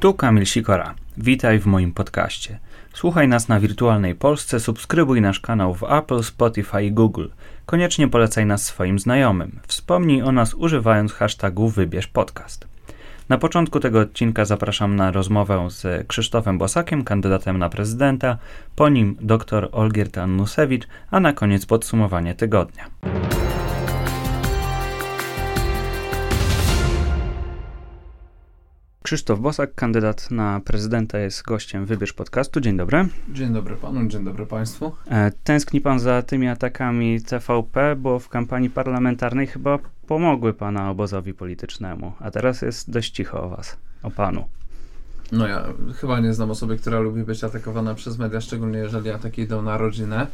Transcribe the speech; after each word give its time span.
Tu 0.00 0.14
Kamil 0.14 0.46
Sikora. 0.46 0.94
Witaj 1.16 1.58
w 1.58 1.66
moim 1.66 1.92
podcaście. 1.92 2.58
Słuchaj 2.94 3.28
nas 3.28 3.48
na 3.48 3.60
wirtualnej 3.60 4.14
Polsce, 4.14 4.60
subskrybuj 4.60 5.20
nasz 5.20 5.40
kanał 5.40 5.74
w 5.74 5.82
Apple, 5.82 6.22
Spotify 6.22 6.84
i 6.84 6.92
Google. 6.92 7.26
Koniecznie 7.66 8.08
polecaj 8.08 8.46
nas 8.46 8.64
swoim 8.64 8.98
znajomym. 8.98 9.60
Wspomnij 9.66 10.22
o 10.22 10.32
nas 10.32 10.54
używając 10.54 11.12
hashtagu 11.12 11.68
wybierz 11.68 12.06
podcast. 12.06 12.68
Na 13.28 13.38
początku 13.38 13.80
tego 13.80 14.00
odcinka 14.00 14.44
zapraszam 14.44 14.96
na 14.96 15.10
rozmowę 15.10 15.70
z 15.70 16.06
Krzysztofem 16.06 16.58
Bosakiem, 16.58 17.04
kandydatem 17.04 17.58
na 17.58 17.68
prezydenta, 17.68 18.38
po 18.76 18.88
nim 18.88 19.16
dr 19.20 19.68
Olgierd 19.72 20.18
Annusewicz, 20.18 20.86
a 21.10 21.20
na 21.20 21.32
koniec 21.32 21.66
podsumowanie 21.66 22.34
tygodnia. 22.34 22.84
Krzysztof 29.02 29.40
Bosak, 29.40 29.74
kandydat 29.74 30.30
na 30.30 30.60
prezydenta, 30.60 31.18
jest 31.18 31.42
gościem 31.42 31.86
Wybierz 31.86 32.12
Podcastu. 32.12 32.60
Dzień 32.60 32.76
dobry. 32.76 33.08
Dzień 33.28 33.52
dobry 33.52 33.76
panu, 33.76 34.08
dzień 34.08 34.24
dobry 34.24 34.46
państwu. 34.46 34.92
E, 35.10 35.32
tęskni 35.44 35.80
pan 35.80 36.00
za 36.00 36.22
tymi 36.22 36.48
atakami 36.48 37.22
TVP, 37.22 37.96
bo 37.96 38.18
w 38.18 38.28
kampanii 38.28 38.70
parlamentarnej 38.70 39.46
chyba 39.46 39.78
pomogły 40.06 40.54
pana 40.54 40.90
obozowi 40.90 41.34
politycznemu, 41.34 42.12
a 42.18 42.30
teraz 42.30 42.62
jest 42.62 42.90
dość 42.90 43.10
cicho 43.10 43.42
o 43.42 43.48
was, 43.48 43.76
o 44.02 44.10
panu. 44.10 44.44
No 45.32 45.46
ja 45.46 45.64
chyba 45.96 46.20
nie 46.20 46.34
znam 46.34 46.50
osoby, 46.50 46.76
która 46.76 47.00
lubi 47.00 47.22
być 47.22 47.44
atakowana 47.44 47.94
przez 47.94 48.18
media, 48.18 48.40
szczególnie 48.40 48.78
jeżeli 48.78 49.10
ataki 49.10 49.42
idą 49.42 49.62
na 49.62 49.78
rodzinę, 49.78 50.26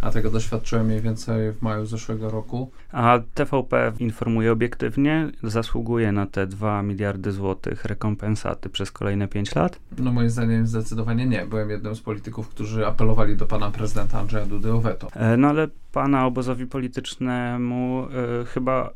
a 0.00 0.10
tego 0.10 0.30
doświadczyłem 0.30 0.86
mniej 0.86 1.00
więcej 1.00 1.52
w 1.52 1.62
maju 1.62 1.86
zeszłego 1.86 2.30
roku. 2.30 2.70
A 2.92 3.18
TVP 3.34 3.92
informuje 3.98 4.52
obiektywnie, 4.52 5.30
zasługuje 5.42 6.12
na 6.12 6.26
te 6.26 6.46
2 6.46 6.82
miliardy 6.82 7.32
złotych 7.32 7.84
rekompensaty 7.84 8.68
przez 8.68 8.92
kolejne 8.92 9.28
5 9.28 9.54
lat? 9.54 9.80
No 9.98 10.12
moim 10.12 10.30
zdaniem 10.30 10.66
zdecydowanie 10.66 11.26
nie. 11.26 11.46
Byłem 11.46 11.70
jednym 11.70 11.94
z 11.94 12.00
polityków, 12.00 12.48
którzy 12.48 12.86
apelowali 12.86 13.36
do 13.36 13.46
pana 13.46 13.70
prezydenta 13.70 14.18
Andrzeja 14.18 14.46
Dudy 14.46 14.72
o 14.72 14.80
weto. 14.80 15.08
E, 15.14 15.36
no 15.36 15.48
ale 15.48 15.68
pana 15.92 16.26
obozowi 16.26 16.66
politycznemu 16.66 18.06
y, 18.42 18.44
chyba 18.44 18.90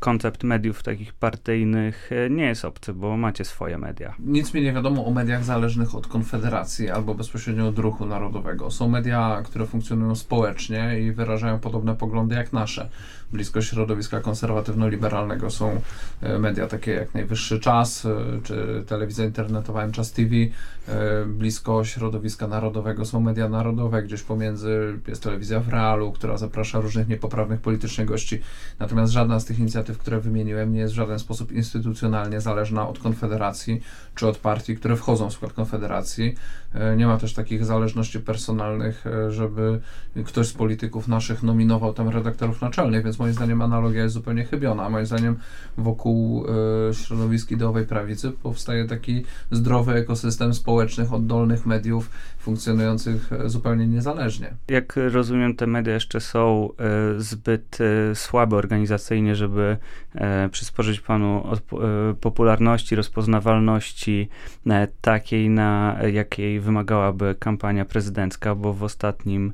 koncept 0.00 0.44
mediów 0.44 0.82
takich 0.82 1.12
partyjnych 1.12 2.10
e, 2.12 2.30
nie 2.30 2.44
jest 2.44 2.64
obcy, 2.64 2.92
bo 2.92 3.16
macie 3.16 3.44
swoje 3.44 3.78
media. 3.78 4.14
Nic 4.18 4.54
mi 4.54 4.62
nie 4.62 4.72
wiadomo 4.72 5.06
o 5.06 5.10
mediach 5.10 5.44
zależnych 5.44 5.94
od 5.94 6.06
Konfederacji 6.06 6.90
albo 6.90 7.14
bezpośrednio 7.14 7.68
od 7.68 7.78
ruchu 7.78 8.06
narodowego. 8.06 8.70
Są 8.70 8.88
media, 8.88 9.42
które 9.44 9.66
funkcjonują 9.66 10.14
społecznie 10.14 11.00
i 11.00 11.12
wyrażają 11.12 11.58
podobne 11.58 11.96
poglądy 11.96 12.34
jak 12.34 12.52
nasze 12.52 12.88
blisko 13.32 13.62
środowiska 13.62 14.20
konserwatywno-liberalnego 14.20 15.50
są 15.50 15.80
e, 16.20 16.38
media 16.38 16.66
takie 16.66 16.92
jak 16.92 17.14
Najwyższy 17.14 17.60
Czas, 17.60 18.06
e, 18.06 18.10
czy 18.42 18.84
telewizja 18.86 19.24
internetowa 19.24 19.90
Czas 19.90 20.12
TV. 20.12 20.30
Blisko 21.26 21.84
środowiska 21.84 22.46
narodowego 22.46 23.04
są 23.04 23.20
media 23.20 23.48
narodowe, 23.48 24.02
gdzieś 24.02 24.22
pomiędzy 24.22 24.98
jest 25.08 25.22
telewizja 25.22 25.60
w 25.60 25.68
realu, 25.68 26.12
która 26.12 26.36
zaprasza 26.36 26.80
różnych 26.80 27.08
niepoprawnych 27.08 27.60
politycznych 27.60 28.06
gości. 28.06 28.40
Natomiast 28.78 29.12
żadna 29.12 29.31
z 29.40 29.44
tych 29.44 29.58
inicjatyw, 29.58 29.98
które 29.98 30.20
wymieniłem, 30.20 30.72
nie 30.72 30.80
jest 30.80 30.92
w 30.92 30.96
żaden 30.96 31.18
sposób 31.18 31.52
instytucjonalnie 31.52 32.40
zależna 32.40 32.88
od 32.88 32.98
Konfederacji 32.98 33.80
czy 34.14 34.26
od 34.26 34.38
partii, 34.38 34.76
które 34.76 34.96
wchodzą 34.96 35.30
w 35.30 35.32
skład 35.32 35.52
Konfederacji. 35.52 36.34
Nie 36.96 37.06
ma 37.06 37.18
też 37.18 37.34
takich 37.34 37.64
zależności 37.64 38.20
personalnych, 38.20 39.04
żeby 39.28 39.80
ktoś 40.24 40.46
z 40.46 40.52
polityków 40.52 41.08
naszych 41.08 41.42
nominował 41.42 41.92
tam 41.92 42.08
redaktorów 42.08 42.60
naczelnych, 42.60 43.04
więc 43.04 43.18
moim 43.18 43.32
zdaniem 43.32 43.62
analogia 43.62 44.02
jest 44.02 44.14
zupełnie 44.14 44.44
chybiona. 44.44 44.90
Moim 44.90 45.06
zdaniem 45.06 45.36
wokół 45.78 46.46
y, 46.90 46.94
środowisk 46.94 47.50
ideowej 47.50 47.86
prawicy 47.86 48.30
powstaje 48.30 48.84
taki 48.84 49.24
zdrowy 49.50 49.92
ekosystem 49.92 50.54
społecznych, 50.54 51.12
oddolnych 51.12 51.66
mediów 51.66 52.10
funkcjonujących 52.38 53.32
e, 53.32 53.48
zupełnie 53.48 53.86
niezależnie. 53.86 54.54
Jak 54.68 54.94
rozumiem, 55.12 55.56
te 55.56 55.66
media 55.66 55.94
jeszcze 55.94 56.20
są 56.20 56.68
zbyt 57.18 57.78
słabe 58.14 58.56
organizacyjnie, 58.56 59.21
żeby 59.36 59.76
przysporzyć 60.50 61.00
panu 61.00 61.44
popularności, 62.20 62.96
rozpoznawalności 62.96 64.28
takiej, 65.00 65.50
na 65.50 65.98
jakiej 66.12 66.60
wymagałaby 66.60 67.34
kampania 67.38 67.84
prezydencka, 67.84 68.54
bo 68.54 68.72
w 68.72 68.82
ostatnim 68.82 69.52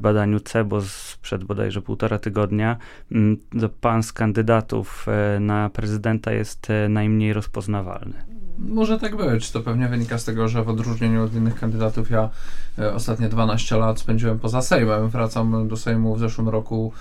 badaniu 0.00 0.40
CEBO 0.40 0.82
sprzed 0.82 1.44
bodajże 1.44 1.82
półtora 1.82 2.18
tygodnia 2.18 2.76
Mm, 3.12 3.36
pan 3.80 4.02
z 4.02 4.12
kandydatów 4.12 5.06
e, 5.08 5.40
na 5.40 5.70
prezydenta 5.70 6.32
jest 6.32 6.70
e, 6.70 6.88
najmniej 6.88 7.32
rozpoznawalny. 7.32 8.35
Może 8.58 8.98
tak 8.98 9.16
być. 9.16 9.50
To 9.50 9.60
pewnie 9.60 9.88
wynika 9.88 10.18
z 10.18 10.24
tego, 10.24 10.48
że 10.48 10.64
w 10.64 10.68
odróżnieniu 10.68 11.24
od 11.24 11.34
innych 11.34 11.60
kandydatów 11.60 12.10
ja 12.10 12.30
e, 12.78 12.94
ostatnie 12.94 13.28
12 13.28 13.76
lat 13.76 14.00
spędziłem 14.00 14.38
poza 14.38 14.62
Sejmem. 14.62 15.08
Wracam 15.08 15.68
do 15.68 15.76
Sejmu 15.76 16.16
w 16.16 16.18
zeszłym 16.18 16.48
roku 16.48 16.92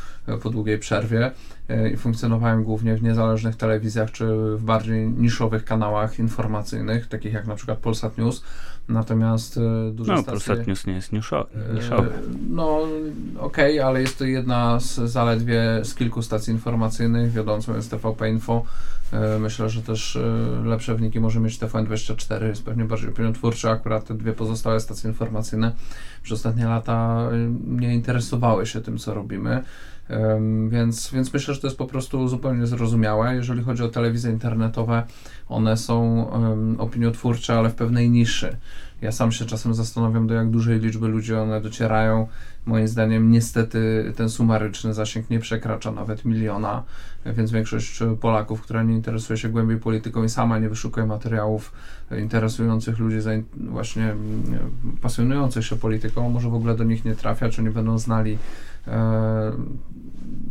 po 0.43 0.49
długiej 0.49 0.79
przerwie 0.79 1.31
i 1.93 1.97
funkcjonowałem 1.97 2.63
głównie 2.63 2.95
w 2.95 3.03
niezależnych 3.03 3.55
telewizjach 3.55 4.11
czy 4.11 4.25
w 4.57 4.63
bardziej 4.63 5.09
niszowych 5.09 5.65
kanałach 5.65 6.19
informacyjnych, 6.19 7.07
takich 7.07 7.33
jak 7.33 7.47
na 7.47 7.55
przykład 7.55 7.79
Polsat 7.79 8.17
News. 8.17 8.43
Natomiast 8.89 9.59
duże 9.91 10.13
no, 10.13 10.21
stacje... 10.21 10.31
Polsat 10.31 10.67
News 10.67 10.87
nie 10.87 10.93
jest 10.93 11.11
niszowy. 11.11 11.49
No, 12.49 12.79
okej, 13.39 13.79
okay, 13.79 13.85
ale 13.85 14.01
jest 14.01 14.19
to 14.19 14.25
jedna 14.25 14.79
z 14.79 14.95
zaledwie 14.95 15.81
z 15.83 15.95
kilku 15.95 16.21
stacji 16.21 16.53
informacyjnych. 16.53 17.31
Wiodącą 17.31 17.75
jest 17.75 17.91
TVP 17.91 18.29
Info. 18.29 18.65
E, 19.15 19.39
myślę, 19.39 19.69
że 19.69 19.81
też 19.81 20.15
e, 20.15 20.19
lepsze 20.65 20.95
wyniki 20.95 21.19
może 21.19 21.39
mieć 21.39 21.59
TVN24, 21.59 22.43
jest 22.43 22.65
pewnie 22.65 22.85
bardziej 22.85 23.09
opiniotwórczy. 23.09 23.69
Akurat 23.69 24.05
te 24.05 24.13
dwie 24.13 24.33
pozostałe 24.33 24.79
stacje 24.79 25.09
informacyjne 25.09 25.71
przez 26.25 26.39
ostatnie 26.39 26.65
lata 26.65 27.29
e, 27.31 27.37
nie 27.81 27.95
interesowały 27.95 28.65
się 28.65 28.81
tym, 28.81 28.97
co 28.97 29.13
robimy. 29.13 29.63
Więc, 30.69 31.11
więc 31.11 31.33
myślę, 31.33 31.53
że 31.53 31.61
to 31.61 31.67
jest 31.67 31.77
po 31.77 31.85
prostu 31.85 32.27
zupełnie 32.27 32.67
zrozumiałe. 32.67 33.35
Jeżeli 33.35 33.63
chodzi 33.63 33.83
o 33.83 33.87
telewizje 33.87 34.31
internetowe, 34.31 35.03
one 35.47 35.77
są 35.77 36.29
opiniotwórcze, 36.77 37.53
ale 37.53 37.69
w 37.69 37.75
pewnej 37.75 38.09
niszy. 38.09 38.57
Ja 39.01 39.11
sam 39.11 39.31
się 39.31 39.45
czasem 39.45 39.73
zastanawiam, 39.73 40.27
do 40.27 40.33
jak 40.33 40.49
dużej 40.49 40.79
liczby 40.79 41.07
ludzi 41.07 41.35
one 41.35 41.61
docierają. 41.61 42.27
Moim 42.65 42.87
zdaniem, 42.87 43.31
niestety, 43.31 44.13
ten 44.15 44.29
sumaryczny 44.29 44.93
zasięg 44.93 45.29
nie 45.29 45.39
przekracza 45.39 45.91
nawet 45.91 46.25
miliona, 46.25 46.83
więc 47.25 47.51
większość 47.51 47.99
Polaków, 48.21 48.61
która 48.61 48.83
nie 48.83 48.93
interesuje 48.93 49.37
się 49.37 49.49
głębiej 49.49 49.77
polityką 49.77 50.23
i 50.23 50.29
sama 50.29 50.59
nie 50.59 50.69
wyszukuje 50.69 51.05
materiałów 51.05 51.71
interesujących 52.19 52.99
ludzi, 52.99 53.17
właśnie 53.55 54.15
pasjonujących 55.01 55.65
się 55.65 55.75
polityką, 55.75 56.14
może 56.21 56.49
w 56.49 56.55
ogóle 56.55 56.75
do 56.75 56.83
nich 56.83 57.05
nie 57.05 57.15
trafia, 57.15 57.49
czy 57.49 57.63
nie 57.63 57.71
będą 57.71 57.97
znali 57.97 58.37
e, 58.87 59.51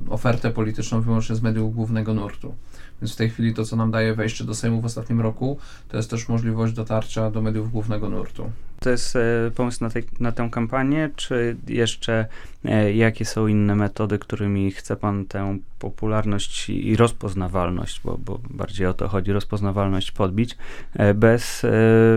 ofertę 0.08 0.50
polityczną 0.50 1.00
wyłącznie 1.00 1.36
z 1.36 1.42
mediów 1.42 1.74
głównego 1.74 2.14
nurtu. 2.14 2.54
Więc 3.02 3.14
w 3.14 3.16
tej 3.16 3.30
chwili 3.30 3.54
to, 3.54 3.64
co 3.64 3.76
nam 3.76 3.90
daje 3.90 4.14
wejście 4.14 4.44
do 4.44 4.54
Sejmu 4.54 4.80
w 4.80 4.84
ostatnim 4.84 5.20
roku, 5.20 5.58
to 5.88 5.96
jest 5.96 6.10
też 6.10 6.28
możliwość 6.28 6.72
dotarcia 6.72 7.30
do 7.30 7.42
mediów 7.42 7.72
głównego 7.72 8.08
nurtu. 8.08 8.50
To 8.80 8.90
jest 8.90 9.16
e, 9.16 9.50
pomysł 9.54 9.84
na, 9.84 9.90
tej, 9.90 10.04
na 10.20 10.32
tę 10.32 10.48
kampanię, 10.52 11.10
czy 11.16 11.56
jeszcze 11.68 12.26
e, 12.64 12.92
jakie 12.92 13.24
są 13.24 13.46
inne 13.46 13.76
metody, 13.76 14.18
którymi 14.18 14.70
chce 14.70 14.96
pan 14.96 15.24
tę 15.24 15.58
popularność 15.78 16.70
i 16.70 16.96
rozpoznawalność, 16.96 18.00
bo, 18.04 18.18
bo 18.18 18.40
bardziej 18.50 18.86
o 18.86 18.94
to 18.94 19.08
chodzi, 19.08 19.32
rozpoznawalność 19.32 20.12
podbić, 20.12 20.56
e, 20.94 21.14
bez 21.14 21.66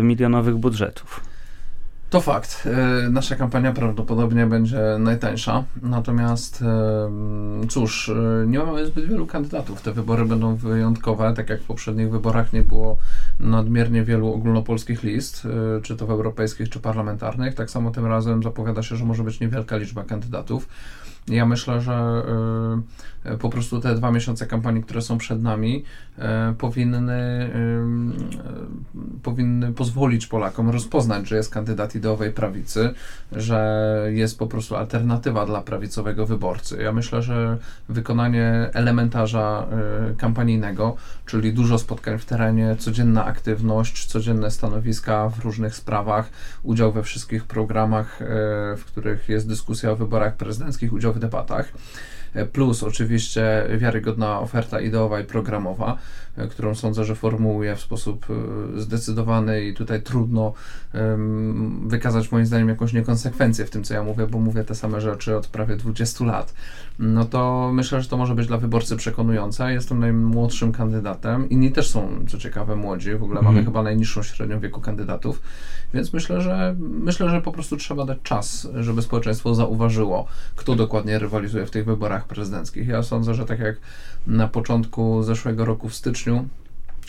milionowych 0.02 0.56
budżetów? 0.56 1.37
To 2.10 2.22
fakt. 2.22 2.64
E, 2.66 3.10
nasza 3.10 3.36
kampania 3.36 3.72
prawdopodobnie 3.72 4.46
będzie 4.46 4.80
najtańsza, 5.00 5.64
natomiast 5.82 6.62
e, 6.62 7.68
cóż, 7.70 8.10
e, 8.10 8.48
nie 8.48 8.60
mamy 8.60 8.86
zbyt 8.86 9.06
wielu 9.06 9.26
kandydatów. 9.26 9.82
Te 9.82 9.92
wybory 9.92 10.26
będą 10.26 10.56
wyjątkowe, 10.56 11.34
tak 11.36 11.50
jak 11.50 11.62
w 11.62 11.66
poprzednich 11.66 12.12
wyborach 12.12 12.54
nie 12.54 12.62
było 12.62 12.98
nadmiernie 13.40 14.04
wielu 14.04 14.34
ogólnopolskich 14.34 15.04
list, 15.04 15.48
czy 15.84 15.96
to 15.96 16.08
w 16.08 16.12
europejskich, 16.12 16.70
czy 16.70 16.80
parlamentarnych. 16.80 17.56
Tak 17.56 17.70
samo 17.70 17.92
tym 17.92 18.06
razem 18.06 18.44
zapowiada 18.44 18.84
się, 18.84 18.96
że 18.96 19.06
może 19.06 19.24
być 19.24 19.40
niewielka 19.40 19.78
liczba 19.78 20.04
kandydatów. 20.04 20.68
Ja 21.28 21.46
myślę, 21.46 21.82
że 21.82 22.24
y, 23.26 23.38
po 23.38 23.50
prostu 23.50 23.82
te 23.82 23.96
dwa 23.96 24.12
miesiące 24.12 24.46
kampanii, 24.46 24.84
które 24.84 25.02
są 25.02 25.18
przed 25.18 25.42
nami, 25.42 25.84
y, 26.18 26.22
powinny, 26.54 27.50
y, 28.96 29.22
powinny 29.24 29.74
pozwolić 29.74 30.28
Polakom 30.28 30.70
rozpoznać, 30.70 31.28
że 31.28 31.36
jest 31.36 31.54
kandydat 31.54 31.96
ideowej 31.96 32.32
prawicy, 32.32 32.94
że 33.32 33.88
jest 34.10 34.40
po 34.40 34.48
prostu 34.48 34.76
alternatywa 34.76 35.46
dla 35.46 35.62
prawicowego 35.62 36.26
wyborcy. 36.26 36.78
Ja 36.82 36.92
myślę, 36.92 37.22
że 37.22 37.58
wykonanie 37.90 38.70
elementarza 38.74 39.68
kampanijnego, 40.18 40.96
czyli 41.26 41.54
dużo 41.54 41.78
spotkań 41.78 42.18
w 42.18 42.26
terenie, 42.26 42.76
codzienna 42.80 43.26
aktywność, 43.26 44.06
codzienne 44.06 44.52
stanowiska 44.52 45.30
w 45.30 45.40
różnych 45.40 45.76
sprawach, 45.76 46.30
udział 46.64 46.92
we 46.92 47.04
wszystkich 47.04 47.44
programach, 47.44 48.20
w 48.78 48.82
których 48.86 49.30
jest 49.30 49.48
dyskusja 49.48 49.92
o 49.92 49.96
wyborach 49.96 50.36
prezydenckich, 50.36 50.94
udział 50.94 51.14
w 51.18 51.22
debatach. 51.22 51.72
Plus 52.46 52.84
oczywiście 52.84 53.68
wiarygodna 53.78 54.40
oferta 54.40 54.82
ideowa 54.82 55.20
i 55.20 55.24
programowa, 55.24 55.98
którą 56.50 56.76
sądzę, 56.76 57.06
że 57.06 57.16
formułuje 57.16 57.76
w 57.76 57.82
sposób 57.82 58.26
zdecydowany 58.76 59.66
i 59.66 59.74
tutaj 59.74 60.02
trudno 60.02 60.54
wykazać 61.86 62.32
moim 62.32 62.46
zdaniem 62.46 62.70
jakąś 62.70 62.94
niekonsekwencję 62.94 63.66
w 63.66 63.70
tym, 63.70 63.84
co 63.84 63.94
ja 63.94 64.04
mówię, 64.04 64.28
bo 64.28 64.40
mówię 64.40 64.64
te 64.64 64.76
same 64.76 65.02
rzeczy 65.02 65.38
od 65.38 65.48
prawie 65.48 65.76
20 65.76 66.26
lat. 66.26 66.54
No 67.00 67.26
to 67.26 67.72
myślę, 67.74 68.02
że 68.02 68.10
to 68.10 68.18
może 68.18 68.36
być 68.36 68.48
dla 68.48 68.58
wyborcy 68.58 68.96
przekonujące. 68.96 69.74
Jestem 69.74 70.00
najmłodszym 70.00 70.72
kandydatem. 70.72 71.50
Inni 71.50 71.72
też 71.72 71.90
są, 71.90 72.26
co 72.30 72.38
ciekawe, 72.38 72.76
młodzi. 72.76 73.16
W 73.16 73.24
ogóle 73.24 73.42
mamy 73.42 73.48
mhm. 73.48 73.66
chyba 73.66 73.84
najniższą 73.84 74.24
średnią 74.24 74.60
wieku 74.60 74.82
kandydatów. 74.82 75.42
Więc 75.94 76.14
myślę, 76.14 76.42
że 76.42 76.76
myślę, 76.80 77.30
że 77.30 77.42
po 77.42 77.52
prostu 77.52 77.78
trzeba 77.78 78.06
dać 78.06 78.18
czas, 78.24 78.68
żeby 78.76 79.02
społeczeństwo 79.02 79.56
zauważyło, 79.56 80.26
kto 80.56 80.76
dokładnie 80.76 81.20
rywalizuje 81.20 81.66
w 81.66 81.72
tych 81.72 81.86
wyborach 81.86 82.27
prezydenckich. 82.28 82.88
Ja 82.88 83.04
sądzę, 83.04 83.34
że 83.34 83.46
tak 83.46 83.60
jak 83.60 83.76
na 84.28 84.48
początku 84.48 85.24
zeszłego 85.24 85.66
roku 85.66 85.90
w 85.90 85.96
styczniu 85.96 86.48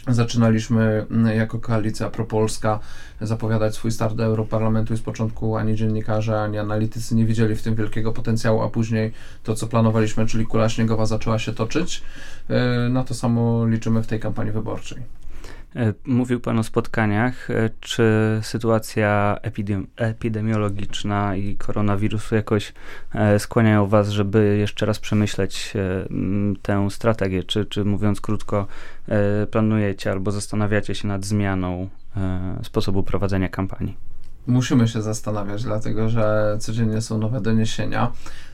Zaczynaliśmy 0.08 1.06
jako 1.36 1.58
koalicja 1.58 2.10
propolska 2.10 2.80
zapowiadać 3.20 3.74
swój 3.74 3.92
start 3.92 4.14
do 4.14 4.24
Europarlamentu 4.24 4.94
i 4.94 4.96
z 4.96 5.00
początku 5.00 5.56
ani 5.56 5.76
dziennikarze, 5.76 6.40
ani 6.40 6.58
analitycy 6.58 7.14
nie 7.14 7.24
widzieli 7.24 7.56
w 7.56 7.62
tym 7.62 7.74
wielkiego 7.74 8.12
potencjału, 8.12 8.62
a 8.62 8.68
później 8.68 9.12
to, 9.42 9.54
co 9.54 9.66
planowaliśmy, 9.66 10.26
czyli 10.26 10.46
kula 10.46 10.68
śniegowa 10.68 11.06
zaczęła 11.06 11.38
się 11.38 11.52
toczyć. 11.52 12.02
E, 12.48 12.88
na 12.88 13.04
to 13.04 13.14
samo 13.14 13.66
liczymy 13.66 14.02
w 14.02 14.06
tej 14.06 14.20
kampanii 14.20 14.52
wyborczej. 14.52 15.02
E, 15.76 15.94
mówił 16.06 16.40
Pan 16.40 16.58
o 16.58 16.62
spotkaniach. 16.62 17.50
E, 17.50 17.70
czy 17.80 18.04
sytuacja 18.42 19.38
epidemi 19.42 19.86
epidemiologiczna 19.96 21.36
i 21.36 21.56
koronawirusu 21.56 22.34
jakoś 22.34 22.72
e, 23.14 23.38
skłaniają 23.38 23.86
Was, 23.86 24.08
żeby 24.08 24.56
jeszcze 24.58 24.86
raz 24.86 24.98
przemyśleć 24.98 25.72
tę 26.62 26.90
strategię? 26.90 27.44
Czy, 27.44 27.66
czy 27.66 27.84
mówiąc 27.84 28.20
krótko, 28.20 28.66
planujecie 29.50 30.10
albo 30.10 30.30
zastanawiacie 30.30 30.94
się 30.94 31.08
nad 31.08 31.24
zmianą 31.24 31.88
sposobu 32.62 33.02
prowadzenia 33.02 33.48
kampanii? 33.48 33.96
Musimy 34.46 34.88
się 34.88 35.02
zastanawiać, 35.02 35.62
dlatego 35.62 36.08
że 36.08 36.56
codziennie 36.60 37.00
są 37.00 37.18
nowe 37.18 37.40
doniesienia. 37.40 38.12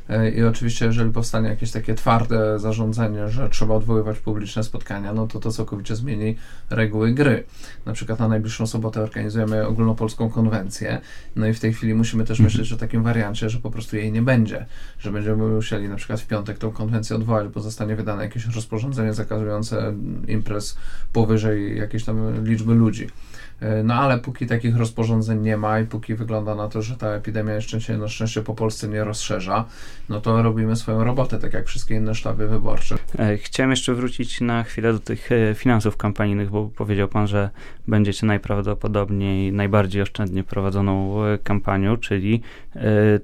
E, 0.09 0.31
I 0.31 0.45
oczywiście, 0.45 0.87
jeżeli 0.87 1.12
powstanie 1.12 1.49
jakieś 1.49 1.71
takie 1.71 1.95
twarde 1.95 2.59
zarządzenie, 2.59 3.29
że 3.29 3.49
trzeba 3.49 3.75
odwoływać 3.75 4.19
publiczne 4.19 4.65
spotkania, 4.65 5.12
no 5.12 5.27
to 5.27 5.41
to 5.41 5.53
całkowicie 5.53 5.97
zmieni 5.97 6.37
reguły 6.71 7.12
gry. 7.12 7.45
Na 7.87 7.93
przykład 7.93 8.19
na 8.19 8.29
najbliższą 8.29 8.67
sobotę 8.67 9.01
organizujemy 9.03 9.67
ogólnopolską 9.67 10.31
konwencję, 10.31 11.01
no 11.37 11.47
i 11.47 11.55
w 11.55 11.61
tej 11.61 11.73
chwili 11.73 11.95
musimy 11.95 12.25
też 12.25 12.41
mhm. 12.41 12.45
myśleć 12.45 12.73
o 12.73 12.77
takim 12.77 13.03
wariancie, 13.03 13.51
że 13.51 13.59
po 13.59 13.71
prostu 13.71 13.97
jej 13.97 14.12
nie 14.12 14.23
będzie, 14.23 14.67
że 14.99 15.12
będziemy 15.12 15.47
musieli 15.47 15.89
na 15.89 15.97
przykład 15.97 16.21
w 16.21 16.27
piątek 16.27 16.59
tą 16.59 16.73
konwencję 16.73 17.17
odwołać, 17.17 17.49
bo 17.49 17.61
zostanie 17.61 17.97
wydane 17.97 18.23
jakieś 18.23 18.47
rozporządzenie 18.47 19.15
zakazujące 19.15 19.95
imprez 20.29 20.77
powyżej 21.12 21.79
jakiejś 21.79 22.05
tam 22.05 22.45
liczby 22.45 22.75
ludzi. 22.75 23.09
E, 23.61 23.83
no 23.83 23.95
ale 23.95 24.19
póki 24.19 24.47
takich 24.47 24.77
rozporządzeń 24.77 25.41
nie 25.41 25.56
ma 25.56 25.81
i 25.81 25.87
póki 25.87 26.15
wygląda 26.15 26.55
na 26.55 26.69
to, 26.69 26.83
że 26.83 26.97
ta 26.97 27.09
epidemia 27.09 27.55
jeszcze 27.55 27.81
się 27.81 27.99
na 27.99 28.09
szczęście 28.09 28.43
po 28.43 28.55
Polsce 28.55 28.89
nie 28.89 29.05
rozszerza, 29.05 29.65
no 30.09 30.21
to 30.21 30.43
robimy 30.43 30.77
swoją 30.77 31.05
robotę, 31.05 31.39
tak 31.39 31.53
jak 31.53 31.67
wszystkie 31.67 31.95
inne 31.95 32.15
sztaby 32.15 32.49
wyborcze. 32.49 32.97
E, 33.19 33.37
chciałem 33.37 33.71
jeszcze 33.71 33.95
wrócić 33.95 34.41
na 34.41 34.62
chwilę 34.62 34.93
do 34.93 34.99
tych 34.99 35.33
e, 35.33 35.55
finansów 35.55 35.97
kampanijnych, 35.97 36.51
bo 36.51 36.69
powiedział 36.69 37.09
pan, 37.09 37.27
że 37.27 37.51
będziecie 37.89 38.27
najprawdopodobniej 38.27 39.53
najbardziej 39.53 40.03
oszczędnie 40.03 40.45
prowadzoną 40.45 41.15
kampanią, 41.45 41.97
czyli 41.97 42.41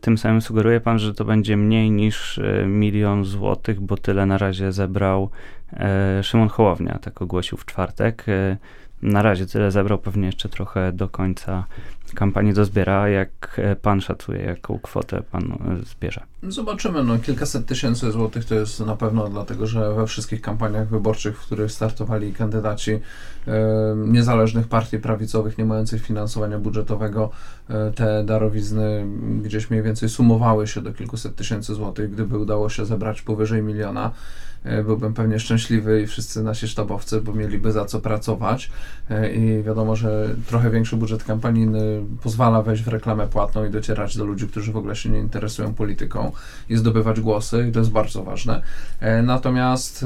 tym 0.01 0.19
samym 0.19 0.41
sugeruje 0.41 0.81
pan, 0.81 0.99
że 0.99 1.15
to 1.15 1.25
będzie 1.25 1.57
mniej 1.57 1.91
niż 1.91 2.41
milion 2.67 3.25
złotych, 3.25 3.81
bo 3.81 3.97
tyle 3.97 4.27
na 4.27 4.39
razie 4.39 4.73
zebrał 4.73 5.31
Szymon 6.23 6.49
Hołownia, 6.49 6.99
tak 6.99 7.23
ogłosił 7.23 7.59
w 7.59 7.65
czwartek. 7.65 8.25
Na 9.03 9.23
razie 9.23 9.47
tyle 9.47 9.71
zebrał, 9.71 9.99
pewnie 9.99 10.27
jeszcze 10.27 10.49
trochę 10.49 10.93
do 10.93 11.09
końca 11.09 11.65
kampanii 12.15 12.53
dozbiera. 12.53 13.09
Jak 13.09 13.61
e, 13.63 13.77
pan 13.77 14.01
szacuje, 14.01 14.41
jaką 14.41 14.79
kwotę 14.79 15.23
pan 15.31 15.43
e, 15.43 15.85
zbierze? 15.85 16.21
Zobaczymy. 16.43 17.05
No, 17.05 17.19
kilkaset 17.19 17.67
tysięcy 17.67 18.13
złotych 18.13 18.45
to 18.45 18.55
jest 18.55 18.81
na 18.81 18.97
pewno, 18.97 19.29
dlatego 19.29 19.67
że 19.67 19.95
we 19.95 20.07
wszystkich 20.07 20.41
kampaniach 20.41 20.89
wyborczych, 20.89 21.39
w 21.39 21.47
których 21.47 21.73
startowali 21.73 22.33
kandydaci 22.33 22.91
e, 22.93 23.01
niezależnych 23.97 24.69
partii 24.69 24.99
prawicowych, 24.99 25.59
nie 25.59 25.65
mających 25.65 26.03
finansowania 26.03 26.59
budżetowego, 26.59 27.31
e, 27.69 27.93
te 27.93 28.25
darowizny 28.25 29.07
gdzieś 29.43 29.71
mniej 29.71 29.83
więcej 29.83 30.09
sumowały 30.09 30.67
się 30.67 30.83
do 30.83 30.93
kilkuset 30.93 31.37
tysięcy 31.37 31.75
złotych. 31.75 32.11
Gdyby 32.11 32.39
udało 32.39 32.69
się 32.69 32.87
zebrać 32.87 33.23
powyżej 33.23 33.63
miliona, 33.63 34.11
byłbym 34.85 35.15
pewnie 35.15 35.39
szczęśliwy 35.39 36.03
i 36.03 36.07
wszyscy 36.07 36.43
nasi 36.43 36.69
sztabowcy, 36.69 37.21
bo 37.21 37.33
mieliby 37.33 37.73
za 37.73 37.85
co 37.85 38.01
pracować 38.01 38.71
e, 39.11 39.33
i 39.33 39.63
wiadomo, 39.63 39.97
że 39.97 40.29
trochę 40.47 40.71
większy 40.71 40.97
budżet 40.97 41.25
kampanijny 41.25 42.03
pozwala 42.23 42.63
wejść 42.63 42.83
w 42.83 42.89
reklamę 42.89 43.27
płatną 43.27 43.65
i 43.65 43.71
docierać 43.71 44.17
do 44.17 44.25
ludzi, 44.25 44.49
którzy 44.49 44.73
w 44.73 44.77
ogóle 44.77 44.97
się 44.97 45.11
nie 45.11 45.19
interesują 45.19 45.75
polityką 45.75 46.33
i 46.69 46.77
zdobywać 46.77 47.21
głosy 47.21 47.67
i 47.69 47.73
to 47.73 47.79
jest 47.79 47.91
bardzo 47.91 48.23
ważne. 48.23 48.63
E, 49.01 49.23
natomiast 49.23 50.05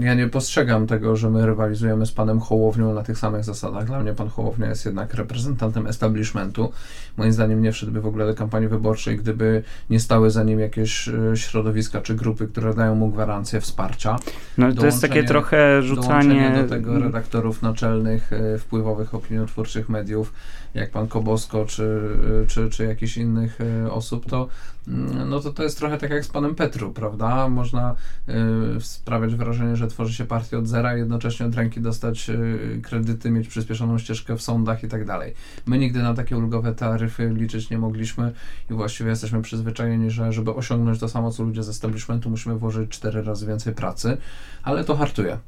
ja 0.00 0.14
nie 0.14 0.28
postrzegam 0.28 0.86
tego, 0.86 1.16
że 1.16 1.30
my 1.30 1.46
rywalizujemy 1.46 2.06
z 2.06 2.12
panem 2.12 2.40
Hołownią 2.40 2.94
na 2.94 3.02
tych 3.02 3.18
samych 3.18 3.44
zasadach. 3.44 3.86
Dla 3.86 4.00
mnie 4.00 4.12
pan 4.12 4.28
Hołownia 4.28 4.68
jest 4.68 4.84
jednak 4.84 5.14
reprezentantem 5.14 5.86
establishmentu. 5.86 6.72
Moim 7.16 7.32
zdaniem 7.32 7.62
nie 7.62 7.72
wszedłby 7.72 8.00
w 8.00 8.06
ogóle 8.06 8.26
do 8.26 8.34
kampanii 8.34 8.68
wyborczej, 8.68 9.16
gdyby 9.16 9.62
nie 9.90 10.00
stały 10.00 10.30
za 10.30 10.44
nim 10.44 10.60
jakieś 10.60 11.08
środowiska 11.34 12.00
czy 12.00 12.14
grupy, 12.14 12.48
które 12.48 12.74
dają 12.74 12.94
mu 12.94 13.08
gwarancję 13.08 13.47
wsparcia. 13.60 14.16
No 14.58 14.72
to 14.72 14.86
jest 14.86 15.00
takie 15.00 15.24
trochę 15.24 15.82
rzucanie... 15.82 16.50
do 16.62 16.68
tego 16.68 16.98
redaktorów 16.98 17.62
naczelnych 17.62 18.32
e, 18.32 18.58
wpływowych 18.58 19.14
opiniotwórczych 19.14 19.88
mediów, 19.88 20.32
jak 20.78 20.90
pan 20.90 21.08
Kobosko 21.08 21.64
czy, 21.64 22.00
czy, 22.48 22.70
czy 22.70 22.84
jakichś 22.84 23.16
innych 23.16 23.58
e, 23.60 23.92
osób, 23.92 24.26
to 24.26 24.48
mm, 24.88 25.28
no 25.28 25.40
to 25.40 25.52
to 25.52 25.62
jest 25.62 25.78
trochę 25.78 25.98
tak 25.98 26.10
jak 26.10 26.24
z 26.24 26.28
panem 26.28 26.54
Petru, 26.54 26.92
prawda? 26.92 27.48
Można 27.48 27.94
y, 28.28 28.80
sprawiać 28.80 29.34
wrażenie, 29.34 29.76
że 29.76 29.88
tworzy 29.88 30.14
się 30.14 30.24
partię 30.24 30.58
od 30.58 30.68
zera, 30.68 30.96
jednocześnie 30.96 31.46
od 31.46 31.54
ręki 31.54 31.80
dostać 31.80 32.30
y, 32.30 32.80
kredyty, 32.82 33.30
mieć 33.30 33.48
przyspieszoną 33.48 33.98
ścieżkę 33.98 34.36
w 34.36 34.42
sądach 34.42 34.84
i 34.84 34.88
tak 34.88 35.04
dalej. 35.04 35.34
My 35.66 35.78
nigdy 35.78 36.02
na 36.02 36.14
takie 36.14 36.36
ulgowe 36.36 36.74
taryfy 36.74 37.30
liczyć 37.34 37.70
nie 37.70 37.78
mogliśmy 37.78 38.32
i 38.70 38.74
właściwie 38.74 39.10
jesteśmy 39.10 39.42
przyzwyczajeni, 39.42 40.10
że 40.10 40.32
żeby 40.32 40.54
osiągnąć 40.54 40.98
to 40.98 41.08
samo, 41.08 41.30
co 41.30 41.42
ludzie 41.42 41.62
z 41.62 41.68
establishmentu, 41.68 42.30
musimy 42.30 42.56
włożyć 42.56 42.90
cztery 42.90 43.22
razy 43.22 43.46
więcej 43.46 43.74
pracy, 43.74 44.16
ale 44.62 44.84
to 44.84 44.96
hartuje. 44.96 45.38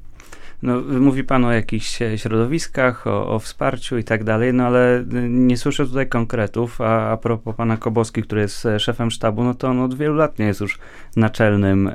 No, 0.62 0.80
mówi 1.00 1.24
pan 1.24 1.44
o 1.44 1.52
jakichś 1.52 1.98
środowiskach, 2.16 3.06
o, 3.06 3.34
o, 3.34 3.38
wsparciu 3.38 3.98
i 3.98 4.04
tak 4.04 4.24
dalej, 4.24 4.54
no 4.54 4.66
ale 4.66 5.04
nie 5.28 5.56
słyszę 5.56 5.86
tutaj 5.86 6.08
konkretów, 6.08 6.80
a, 6.80 7.10
a 7.10 7.16
propos 7.16 7.56
pana 7.56 7.76
Koboski, 7.76 8.22
który 8.22 8.40
jest 8.40 8.68
szefem 8.78 9.10
sztabu, 9.10 9.44
no 9.44 9.54
to 9.54 9.68
on 9.68 9.80
od 9.80 9.94
wielu 9.94 10.14
lat 10.14 10.38
nie 10.38 10.46
jest 10.46 10.60
już 10.60 10.78
naczelnym 11.16 11.88
e, 11.88 11.94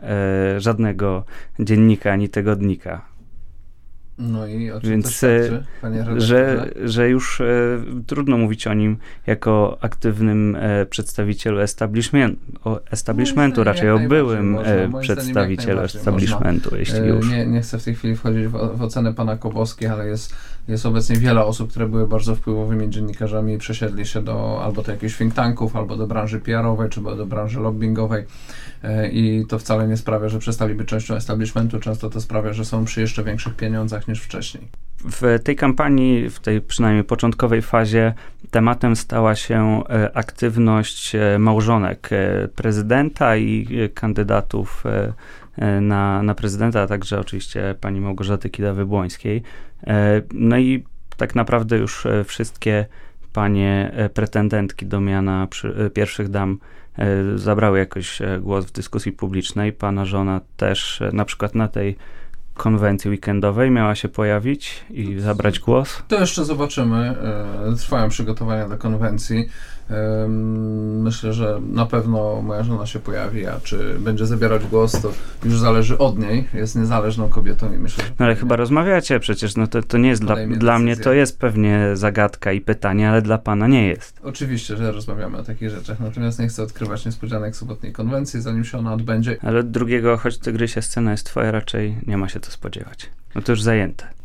żadnego 0.61 1.23
dziennika 1.59 2.11
ani 2.11 2.29
tygodnika. 2.29 3.14
No 4.17 4.47
i 4.47 4.71
o 4.71 4.81
czym 4.81 4.89
Więc, 4.89 5.05
to 5.05 5.11
świadczy, 5.11 5.63
panie 5.81 6.05
że, 6.17 6.69
że 6.83 7.09
już 7.09 7.41
e, 7.41 7.45
trudno 8.07 8.37
mówić 8.37 8.67
o 8.67 8.73
nim 8.73 8.97
jako 9.27 9.77
aktywnym 9.81 10.57
e, 10.59 10.85
przedstawicielu 10.85 11.59
establishment, 11.59 12.39
o 12.63 12.79
establishmentu, 12.91 13.63
raczej 13.63 13.89
o 13.89 13.99
byłym 13.99 14.57
e, 14.57 15.01
przedstawicielu 15.01 15.81
establishmentu, 15.81 16.63
można. 16.63 16.77
jeśli 16.77 17.07
już. 17.07 17.29
Nie, 17.29 17.45
nie 17.45 17.61
chcę 17.61 17.79
w 17.79 17.83
tej 17.83 17.95
chwili 17.95 18.15
wchodzić 18.15 18.47
w, 18.47 18.77
w 18.77 18.81
ocenę 18.81 19.13
pana 19.13 19.37
Kowalskiej, 19.37 19.87
ale 19.87 20.07
jest, 20.07 20.35
jest 20.67 20.85
obecnie 20.85 21.15
wiele 21.15 21.45
osób, 21.45 21.69
które 21.69 21.87
były 21.87 22.07
bardzo 22.07 22.35
wpływowymi 22.35 22.89
dziennikarzami 22.89 23.53
i 23.53 23.57
przesiedli 23.57 24.05
się 24.05 24.21
do 24.21 24.63
albo 24.63 24.81
do 24.81 24.91
jakichś 24.91 25.17
think 25.17 25.33
tanków, 25.33 25.75
albo 25.75 25.97
do 25.97 26.07
branży 26.07 26.39
PR-owej, 26.39 26.89
czy 26.89 27.01
do 27.01 27.25
branży 27.25 27.59
lobbyingowej. 27.59 28.25
E, 28.83 29.09
i 29.09 29.45
to 29.45 29.59
wcale 29.59 29.87
nie 29.87 29.97
sprawia, 29.97 30.29
że 30.29 30.39
przestali 30.39 30.75
być 30.75 30.87
częścią 30.87 31.15
establishmentu, 31.15 31.79
często 31.79 32.09
to 32.09 32.21
sprawia, 32.21 32.53
że 32.53 32.65
są 32.65 32.85
przy 32.85 33.01
jeszcze 33.01 33.23
większych 33.23 33.55
pieniądzach 33.55 34.07
niż 34.07 34.21
wcześniej. 34.21 34.67
W 34.97 35.39
tej 35.43 35.55
kampanii, 35.55 36.29
w 36.29 36.39
tej 36.39 36.61
przynajmniej 36.61 37.03
początkowej 37.03 37.61
fazie, 37.61 38.13
tematem 38.51 38.95
stała 38.95 39.35
się 39.35 39.83
e, 39.89 40.17
aktywność 40.17 41.15
e, 41.15 41.39
małżonek 41.39 42.09
prezydenta 42.55 43.37
i 43.37 43.67
kandydatów 43.93 44.83
na, 45.81 46.23
na 46.23 46.35
prezydenta, 46.35 46.81
a 46.81 46.87
także 46.87 47.19
oczywiście 47.19 47.75
pani 47.81 48.01
Małgorzaty 48.01 48.49
Kidawy-Błońskiej. 48.49 49.41
No 50.33 50.57
i 50.57 50.83
tak 51.17 51.35
naprawdę 51.35 51.77
już 51.77 52.07
wszystkie 52.25 52.85
panie 53.33 53.91
pretendentki 54.13 54.85
do 54.85 55.01
miana 55.01 55.47
pierwszych 55.93 56.29
dam 56.29 56.59
zabrały 57.35 57.79
jakoś 57.79 58.21
głos 58.41 58.65
w 58.65 58.71
dyskusji 58.71 59.11
publicznej. 59.11 59.73
Pana 59.73 60.05
żona 60.05 60.41
też 60.57 61.03
na 61.13 61.25
przykład 61.25 61.55
na 61.55 61.67
tej 61.67 61.95
konwencji 62.55 63.11
weekendowej 63.11 63.71
miała 63.71 63.95
się 63.95 64.09
pojawić 64.09 64.85
i 64.89 65.19
zabrać 65.19 65.59
głos? 65.59 66.03
To 66.07 66.19
jeszcze 66.19 66.45
zobaczymy. 66.45 67.15
E, 67.71 67.75
trwają 67.75 68.09
przygotowania 68.09 68.69
do 68.69 68.77
konwencji. 68.77 69.49
Myślę, 70.99 71.33
że 71.33 71.61
na 71.71 71.85
pewno 71.85 72.41
moja 72.41 72.63
żona 72.63 72.85
się 72.85 72.99
pojawi, 72.99 73.47
a 73.47 73.59
czy 73.59 73.99
będzie 73.99 74.25
zabierać 74.25 74.65
głos, 74.65 75.01
to 75.01 75.11
już 75.45 75.59
zależy 75.59 75.97
od 75.97 76.19
niej. 76.19 76.47
Jest 76.53 76.75
niezależną 76.75 77.29
kobietą 77.29 77.73
i 77.73 77.77
myślę, 77.77 78.03
że. 78.03 78.09
No 78.19 78.25
ale 78.25 78.35
chyba 78.35 78.55
rozmawiacie 78.55 79.19
przecież, 79.19 79.55
no 79.55 79.67
to, 79.67 79.83
to 79.83 79.97
nie 79.97 80.09
jest 80.09 80.21
dla, 80.21 80.35
dla 80.47 80.79
mnie, 80.79 80.97
to 80.97 81.13
jest 81.13 81.39
pewnie 81.39 81.89
zagadka 81.93 82.51
i 82.51 82.61
pytanie, 82.61 83.09
ale 83.09 83.21
dla 83.21 83.37
pana 83.37 83.67
nie 83.67 83.87
jest. 83.87 84.19
Oczywiście, 84.23 84.77
że 84.77 84.91
rozmawiamy 84.91 85.37
o 85.37 85.43
takich 85.43 85.69
rzeczach, 85.69 85.99
natomiast 85.99 86.39
nie 86.39 86.47
chcę 86.47 86.63
odkrywać 86.63 87.05
niespodzianek 87.05 87.55
sobotniej 87.55 87.93
konwencji, 87.93 88.41
zanim 88.41 88.65
się 88.65 88.77
ona 88.77 88.93
odbędzie. 88.93 89.37
Ale 89.41 89.63
drugiego, 89.63 90.17
choć 90.17 90.37
tygrysie 90.37 90.81
scena 90.81 91.11
jest 91.11 91.25
twoja, 91.25 91.51
raczej 91.51 91.97
nie 92.07 92.17
ma 92.17 92.29
się 92.29 92.39
to 92.45 92.51
spodziewać. 92.51 93.09
No 93.35 93.41
to 93.41 93.51
już 93.51 93.61
zajęte. 93.61 94.15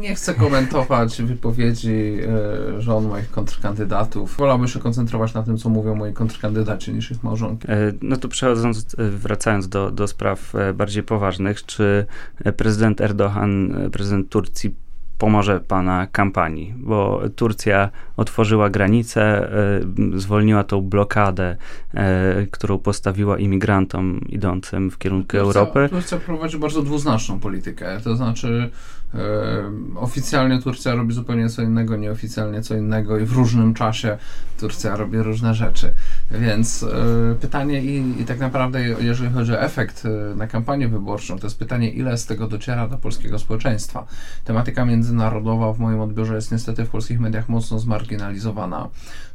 Nie 0.00 0.14
chcę 0.14 0.34
komentować 0.34 1.22
wypowiedzi 1.22 2.18
e, 2.76 2.80
żon 2.80 3.08
moich 3.08 3.30
kontrkandydatów. 3.30 4.36
Wolałbym 4.36 4.68
się 4.68 4.78
koncentrować 4.78 5.34
na 5.34 5.42
tym, 5.42 5.58
co 5.58 5.68
mówią 5.68 5.94
moi 5.94 6.12
kontrkandydaci, 6.12 6.92
niż 6.92 7.10
ich 7.10 7.22
małżonki. 7.22 7.70
E, 7.70 7.92
no 8.02 8.16
to 8.16 8.28
przechodząc, 8.28 8.96
e, 8.98 9.10
wracając 9.10 9.68
do, 9.68 9.90
do 9.90 10.06
spraw 10.06 10.52
bardziej 10.74 11.02
poważnych, 11.02 11.66
czy 11.66 12.06
prezydent 12.56 13.00
Erdogan, 13.00 13.74
prezydent 13.92 14.28
Turcji 14.28 14.74
pomoże 15.18 15.60
pana 15.60 16.06
kampanii, 16.06 16.74
bo 16.76 17.20
Turcja 17.36 17.90
otworzyła 18.16 18.70
granicę, 18.70 19.50
zwolniła 20.16 20.64
tą 20.64 20.80
blokadę, 20.80 21.56
którą 22.50 22.78
postawiła 22.78 23.38
imigrantom 23.38 24.20
idącym 24.28 24.90
w 24.90 24.98
kierunku 24.98 25.28
Turcja, 25.28 25.40
Europy. 25.40 25.88
Turcja 25.90 26.18
prowadzi 26.18 26.58
bardzo 26.58 26.82
dwuznaczną 26.82 27.40
politykę, 27.40 28.00
to 28.04 28.16
znaczy 28.16 28.70
Oficjalnie 29.96 30.62
Turcja 30.62 30.94
robi 30.94 31.14
zupełnie 31.14 31.48
co 31.48 31.62
innego, 31.62 31.96
nieoficjalnie 31.96 32.62
co 32.62 32.74
innego 32.74 33.18
i 33.18 33.24
w 33.24 33.32
różnym 33.32 33.74
czasie 33.74 34.18
Turcja 34.60 34.96
robi 34.96 35.18
różne 35.18 35.54
rzeczy. 35.54 35.94
Więc 36.30 36.82
e, 36.82 37.34
pytanie 37.40 37.82
i, 37.82 38.20
i 38.20 38.24
tak 38.24 38.38
naprawdę, 38.38 38.82
jeżeli 38.82 39.32
chodzi 39.32 39.52
o 39.52 39.60
efekt 39.60 40.04
e, 40.04 40.34
na 40.34 40.46
kampanię 40.46 40.88
wyborczą, 40.88 41.38
to 41.38 41.46
jest 41.46 41.58
pytanie, 41.58 41.90
ile 41.90 42.18
z 42.18 42.26
tego 42.26 42.46
dociera 42.46 42.88
do 42.88 42.98
polskiego 42.98 43.38
społeczeństwa. 43.38 44.06
Tematyka 44.44 44.84
międzynarodowa 44.84 45.72
w 45.72 45.78
moim 45.78 46.00
odbiorze 46.00 46.34
jest 46.34 46.52
niestety 46.52 46.84
w 46.84 46.88
polskich 46.88 47.20
mediach 47.20 47.48
mocno 47.48 47.78
zmarginalizowana. 47.78 48.88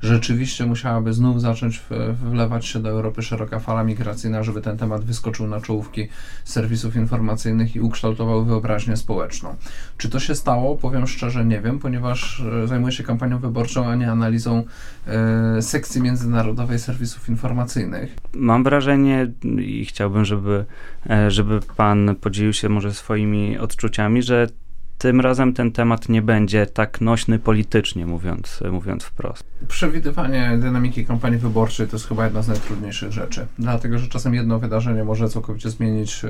Rzeczywiście 0.03 0.65
musiałaby 0.65 1.13
znów 1.13 1.41
zacząć 1.41 1.81
wlewać 2.23 2.65
się 2.65 2.79
do 2.79 2.89
Europy 2.89 3.21
szeroka 3.21 3.59
fala 3.59 3.83
migracyjna, 3.83 4.43
żeby 4.43 4.61
ten 4.61 4.77
temat 4.77 5.03
wyskoczył 5.03 5.47
na 5.47 5.61
czołówki 5.61 6.07
serwisów 6.43 6.95
informacyjnych 6.95 7.75
i 7.75 7.81
ukształtował 7.81 8.45
wyobraźnię 8.45 8.97
społeczną. 8.97 9.55
Czy 9.97 10.09
to 10.09 10.19
się 10.19 10.35
stało? 10.35 10.75
Powiem 10.75 11.07
szczerze, 11.07 11.45
nie 11.45 11.61
wiem, 11.61 11.79
ponieważ 11.79 12.43
e, 12.63 12.67
zajmuję 12.67 12.91
się 12.91 13.03
kampanią 13.03 13.39
wyborczą, 13.39 13.87
a 13.87 13.95
nie 13.95 14.11
analizą 14.11 14.63
e, 15.07 15.61
sekcji 15.61 16.01
międzynarodowej 16.01 16.79
serwisów 16.79 17.29
informacyjnych. 17.29 18.15
Mam 18.33 18.63
wrażenie 18.63 19.31
i 19.57 19.85
chciałbym, 19.85 20.25
żeby, 20.25 20.65
e, 21.09 21.31
żeby 21.31 21.59
pan 21.77 22.15
podzielił 22.21 22.53
się 22.53 22.69
może 22.69 22.93
swoimi 22.93 23.57
odczuciami, 23.57 24.23
że 24.23 24.47
tym 25.03 25.21
razem 25.21 25.53
ten 25.53 25.71
temat 25.71 26.09
nie 26.09 26.21
będzie 26.21 26.65
tak 26.65 27.01
nośny 27.01 27.39
politycznie, 27.39 28.05
mówiąc, 28.05 28.63
mówiąc 28.71 29.03
wprost. 29.03 29.43
Przewidywanie 29.67 30.57
dynamiki 30.61 31.05
kampanii 31.05 31.39
wyborczej 31.39 31.87
to 31.87 31.95
jest 31.95 32.07
chyba 32.07 32.23
jedna 32.23 32.41
z 32.41 32.47
najtrudniejszych 32.47 33.11
rzeczy, 33.11 33.47
dlatego 33.59 33.99
że 33.99 34.07
czasem 34.07 34.33
jedno 34.33 34.59
wydarzenie 34.59 35.03
może 35.03 35.29
całkowicie 35.29 35.69
zmienić 35.69 36.25
e, 36.25 36.29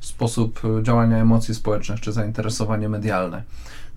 sposób 0.00 0.60
działania 0.82 1.16
emocji 1.16 1.54
społecznych 1.54 2.00
czy 2.00 2.12
zainteresowanie 2.12 2.88
medialne. 2.88 3.42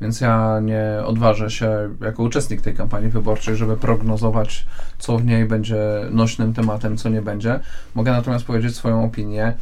Więc 0.02 0.22
ja 0.22 0.60
nie 0.60 0.84
odważę 1.06 1.50
się 1.50 1.96
jako 2.02 2.24
uczestnik 2.24 2.62
tej 2.62 2.74
kampanii 2.74 3.10
wyborczej, 3.10 3.56
żeby 3.56 3.78
prognozować, 3.78 4.68
co 4.98 5.18
w 5.18 5.26
niej 5.26 5.46
będzie 5.46 5.78
nośnym 6.12 6.54
tematem, 6.54 6.98
co 6.98 7.10
nie 7.10 7.22
będzie. 7.22 7.60
Mogę 7.96 8.12
natomiast 8.12 8.46
powiedzieć 8.46 8.76
swoją 8.76 9.06
opinię 9.06 9.54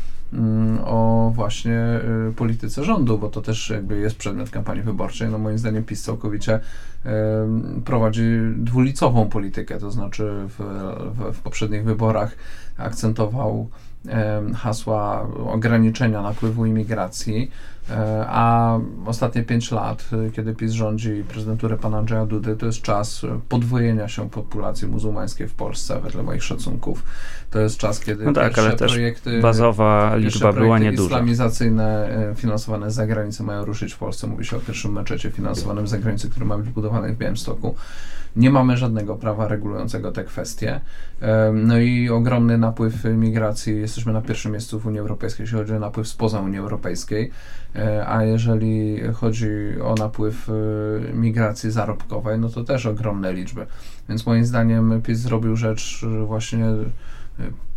o 0.85 1.31
właśnie 1.35 1.99
y, 2.29 2.33
polityce 2.33 2.83
rządu, 2.83 3.17
bo 3.17 3.29
to 3.29 3.41
też 3.41 3.69
jakby 3.69 3.99
jest 3.99 4.15
przedmiot 4.15 4.49
kampanii 4.49 4.83
wyborczej. 4.83 5.29
No 5.29 5.37
moim 5.37 5.57
zdaniem 5.57 5.83
PiS 5.83 6.03
całkowicie 6.03 6.59
prowadzi 7.85 8.23
dwulicową 8.55 9.29
politykę, 9.29 9.79
to 9.79 9.91
znaczy 9.91 10.33
w, 10.47 10.57
w, 11.15 11.37
w 11.37 11.39
poprzednich 11.41 11.83
wyborach 11.83 12.35
akcentował 12.77 13.69
hasła 14.55 15.27
ograniczenia 15.45 16.21
napływu 16.21 16.65
imigracji, 16.65 17.51
a 18.27 18.79
ostatnie 19.05 19.43
5 19.43 19.71
lat, 19.71 20.09
e, 20.27 20.31
kiedy 20.31 20.55
PiS 20.55 20.71
rządzi 20.71 21.23
prezydenturę 21.29 21.77
pana 21.77 21.97
Andrzeja 21.97 22.25
Dudy, 22.25 22.55
to 22.55 22.65
jest 22.65 22.81
czas 22.81 23.21
podwojenia 23.49 24.07
się 24.07 24.29
populacji 24.29 24.87
muzułmańskiej 24.87 25.47
w 25.47 25.53
Polsce, 25.53 26.01
wedle 26.01 26.23
moich 26.23 26.43
szacunków. 26.43 27.03
To 27.51 27.59
jest 27.59 27.77
czas, 27.77 27.99
kiedy 27.99 28.25
no 28.25 28.33
tak, 28.33 28.53
też 28.53 28.91
projekty, 28.91 29.41
bazowa 29.41 30.15
liczba 30.15 30.53
była 30.53 30.79
nieduża. 30.79 31.03
islamizacyjne 31.03 32.09
e, 32.31 32.35
finansowane 32.35 32.91
z 32.91 32.93
zagranicy 32.93 33.43
mają 33.43 33.65
ruszyć 33.65 33.93
w 33.93 33.97
Polsce. 33.97 34.27
Mówi 34.27 34.45
się 34.45 34.57
o 34.57 34.59
pierwszym 34.59 34.91
meczecie 34.91 35.31
finansowanym 35.31 35.87
z 35.87 35.89
zagranicy, 35.89 36.29
który 36.29 36.45
ma 36.45 36.57
być 36.57 36.69
budowany 36.69 37.13
w 37.13 37.17
Białymstoku. 37.17 37.75
Nie 38.37 38.49
mamy 38.49 38.77
żadnego 38.77 39.15
prawa 39.15 39.47
regulującego 39.47 40.11
te 40.11 40.23
kwestie. 40.23 40.81
No 41.53 41.79
i 41.79 42.09
ogromny 42.09 42.57
napływ 42.57 43.03
migracji. 43.03 43.79
Jesteśmy 43.79 44.13
na 44.13 44.21
pierwszym 44.21 44.51
miejscu 44.51 44.79
w 44.79 44.85
Unii 44.85 44.99
Europejskiej, 44.99 45.43
jeśli 45.43 45.57
chodzi 45.57 45.73
o 45.73 45.79
napływ 45.79 46.07
spoza 46.07 46.39
Unii 46.39 46.59
Europejskiej. 46.59 47.31
E, 47.75 48.07
a 48.07 48.23
jeżeli 48.23 48.99
chodzi 49.13 49.47
o 49.83 49.95
napływ 49.95 50.49
e, 50.49 50.53
migracji 51.13 51.71
zarobkowej, 51.71 52.39
no 52.39 52.49
to 52.49 52.63
też 52.63 52.85
ogromne 52.85 53.33
liczby. 53.33 53.65
Więc 54.09 54.25
moim 54.25 54.45
zdaniem 54.45 55.01
PiS 55.01 55.19
zrobił 55.19 55.55
rzecz 55.55 56.05
właśnie 56.25 56.65
e, 56.65 56.85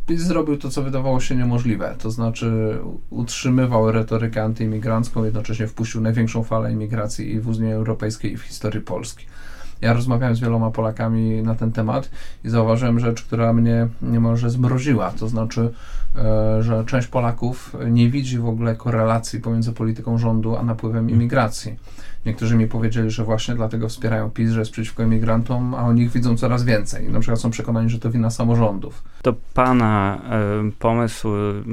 PiS 0.07 0.21
zrobił 0.21 0.57
to, 0.57 0.71
co 0.71 0.83
wydawało 0.83 1.21
się 1.21 1.37
niemożliwe, 1.37 1.95
to 1.99 2.11
znaczy 2.11 2.79
utrzymywał 3.11 3.93
retorykę 3.93 4.43
antyimigrancką, 4.43 5.25
jednocześnie 5.25 5.67
wpuścił 5.67 6.01
największą 6.01 6.45
falę 6.45 6.73
imigracji 6.73 7.35
i 7.35 7.41
w 7.41 7.49
Unii 7.49 7.73
Europejskiej, 7.73 8.33
i 8.33 8.37
w 8.37 8.43
historii 8.43 8.81
Polski. 8.81 9.27
Ja 9.81 9.93
rozmawiałem 9.93 10.37
z 10.37 10.41
wieloma 10.41 10.71
Polakami 10.71 11.43
na 11.43 11.55
ten 11.55 11.73
temat 11.73 12.11
i 12.45 12.49
zauważyłem 12.49 13.01
rzecz, 13.01 13.23
która 13.23 13.53
mnie 13.53 13.89
niemalże 14.03 14.51
zmroziła. 14.51 15.11
To 15.11 15.29
znaczy, 15.29 15.71
e, 16.17 16.63
że 16.63 16.85
część 16.85 17.09
Polaków 17.09 17.77
nie 17.91 18.11
widzi 18.11 18.39
w 18.39 18.47
ogóle 18.47 18.77
korelacji 18.77 19.41
pomiędzy 19.41 19.73
polityką 19.73 20.19
rządu 20.19 20.57
a 20.57 20.63
napływem 20.63 21.01
mhm. 21.05 21.21
imigracji. 21.21 21.77
Niektórzy 22.27 22.57
mi 22.57 22.67
powiedzieli, 22.67 23.11
że 23.11 23.25
właśnie 23.25 23.55
dlatego 23.55 23.89
wspierają 23.89 24.31
PiS, 24.31 24.51
że 24.51 24.59
jest 24.59 24.73
przeciwko 24.73 25.03
imigrantom, 25.03 25.75
a 25.75 25.83
oni 25.83 26.03
ich 26.03 26.13
widzą 26.13 26.37
coraz 26.37 26.65
więcej. 26.65 27.09
Na 27.09 27.21
przykład 27.21 27.41
są 27.41 27.51
przekonani, 27.51 27.91
że 27.91 27.99
to 27.99 28.11
wina 28.11 28.31
samorządów. 28.31 29.03
To 29.23 29.35
pana 29.55 30.21
y, 30.69 30.73
pomysł 30.73 31.29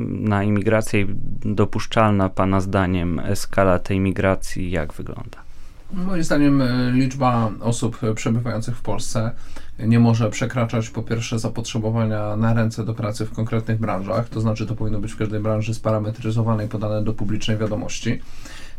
na 0.09 0.43
imigrację 0.43 1.05
dopuszczalna 1.45 2.29
pana 2.29 2.59
zdaniem 2.59 3.21
skala 3.35 3.79
tej 3.79 3.99
migracji 3.99 4.71
jak 4.71 4.93
wygląda? 4.93 5.46
Moim 5.93 6.23
zdaniem 6.23 6.61
e, 6.61 6.91
liczba 6.91 7.51
osób 7.59 7.99
przebywających 8.15 8.77
w 8.77 8.81
Polsce 8.81 9.31
nie 9.79 9.99
może 9.99 10.29
przekraczać 10.29 10.89
po 10.89 11.03
pierwsze 11.03 11.39
zapotrzebowania 11.39 12.35
na 12.35 12.53
ręce 12.53 12.85
do 12.85 12.93
pracy 12.93 13.25
w 13.25 13.31
konkretnych 13.31 13.79
branżach, 13.79 14.29
to 14.29 14.41
znaczy 14.41 14.65
to 14.65 14.75
powinno 14.75 14.99
być 14.99 15.11
w 15.11 15.17
każdej 15.17 15.39
branży 15.39 15.73
sparametryzowane 15.73 16.65
i 16.65 16.67
podane 16.67 17.03
do 17.03 17.13
publicznej 17.13 17.57
wiadomości. 17.57 18.21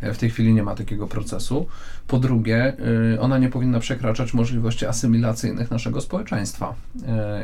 E, 0.00 0.14
w 0.14 0.18
tej 0.18 0.30
chwili 0.30 0.54
nie 0.54 0.62
ma 0.62 0.74
takiego 0.74 1.06
procesu. 1.06 1.66
Po 2.06 2.18
drugie, 2.18 2.76
e, 3.14 3.20
ona 3.20 3.38
nie 3.38 3.48
powinna 3.48 3.80
przekraczać 3.80 4.34
możliwości 4.34 4.86
asymilacyjnych 4.86 5.70
naszego 5.70 6.00
społeczeństwa. 6.00 6.74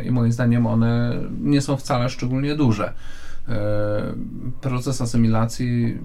I 0.05 0.11
moim 0.11 0.33
zdaniem 0.33 0.67
one 0.67 1.21
nie 1.41 1.61
są 1.61 1.77
wcale 1.77 2.11
szczególnie 2.11 2.57
duże. 2.57 2.93
E, 3.49 4.15
proces 4.61 5.01
asymilacji, 5.01 5.99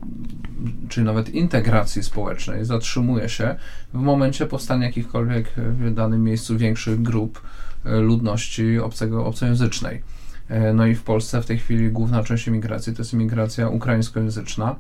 czy 0.90 1.04
nawet 1.04 1.30
integracji 1.30 2.04
społecznej 2.04 2.66
zatrzymuje 2.66 3.30
się 3.30 3.56
w 3.94 3.98
momencie 3.98 4.46
powstania 4.46 4.86
jakichkolwiek 4.86 5.52
w 5.58 5.94
danym 5.94 6.24
miejscu 6.24 6.58
większych 6.58 7.02
grup 7.02 7.42
e, 7.86 8.00
ludności 8.00 8.80
obcego, 8.80 9.26
obcojęzycznej. 9.26 10.02
E, 10.50 10.74
no 10.74 10.86
i 10.86 10.96
w 10.96 11.04
Polsce 11.04 11.42
w 11.42 11.46
tej 11.46 11.58
chwili 11.58 11.92
główna 11.92 12.24
część 12.24 12.48
imigracji 12.48 12.94
to 12.94 13.02
jest 13.02 13.14
imigracja 13.14 13.70
ukraińskojęzyczna 13.70 14.76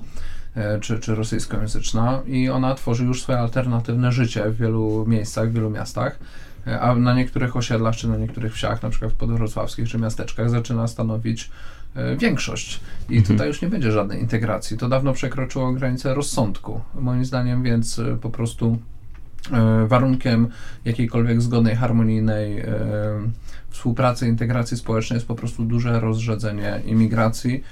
czy, 0.81 0.99
czy 0.99 1.15
rosyjskojęzyczna 1.15 2.21
i 2.27 2.49
ona 2.49 2.75
tworzy 2.75 3.05
już 3.05 3.21
swoje 3.21 3.39
alternatywne 3.39 4.11
życie 4.11 4.49
w 4.49 4.57
wielu 4.57 5.05
miejscach, 5.07 5.49
w 5.49 5.53
wielu 5.53 5.69
miastach, 5.69 6.19
a 6.79 6.95
na 6.95 7.13
niektórych 7.13 7.55
osiedlach 7.55 7.95
czy 7.95 8.07
na 8.07 8.17
niektórych 8.17 8.53
wsiach, 8.53 8.83
na 8.83 8.89
przykład 8.89 9.13
podwrocławskich 9.13 9.89
czy 9.89 9.97
miasteczkach 9.97 10.49
zaczyna 10.49 10.87
stanowić 10.87 11.49
większość. 12.17 12.79
I 13.09 13.17
mhm. 13.17 13.35
tutaj 13.35 13.47
już 13.47 13.61
nie 13.61 13.69
będzie 13.69 13.91
żadnej 13.91 14.19
integracji. 14.19 14.77
To 14.77 14.89
dawno 14.89 15.13
przekroczyło 15.13 15.73
granicę 15.73 16.13
rozsądku, 16.13 16.81
moim 16.95 17.25
zdaniem, 17.25 17.63
więc 17.63 17.99
e, 17.99 18.17
po 18.21 18.29
prostu 18.29 18.77
e, 19.51 19.87
warunkiem 19.87 20.47
jakiejkolwiek 20.85 21.41
zgodnej, 21.41 21.75
harmonijnej 21.75 22.63
współpracy, 23.69 24.27
integracji 24.27 24.77
społecznej 24.77 25.17
jest 25.17 25.27
po 25.27 25.35
prostu 25.35 25.65
duże 25.65 25.99
rozrzedzenie 25.99 26.81
imigracji. 26.85 27.63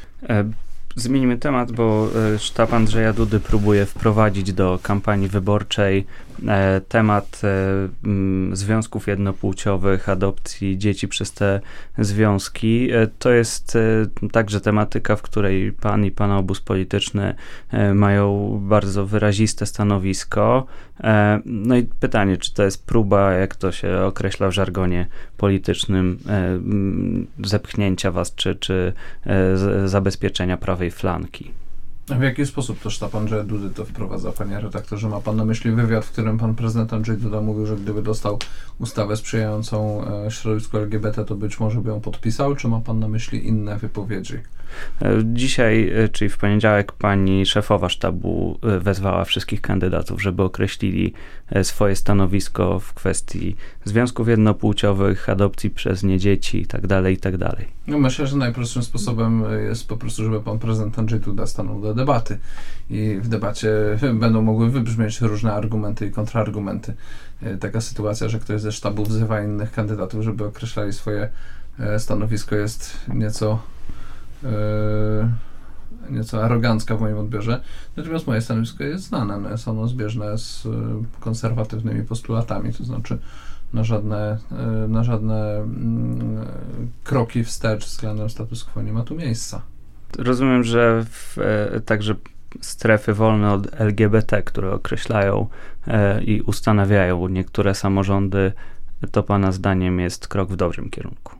Zmienimy 0.97 1.37
temat, 1.37 1.71
bo 1.71 2.07
e, 2.35 2.39
sztab 2.39 2.73
Andrzeja 2.73 3.13
Dudy 3.13 3.39
próbuje 3.39 3.85
wprowadzić 3.85 4.53
do 4.53 4.79
kampanii 4.83 5.27
wyborczej 5.27 6.05
e, 6.47 6.81
temat 6.81 7.41
e, 7.43 8.55
związków 8.55 9.07
jednopłciowych, 9.07 10.09
adopcji 10.09 10.77
dzieci 10.77 11.07
przez 11.07 11.31
te 11.31 11.61
związki. 11.97 12.89
To 13.19 13.31
jest 13.31 13.77
także 14.31 14.61
tematyka, 14.61 15.15
w 15.15 15.21
której 15.21 15.71
pan 15.71 16.05
i 16.05 16.11
pana 16.11 16.37
obóz 16.37 16.61
polityczny 16.61 17.35
mają 17.93 18.59
bardzo 18.63 19.05
wyraziste 19.05 19.65
stanowisko. 19.65 20.65
No 21.45 21.75
i 21.75 21.83
pytanie, 21.83 22.37
czy 22.37 22.53
to 22.53 22.63
jest 22.63 22.85
próba, 22.85 23.31
jak 23.31 23.55
to 23.55 23.71
się 23.71 23.99
określa 23.99 24.47
w 24.47 24.51
żargonie 24.51 25.07
politycznym, 25.37 26.19
zepchnięcia 27.43 28.11
was, 28.11 28.35
czy, 28.35 28.55
czy 28.55 28.93
zabezpieczenia 29.85 30.57
prawej 30.57 30.86
flanki. 30.91 31.53
A 32.09 32.15
w 32.15 32.21
jaki 32.21 32.45
sposób 32.45 32.79
to 32.79 32.89
sztab 32.89 33.15
Andrzeja 33.15 33.43
Dudy 33.43 33.69
to 33.69 33.85
wprowadza, 33.85 34.31
panie 34.31 34.59
redaktorze? 34.59 35.09
Ma 35.09 35.21
pan 35.21 35.35
na 35.35 35.45
myśli 35.45 35.71
wywiad, 35.71 36.05
w 36.05 36.11
którym 36.11 36.37
pan 36.37 36.55
prezydent 36.55 36.93
Andrzej 36.93 37.17
Duda 37.17 37.41
mówił, 37.41 37.65
że 37.65 37.75
gdyby 37.75 38.01
dostał 38.01 38.39
ustawę 38.79 39.17
sprzyjającą 39.17 40.01
e, 40.25 40.31
środowisku 40.31 40.77
LGBT, 40.77 41.25
to 41.25 41.35
być 41.35 41.59
może 41.59 41.81
by 41.81 41.89
ją 41.89 42.01
podpisał, 42.01 42.55
czy 42.55 42.67
ma 42.67 42.79
pan 42.79 42.99
na 42.99 43.07
myśli 43.07 43.47
inne 43.47 43.77
wypowiedzi? 43.77 44.35
E, 45.01 45.21
dzisiaj, 45.23 45.89
e, 45.89 46.09
czyli 46.09 46.29
w 46.29 46.37
poniedziałek, 46.37 46.91
pani 46.91 47.45
szefowa 47.45 47.89
sztabu 47.89 48.59
wezwała 48.81 49.23
wszystkich 49.25 49.61
kandydatów, 49.61 50.21
żeby 50.21 50.43
określili 50.43 51.13
swoje 51.63 51.95
stanowisko 51.95 52.79
w 52.79 52.93
kwestii 52.93 53.55
związków 53.85 54.27
jednopłciowych, 54.27 55.29
adopcji 55.29 55.69
przez 55.69 56.03
nie 56.03 56.19
dzieci 56.19 56.59
itd., 56.59 56.87
tak 56.87 57.11
itd. 57.11 57.45
Tak 57.49 57.65
no 57.87 57.99
myślę, 57.99 58.27
że 58.27 58.37
najprostszym 58.37 58.83
sposobem 58.83 59.43
jest 59.67 59.87
po 59.87 59.97
prostu, 59.97 60.23
żeby 60.23 60.41
pan 60.41 60.59
prezydent 60.59 60.99
Andrzej 60.99 61.19
Duda 61.19 61.45
stanął 61.45 61.81
do 61.81 61.87
debaty 61.97 62.39
i 62.89 63.19
w 63.21 63.27
debacie 63.27 63.69
będą 64.13 64.41
mogły 64.41 64.69
wybrzmieć 64.69 65.21
różne 65.21 65.53
argumenty 65.53 66.07
i 66.07 66.11
kontrargumenty. 66.11 66.93
E, 67.41 67.57
taka 67.57 67.81
sytuacja, 67.81 68.29
że 68.29 68.39
ktoś 68.39 68.61
ze 68.61 68.71
sztabu 68.71 69.03
wzywa 69.03 69.41
innych 69.41 69.71
kandydatów, 69.71 70.23
żeby 70.23 70.45
określali 70.45 70.93
swoje 70.93 71.29
e, 71.79 71.99
stanowisko 71.99 72.55
jest 72.55 72.97
nieco 73.13 73.59
e, 74.43 74.49
nieco 76.09 76.43
arogancka 76.43 76.95
w 76.95 77.01
moim 77.01 77.17
odbiorze. 77.17 77.61
Natomiast 77.97 78.27
moje 78.27 78.41
stanowisko 78.41 78.83
jest 78.83 79.03
znane, 79.03 79.39
no 79.39 79.49
jest 79.49 79.67
ono 79.67 79.87
zbieżne 79.87 80.37
z 80.37 80.67
konserwatywnymi 81.19 82.03
postulatami, 82.03 82.73
to 82.73 82.83
znaczy 82.83 83.17
na 83.73 83.83
żadne, 83.83 84.37
na 84.87 85.03
żadne 85.03 85.55
mm, 85.55 86.45
kroki 87.03 87.43
wstecz 87.43 87.85
względem 87.85 88.29
status 88.29 88.63
quo 88.63 88.81
nie 88.81 88.93
ma 88.93 89.03
tu 89.03 89.15
miejsca. 89.15 89.61
Rozumiem, 90.17 90.63
że 90.63 91.05
w, 91.09 91.37
e, 91.37 91.79
także 91.79 92.15
strefy 92.61 93.13
wolne 93.13 93.53
od 93.53 93.81
LGBT, 93.81 94.43
które 94.43 94.71
określają 94.71 95.47
e, 95.87 96.23
i 96.23 96.41
ustanawiają 96.41 97.27
niektóre 97.27 97.75
samorządy, 97.75 98.51
to 99.11 99.23
Pana 99.23 99.51
zdaniem 99.51 99.99
jest 99.99 100.27
krok 100.27 100.49
w 100.49 100.55
dobrym 100.55 100.89
kierunku. 100.89 101.35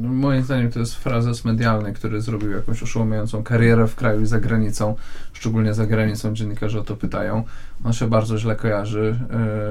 Moim 0.00 0.42
zdaniem 0.42 0.72
to 0.72 0.78
jest 0.78 0.94
frazes 0.94 1.44
medialny, 1.44 1.92
który 1.92 2.20
zrobił 2.20 2.50
jakąś 2.50 2.82
oszołomiającą 2.82 3.42
karierę 3.42 3.86
w 3.86 3.94
kraju 3.94 4.20
i 4.20 4.26
za 4.26 4.40
granicą, 4.40 4.96
szczególnie 5.32 5.74
za 5.74 5.86
granicą 5.86 6.34
dziennikarze 6.34 6.80
o 6.80 6.84
to 6.84 6.96
pytają. 6.96 7.44
On 7.84 7.92
się 7.92 8.08
bardzo 8.08 8.38
źle 8.38 8.56
kojarzy 8.56 9.18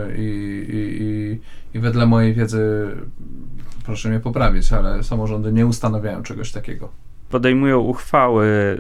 yy, 0.08 0.18
i, 0.18 0.66
i, 0.70 1.78
i 1.78 1.80
wedle 1.80 2.06
mojej 2.06 2.34
wiedzy, 2.34 2.88
proszę 3.86 4.10
mnie 4.10 4.20
poprawić, 4.20 4.74
ale 4.74 5.04
samorządy 5.04 5.54
nie 5.54 5.66
ustanawiają 5.66 6.24
czegoś 6.24 6.52
takiego 6.52 6.90
podejmują 7.30 7.80
uchwały 7.80 8.78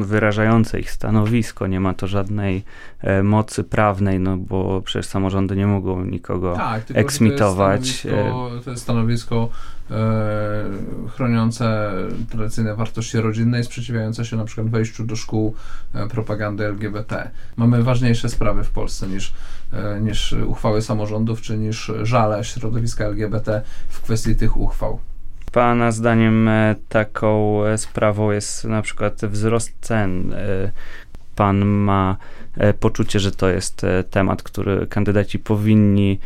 wyrażające 0.00 0.80
ich 0.80 0.90
stanowisko, 0.90 1.66
nie 1.66 1.80
ma 1.80 1.94
to 1.94 2.06
żadnej 2.06 2.64
e, 3.00 3.22
mocy 3.22 3.64
prawnej, 3.64 4.20
no 4.20 4.36
bo 4.36 4.82
przecież 4.84 5.06
samorządy 5.06 5.56
nie 5.56 5.66
mogą 5.66 6.04
nikogo 6.04 6.56
tak, 6.56 6.82
eksmitować. 6.94 8.02
To 8.02 8.08
jest 8.08 8.22
stanowisko, 8.22 8.60
to 8.64 8.70
jest 8.70 8.82
stanowisko 8.82 9.48
e, 9.90 10.64
chroniące 11.08 11.92
tradycyjne 12.30 12.76
wartości 12.76 13.18
rodzinne 13.18 13.60
i 13.60 13.64
sprzeciwiające 13.64 14.24
się 14.24 14.36
na 14.36 14.44
przykład 14.44 14.68
wejściu 14.68 15.04
do 15.04 15.16
szkół 15.16 15.54
e, 15.94 16.08
propagandy 16.08 16.66
LGBT. 16.66 17.30
Mamy 17.56 17.82
ważniejsze 17.82 18.28
sprawy 18.28 18.64
w 18.64 18.70
Polsce 18.70 19.06
niż, 19.06 19.32
e, 19.72 20.00
niż 20.00 20.32
uchwały 20.46 20.82
samorządów, 20.82 21.40
czy 21.40 21.58
niż 21.58 21.92
żale 22.02 22.44
środowiska 22.44 23.04
LGBT 23.04 23.62
w 23.88 24.00
kwestii 24.00 24.36
tych 24.36 24.56
uchwał. 24.56 25.00
Pana 25.52 25.92
zdaniem 25.92 26.48
e, 26.48 26.74
taką 26.88 27.64
e, 27.64 27.78
sprawą 27.78 28.30
jest 28.30 28.64
na 28.64 28.82
przykład 28.82 29.24
wzrost 29.24 29.72
cen. 29.80 30.32
E, 30.32 30.72
pan 31.36 31.64
ma 31.64 32.16
poczucie, 32.80 33.20
że 33.20 33.32
to 33.32 33.48
jest 33.48 33.86
temat, 34.10 34.42
który 34.42 34.86
kandydaci 34.86 35.38
powinni 35.38 36.18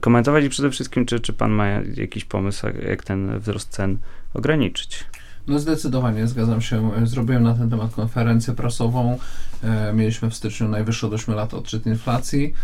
komentować 0.00 0.44
i 0.44 0.48
przede 0.48 0.70
wszystkim, 0.70 1.06
czy, 1.06 1.20
czy 1.20 1.32
pan 1.32 1.50
ma 1.50 1.66
jakiś 1.94 2.24
pomysł, 2.24 2.66
jak 2.88 3.04
ten 3.04 3.38
wzrost 3.38 3.68
cen 3.68 3.98
ograniczyć? 4.34 5.04
No 5.48 5.58
zdecydowanie, 5.58 6.26
zgadzam 6.26 6.60
się. 6.60 6.90
Zrobiłem 7.04 7.42
na 7.42 7.54
ten 7.54 7.70
temat 7.70 7.94
konferencję 7.94 8.54
prasową. 8.54 9.18
E, 9.62 9.92
mieliśmy 9.92 10.30
w 10.30 10.34
styczniu 10.34 10.68
najwyższy 10.68 11.06
od 11.06 11.12
8 11.12 11.34
lat 11.34 11.54
odczyt 11.54 11.86
inflacji. 11.86 12.54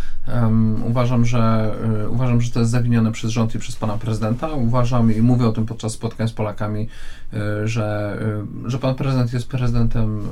Uważam, 0.87 1.25
że, 1.25 1.75
e, 2.05 2.09
uważam, 2.09 2.41
że 2.41 2.51
to 2.51 2.61
jest 2.61 2.73
zawinione 2.73 3.13
przez 3.13 3.31
rząd 3.31 3.55
i 3.55 3.59
przez 3.59 3.77
pana 3.77 3.99
prezydenta. 3.99 4.49
Uważam 4.49 5.17
i 5.17 5.21
mówię 5.21 5.47
o 5.47 5.53
tym 5.53 5.67
podczas 5.67 5.93
spotkań 5.93 6.29
z 6.29 6.33
Polakami, 6.33 6.89
e, 7.33 7.69
że, 7.69 8.19
że 8.67 8.79
pan 8.79 8.95
prezydent 8.95 9.33
jest 9.33 9.49
prezydentem 9.49 10.23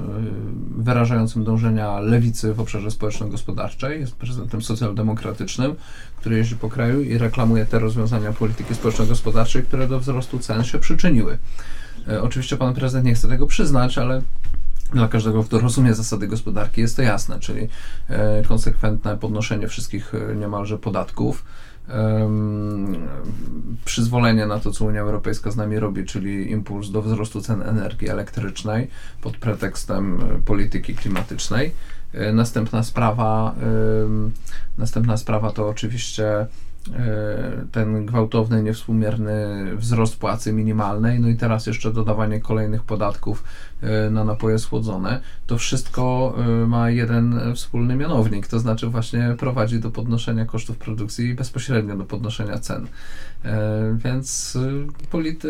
wyrażającym 0.78 1.44
dążenia 1.44 2.00
lewicy 2.00 2.54
w 2.54 2.60
obszarze 2.60 2.90
społeczno-gospodarczej. 2.90 4.00
Jest 4.00 4.16
prezydentem 4.16 4.62
socjaldemokratycznym, 4.62 5.74
który 6.16 6.36
jeździ 6.36 6.56
po 6.56 6.68
kraju 6.68 7.02
i 7.02 7.18
reklamuje 7.18 7.66
te 7.66 7.78
rozwiązania 7.78 8.32
polityki 8.32 8.74
społeczno-gospodarczej, 8.74 9.62
które 9.62 9.88
do 9.88 10.00
wzrostu 10.00 10.38
cen 10.38 10.64
się 10.64 10.78
przyczyniły. 10.78 11.38
E, 12.08 12.22
oczywiście 12.22 12.56
pan 12.56 12.74
prezydent 12.74 13.06
nie 13.06 13.14
chce 13.14 13.28
tego 13.28 13.46
przyznać, 13.46 13.98
ale 13.98 14.22
dla 14.92 15.08
każdego, 15.08 15.44
kto 15.44 15.60
rozumie 15.60 15.94
zasady 15.94 16.28
gospodarki, 16.28 16.80
jest 16.80 16.96
to 16.96 17.02
jasne, 17.02 17.40
czyli 17.40 17.68
e, 18.08 18.42
konsekwentne 18.42 19.16
podnoszenie 19.16 19.68
wszystkich 19.68 20.14
e, 20.14 20.36
niemalże 20.36 20.78
podatków, 20.78 21.44
przyzwolenie 23.84 24.46
na 24.46 24.58
to, 24.58 24.70
co 24.70 24.84
Unia 24.84 25.00
Europejska 25.00 25.50
z 25.50 25.56
nami 25.56 25.78
robi, 25.78 26.04
czyli 26.04 26.50
impuls 26.50 26.90
do 26.90 27.02
wzrostu 27.02 27.40
cen 27.40 27.62
energii 27.62 28.08
elektrycznej 28.08 28.90
pod 29.20 29.36
pretekstem 29.36 30.20
polityki 30.44 30.94
klimatycznej. 30.94 31.74
Następna 32.32 32.82
sprawa, 32.82 33.54
następna 34.78 35.16
sprawa 35.16 35.50
to 35.50 35.68
oczywiście 35.68 36.46
ten 37.72 38.06
gwałtowny, 38.06 38.62
niewspółmierny 38.62 39.66
wzrost 39.76 40.16
płacy 40.16 40.52
minimalnej, 40.52 41.20
no 41.20 41.28
i 41.28 41.36
teraz 41.36 41.66
jeszcze 41.66 41.92
dodawanie 41.92 42.40
kolejnych 42.40 42.82
podatków 42.82 43.44
e, 43.82 44.10
na 44.10 44.24
napoje 44.24 44.58
słodzone, 44.58 45.20
to 45.46 45.58
wszystko 45.58 46.34
e, 46.38 46.66
ma 46.66 46.90
jeden 46.90 47.40
wspólny 47.54 47.96
mianownik, 47.96 48.46
to 48.46 48.58
znaczy 48.58 48.86
właśnie 48.86 49.34
prowadzi 49.38 49.80
do 49.80 49.90
podnoszenia 49.90 50.44
kosztów 50.44 50.78
produkcji 50.78 51.28
i 51.28 51.34
bezpośrednio 51.34 51.96
do 51.96 52.04
podnoszenia 52.04 52.58
cen. 52.58 52.86
Więc 54.04 54.58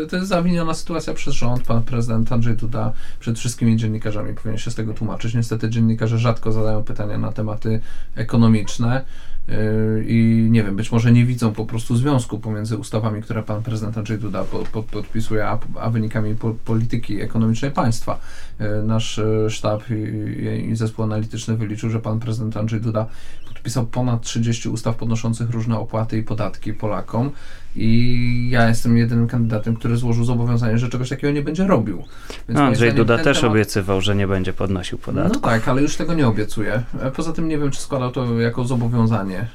to 0.09 0.15
jest 0.15 0.27
zawiniona 0.27 0.73
sytuacja 0.73 1.13
przez 1.13 1.33
rząd. 1.33 1.63
Pan 1.63 1.83
prezydent 1.83 2.31
Andrzej 2.31 2.55
Duda 2.55 2.91
przed 3.19 3.39
wszystkimi 3.39 3.77
dziennikarzami 3.77 4.33
powinien 4.33 4.57
się 4.57 4.71
z 4.71 4.75
tego 4.75 4.93
tłumaczyć. 4.93 5.33
Niestety 5.33 5.69
dziennikarze 5.69 6.17
rzadko 6.17 6.51
zadają 6.51 6.83
pytania 6.83 7.17
na 7.17 7.31
tematy 7.31 7.79
ekonomiczne 8.15 9.05
i 10.07 10.47
nie 10.51 10.63
wiem, 10.63 10.75
być 10.75 10.91
może 10.91 11.11
nie 11.11 11.25
widzą 11.25 11.53
po 11.53 11.65
prostu 11.65 11.95
związku 11.95 12.39
pomiędzy 12.39 12.77
ustawami, 12.77 13.21
które 13.21 13.43
pan 13.43 13.63
prezydent 13.63 13.97
Andrzej 13.97 14.17
Duda 14.17 14.43
po, 14.43 14.59
po, 14.59 14.83
podpisuje, 14.83 15.47
a, 15.47 15.59
a 15.79 15.89
wynikami 15.89 16.35
po, 16.35 16.53
polityki 16.65 17.21
ekonomicznej 17.21 17.71
państwa. 17.71 18.19
E, 18.59 18.81
nasz 18.81 19.19
e, 19.19 19.49
sztab 19.49 19.83
i, 19.89 20.69
i 20.69 20.75
zespół 20.75 21.05
analityczny 21.05 21.57
wyliczył, 21.57 21.89
że 21.89 21.99
pan 21.99 22.19
prezydent 22.19 22.57
Andrzej 22.57 22.81
Duda 22.81 23.05
podpisał 23.47 23.85
ponad 23.85 24.21
30 24.21 24.69
ustaw 24.69 24.95
podnoszących 24.95 25.49
różne 25.49 25.79
opłaty 25.79 26.17
i 26.17 26.23
podatki 26.23 26.73
Polakom 26.73 27.31
i 27.75 28.47
ja 28.51 28.69
jestem 28.69 28.97
jedynym 28.97 29.27
kandydatem, 29.27 29.75
który 29.75 29.97
złożył 29.97 30.25
zobowiązanie, 30.25 30.77
że 30.77 30.89
czegoś 30.89 31.09
takiego 31.09 31.33
nie 31.33 31.41
będzie 31.41 31.67
robił. 31.67 31.97
Więc 32.49 32.59
no, 32.59 32.63
Andrzej 32.63 32.93
Duda 32.93 33.17
też 33.17 33.37
temat... 33.39 33.51
obiecywał, 33.51 34.01
że 34.01 34.15
nie 34.15 34.27
będzie 34.27 34.53
podnosił 34.53 34.97
podatku. 34.97 35.33
No 35.33 35.39
tak, 35.39 35.67
ale 35.67 35.81
już 35.81 35.95
tego 35.95 36.13
nie 36.13 36.27
obiecuje. 36.27 36.83
Poza 37.15 37.33
tym 37.33 37.47
nie 37.47 37.57
wiem, 37.57 37.71
czy 37.71 37.81
składał 37.81 38.11
to 38.11 38.39
jako 38.39 38.65
zobowiązanie. 38.65 39.47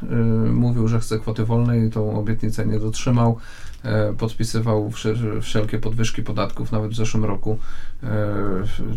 Mówił, 0.53 0.89
że 0.89 1.01
chce 1.01 1.19
kwoty 1.19 1.45
wolnej 1.45 1.89
i 1.89 1.91
tą 1.91 2.19
obietnicę 2.19 2.67
nie 2.67 2.81
dotrzymał. 2.81 3.39
E, 3.85 4.13
podpisywał 4.13 4.91
wszelkie 5.43 5.79
podwyżki 5.79 6.23
podatków, 6.23 6.73
nawet 6.73 6.91
w 6.91 6.97
zeszłym 6.97 7.25
roku 7.25 7.59
e, 8.03 8.09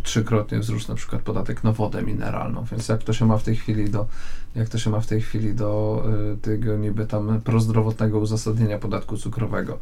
trzykrotnie 0.04 0.60
wzrósł 0.60 0.90
na 0.90 0.96
przykład 0.96 1.22
podatek 1.22 1.64
na 1.64 1.72
wodę 1.72 2.04
mineralną, 2.04 2.64
więc 2.72 2.90
jak 2.90 3.04
to 3.04 3.14
się 3.14 3.26
ma 3.26 3.38
w 3.38 3.44
tej 3.44 3.56
chwili 3.56 3.90
do, 3.90 4.08
jak 4.56 4.70
to 4.70 4.78
się 4.78 4.90
ma 4.90 5.00
w 5.00 5.08
tej 5.08 5.22
chwili 5.22 5.54
do 5.54 6.04
e, 6.34 6.38
tego 6.38 6.78
niby 6.78 7.06
tam 7.06 7.42
prozdrowotnego 7.42 8.20
uzasadnienia 8.20 8.80
podatku 8.80 9.18
cukrowego. 9.18 9.80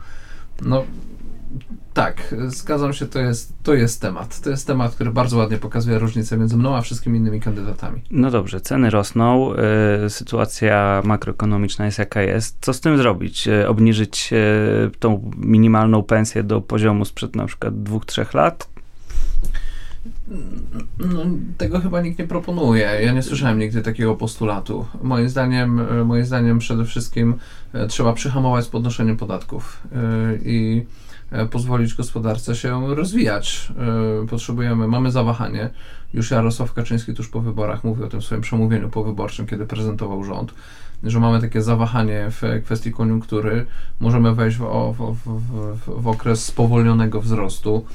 No, 0.61 0.83
Tak, 1.95 2.35
zgadzam 2.47 2.93
się, 2.93 3.05
to 3.05 3.19
jest, 3.19 3.53
to 3.63 3.73
jest 3.73 4.01
temat. 4.01 4.41
To 4.41 4.49
jest 4.49 4.67
temat, 4.67 4.95
który 4.95 5.11
bardzo 5.11 5.37
ładnie 5.37 5.57
pokazuje 5.57 5.99
różnicę 5.99 6.37
między 6.37 6.57
mną 6.57 6.75
a 6.75 6.81
wszystkimi 6.81 7.17
innymi 7.19 7.41
kandydatami. 7.41 8.01
No 8.11 8.31
dobrze, 8.31 8.61
ceny 8.61 8.89
rosną, 8.89 9.53
y, 10.05 10.09
sytuacja 10.09 11.01
makroekonomiczna 11.05 11.85
jest 11.85 11.99
jaka 11.99 12.21
jest. 12.21 12.57
Co 12.61 12.73
z 12.73 12.81
tym 12.81 12.97
zrobić? 12.97 13.47
Y, 13.47 13.67
obniżyć 13.67 14.29
y, 14.33 14.91
tą 14.99 15.31
minimalną 15.37 16.03
pensję 16.03 16.43
do 16.43 16.61
poziomu 16.61 17.05
sprzed 17.05 17.35
na 17.35 17.45
przykład 17.45 17.83
dwóch, 17.83 18.05
trzech 18.05 18.33
lat? 18.33 18.69
No, 20.99 21.25
tego 21.57 21.79
chyba 21.79 22.01
nikt 22.01 22.19
nie 22.19 22.27
proponuje. 22.27 22.81
Ja 23.01 23.13
nie 23.13 23.23
słyszałem 23.23 23.59
nigdy 23.59 23.81
takiego 23.81 24.15
postulatu. 24.15 24.85
Moim 25.01 25.29
zdaniem, 25.29 25.81
moim 26.05 26.25
zdaniem 26.25 26.59
przede 26.59 26.85
wszystkim 26.85 27.35
trzeba 27.87 28.13
przyhamować 28.13 28.65
z 28.65 28.67
podnoszeniem 28.67 29.17
podatków 29.17 29.83
i 30.45 30.85
pozwolić 31.51 31.93
gospodarce 31.93 32.55
się 32.55 32.95
rozwijać. 32.95 33.71
E, 34.23 34.27
potrzebujemy, 34.27 34.87
mamy 34.87 35.11
zawahanie. 35.11 35.69
Już 36.13 36.31
Jarosław 36.31 36.73
Kaczyński 36.73 37.13
tuż 37.13 37.29
po 37.29 37.41
wyborach 37.41 37.83
mówił 37.83 38.05
o 38.05 38.07
tym 38.07 38.21
w 38.21 38.25
swoim 38.25 38.41
przemówieniu 38.41 38.89
powyborczym, 38.89 39.47
kiedy 39.47 39.65
prezentował 39.65 40.23
rząd, 40.23 40.53
że 41.03 41.19
mamy 41.19 41.41
takie 41.41 41.61
zawahanie 41.61 42.27
w 42.29 42.41
kwestii 42.65 42.91
koniunktury. 42.91 43.65
Możemy 43.99 44.35
wejść 44.35 44.57
w, 44.57 44.63
w, 44.97 45.15
w, 45.25 46.01
w 46.01 46.07
okres 46.07 46.45
spowolnionego 46.45 47.21
wzrostu. 47.21 47.85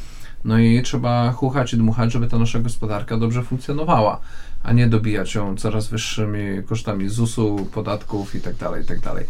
No 0.45 0.59
i 0.59 0.83
trzeba 0.83 1.33
chuchać 1.33 1.73
i 1.73 1.77
dmuchać, 1.77 2.13
żeby 2.13 2.29
ta 2.29 2.39
nasza 2.39 2.59
gospodarka 2.59 3.17
dobrze 3.17 3.43
funkcjonowała, 3.43 4.21
a 4.63 4.73
nie 4.73 4.87
dobijać 4.87 5.35
ją 5.35 5.57
coraz 5.57 5.89
wyższymi 5.89 6.63
kosztami 6.67 7.09
ZUS-u, 7.09 7.69
podatków 7.73 8.35
itd., 8.35 8.59
tak 8.59 8.77
itd. 8.81 9.25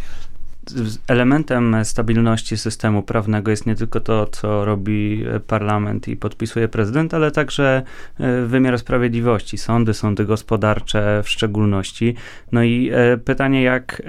Elementem 1.09 1.77
stabilności 1.85 2.57
systemu 2.57 3.03
prawnego 3.03 3.51
jest 3.51 3.67
nie 3.67 3.75
tylko 3.75 4.01
to, 4.01 4.27
co 4.27 4.65
robi 4.65 5.25
parlament 5.47 6.09
i 6.09 6.17
podpisuje 6.17 6.69
prezydent, 6.69 7.15
ale 7.15 7.31
także 7.31 7.83
e, 8.19 8.43
wymiar 8.47 8.79
sprawiedliwości, 8.79 9.59
sądy, 9.59 9.95
sądy 9.95 10.25
gospodarcze 10.25 11.23
w 11.25 11.29
szczególności. 11.29 12.15
No 12.53 12.63
i 12.63 12.91
e, 12.93 13.17
pytanie, 13.17 13.63
jak, 13.63 14.03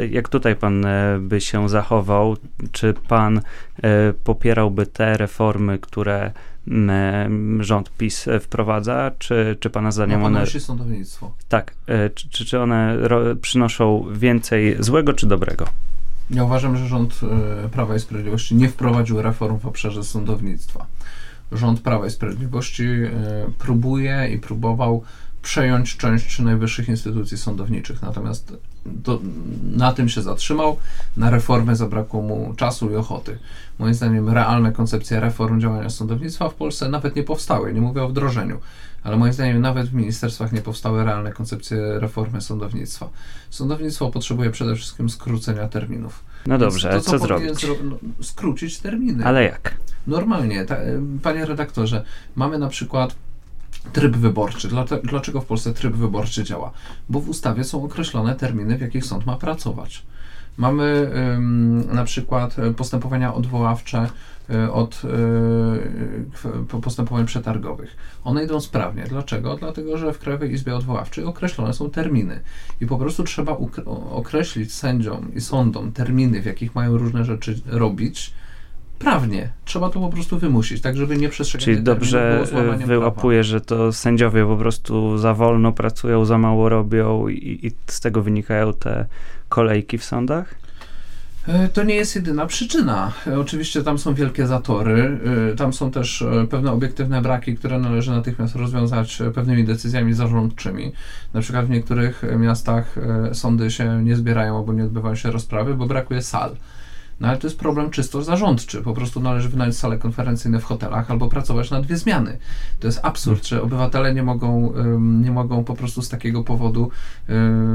e, 0.00 0.06
jak 0.06 0.28
tutaj 0.28 0.56
pan 0.56 0.86
by 1.20 1.40
się 1.40 1.68
zachował? 1.68 2.36
Czy 2.72 2.94
pan 3.08 3.40
popierałby 4.24 4.86
te 4.86 5.16
reformy, 5.16 5.78
które 5.78 6.32
rząd 7.60 7.90
PiS 7.98 8.28
wprowadza, 8.40 9.10
czy, 9.18 9.56
czy 9.60 9.70
pana 9.70 9.90
zdaniem 9.90 10.20
no, 10.20 10.26
one... 10.26 10.46
sądownictwo. 10.46 11.32
Tak, 11.48 11.74
e, 11.86 12.10
czy, 12.10 12.44
czy 12.44 12.60
one 12.60 12.96
przynoszą 13.40 14.06
więcej 14.12 14.76
złego 14.80 15.12
czy 15.12 15.26
dobrego? 15.26 15.66
Ja 16.30 16.44
uważam, 16.44 16.76
że 16.76 16.88
rząd 16.88 17.20
e, 17.64 17.68
Prawa 17.68 17.96
i 17.96 18.00
Sprawiedliwości 18.00 18.54
nie 18.54 18.68
wprowadził 18.68 19.22
reform 19.22 19.58
w 19.58 19.66
obszarze 19.66 20.04
sądownictwa. 20.04 20.86
Rząd 21.52 21.80
Prawa 21.80 22.06
i 22.06 22.10
Sprawiedliwości 22.10 22.84
e, 22.84 23.10
próbuje 23.58 24.28
i 24.34 24.38
próbował 24.38 25.02
przejąć 25.42 25.96
część 25.96 26.38
najwyższych 26.38 26.88
instytucji 26.88 27.38
sądowniczych. 27.38 28.02
Natomiast 28.02 28.56
do, 28.86 29.20
na 29.72 29.92
tym 29.92 30.08
się 30.08 30.22
zatrzymał, 30.22 30.76
na 31.16 31.30
reformę 31.30 31.76
zabrakło 31.76 32.22
mu 32.22 32.54
czasu 32.56 32.90
i 32.90 32.96
ochoty. 32.96 33.38
Moim 33.78 33.94
zdaniem 33.94 34.28
realne 34.28 34.72
koncepcje 34.72 35.20
reform 35.20 35.60
działania 35.60 35.90
sądownictwa 35.90 36.48
w 36.48 36.54
Polsce 36.54 36.88
nawet 36.88 37.16
nie 37.16 37.22
powstały, 37.22 37.72
nie 37.72 37.80
mówię 37.80 38.02
o 38.02 38.08
wdrożeniu, 38.08 38.58
ale 39.02 39.16
moim 39.16 39.32
zdaniem 39.32 39.60
nawet 39.60 39.88
w 39.88 39.94
ministerstwach 39.94 40.52
nie 40.52 40.60
powstały 40.60 41.04
realne 41.04 41.32
koncepcje 41.32 41.98
reformy 41.98 42.40
sądownictwa. 42.40 43.08
Sądownictwo 43.50 44.10
potrzebuje 44.10 44.50
przede 44.50 44.76
wszystkim 44.76 45.10
skrócenia 45.10 45.68
terminów. 45.68 46.24
No 46.46 46.58
dobrze, 46.58 46.90
to, 46.90 47.00
co, 47.00 47.10
co 47.10 47.18
zrobić? 47.18 47.60
Zro 47.60 47.74
no, 47.84 47.98
skrócić 48.22 48.78
terminy. 48.78 49.24
Ale 49.24 49.44
jak? 49.44 49.74
Normalnie, 50.06 50.64
ta, 50.64 50.76
panie 51.22 51.46
redaktorze, 51.46 52.04
mamy 52.36 52.58
na 52.58 52.68
przykład 52.68 53.14
tryb 53.92 54.16
wyborczy. 54.16 54.68
Dlaczego 55.02 55.40
w 55.40 55.46
Polsce 55.46 55.72
tryb 55.72 55.94
wyborczy 55.94 56.44
działa? 56.44 56.70
Bo 57.08 57.20
w 57.20 57.28
ustawie 57.28 57.64
są 57.64 57.84
określone 57.84 58.34
terminy, 58.34 58.78
w 58.78 58.80
jakich 58.80 59.04
sąd 59.04 59.26
ma 59.26 59.36
pracować. 59.36 60.02
Mamy 60.56 61.10
ym, 61.36 61.94
na 61.94 62.04
przykład 62.04 62.56
postępowania 62.76 63.34
odwoławcze 63.34 64.06
y, 64.50 64.72
od 64.72 65.02
y, 66.74 66.80
postępowań 66.82 67.26
przetargowych. 67.26 67.96
One 68.24 68.44
idą 68.44 68.60
sprawnie. 68.60 69.04
Dlaczego? 69.04 69.56
Dlatego, 69.56 69.98
że 69.98 70.12
w 70.12 70.18
Krajowej 70.18 70.52
Izbie 70.52 70.76
Odwoławczej 70.76 71.24
określone 71.24 71.72
są 71.72 71.90
terminy 71.90 72.40
i 72.80 72.86
po 72.86 72.98
prostu 72.98 73.24
trzeba 73.24 73.58
określić 74.10 74.72
sędziom 74.72 75.34
i 75.34 75.40
sądom 75.40 75.92
terminy, 75.92 76.42
w 76.42 76.46
jakich 76.46 76.74
mają 76.74 76.98
różne 76.98 77.24
rzeczy 77.24 77.60
robić, 77.66 78.32
prawnie. 79.00 79.50
Trzeba 79.64 79.90
to 79.90 80.00
po 80.00 80.08
prostu 80.08 80.38
wymusić, 80.38 80.80
tak 80.82 80.96
żeby 80.96 81.16
nie 81.16 81.28
przestrzegać 81.28 81.64
Czyli 81.64 81.82
dobrze 81.82 82.44
y, 82.82 82.86
wyłapuje, 82.86 83.44
że 83.44 83.60
to 83.60 83.92
sędziowie 83.92 84.46
po 84.46 84.56
prostu 84.56 85.18
za 85.18 85.34
wolno 85.34 85.72
pracują, 85.72 86.24
za 86.24 86.38
mało 86.38 86.68
robią 86.68 87.28
i, 87.28 87.58
i 87.62 87.70
z 87.86 88.00
tego 88.00 88.22
wynikają 88.22 88.72
te 88.72 89.06
kolejki 89.48 89.98
w 89.98 90.04
sądach? 90.04 90.54
E, 91.46 91.68
to 91.68 91.84
nie 91.84 91.94
jest 91.94 92.16
jedyna 92.16 92.46
przyczyna. 92.46 93.12
E, 93.26 93.40
oczywiście 93.40 93.82
tam 93.82 93.98
są 93.98 94.14
wielkie 94.14 94.46
zatory, 94.46 95.20
e, 95.52 95.56
tam 95.56 95.72
są 95.72 95.90
też 95.90 96.24
pewne 96.50 96.72
obiektywne 96.72 97.22
braki, 97.22 97.56
które 97.56 97.78
należy 97.78 98.10
natychmiast 98.10 98.56
rozwiązać 98.56 99.22
pewnymi 99.34 99.64
decyzjami 99.64 100.14
zarządczymi. 100.14 100.92
Na 101.34 101.40
przykład 101.40 101.66
w 101.66 101.70
niektórych 101.70 102.22
miastach 102.38 102.94
sądy 103.32 103.70
się 103.70 104.04
nie 104.04 104.16
zbierają 104.16 104.56
albo 104.58 104.72
nie 104.72 104.84
odbywają 104.84 105.14
się 105.14 105.30
rozprawy, 105.30 105.74
bo 105.74 105.86
brakuje 105.86 106.22
sal. 106.22 106.56
No 107.20 107.28
ale 107.28 107.38
to 107.38 107.46
jest 107.46 107.58
problem 107.58 107.90
czysto 107.90 108.22
zarządczy. 108.22 108.82
Po 108.82 108.94
prostu 108.94 109.20
należy 109.20 109.48
wynająć 109.48 109.76
sale 109.76 109.98
konferencyjne 109.98 110.60
w 110.60 110.64
hotelach 110.64 111.10
albo 111.10 111.28
pracować 111.28 111.70
na 111.70 111.80
dwie 111.80 111.96
zmiany. 111.96 112.38
To 112.80 112.86
jest 112.86 113.00
absurd, 113.02 113.46
że 113.46 113.62
obywatele 113.62 114.14
nie 114.14 114.22
mogą, 114.22 114.72
nie 115.00 115.30
mogą 115.30 115.64
po 115.64 115.74
prostu 115.74 116.02
z 116.02 116.08
takiego 116.08 116.44
powodu 116.44 116.90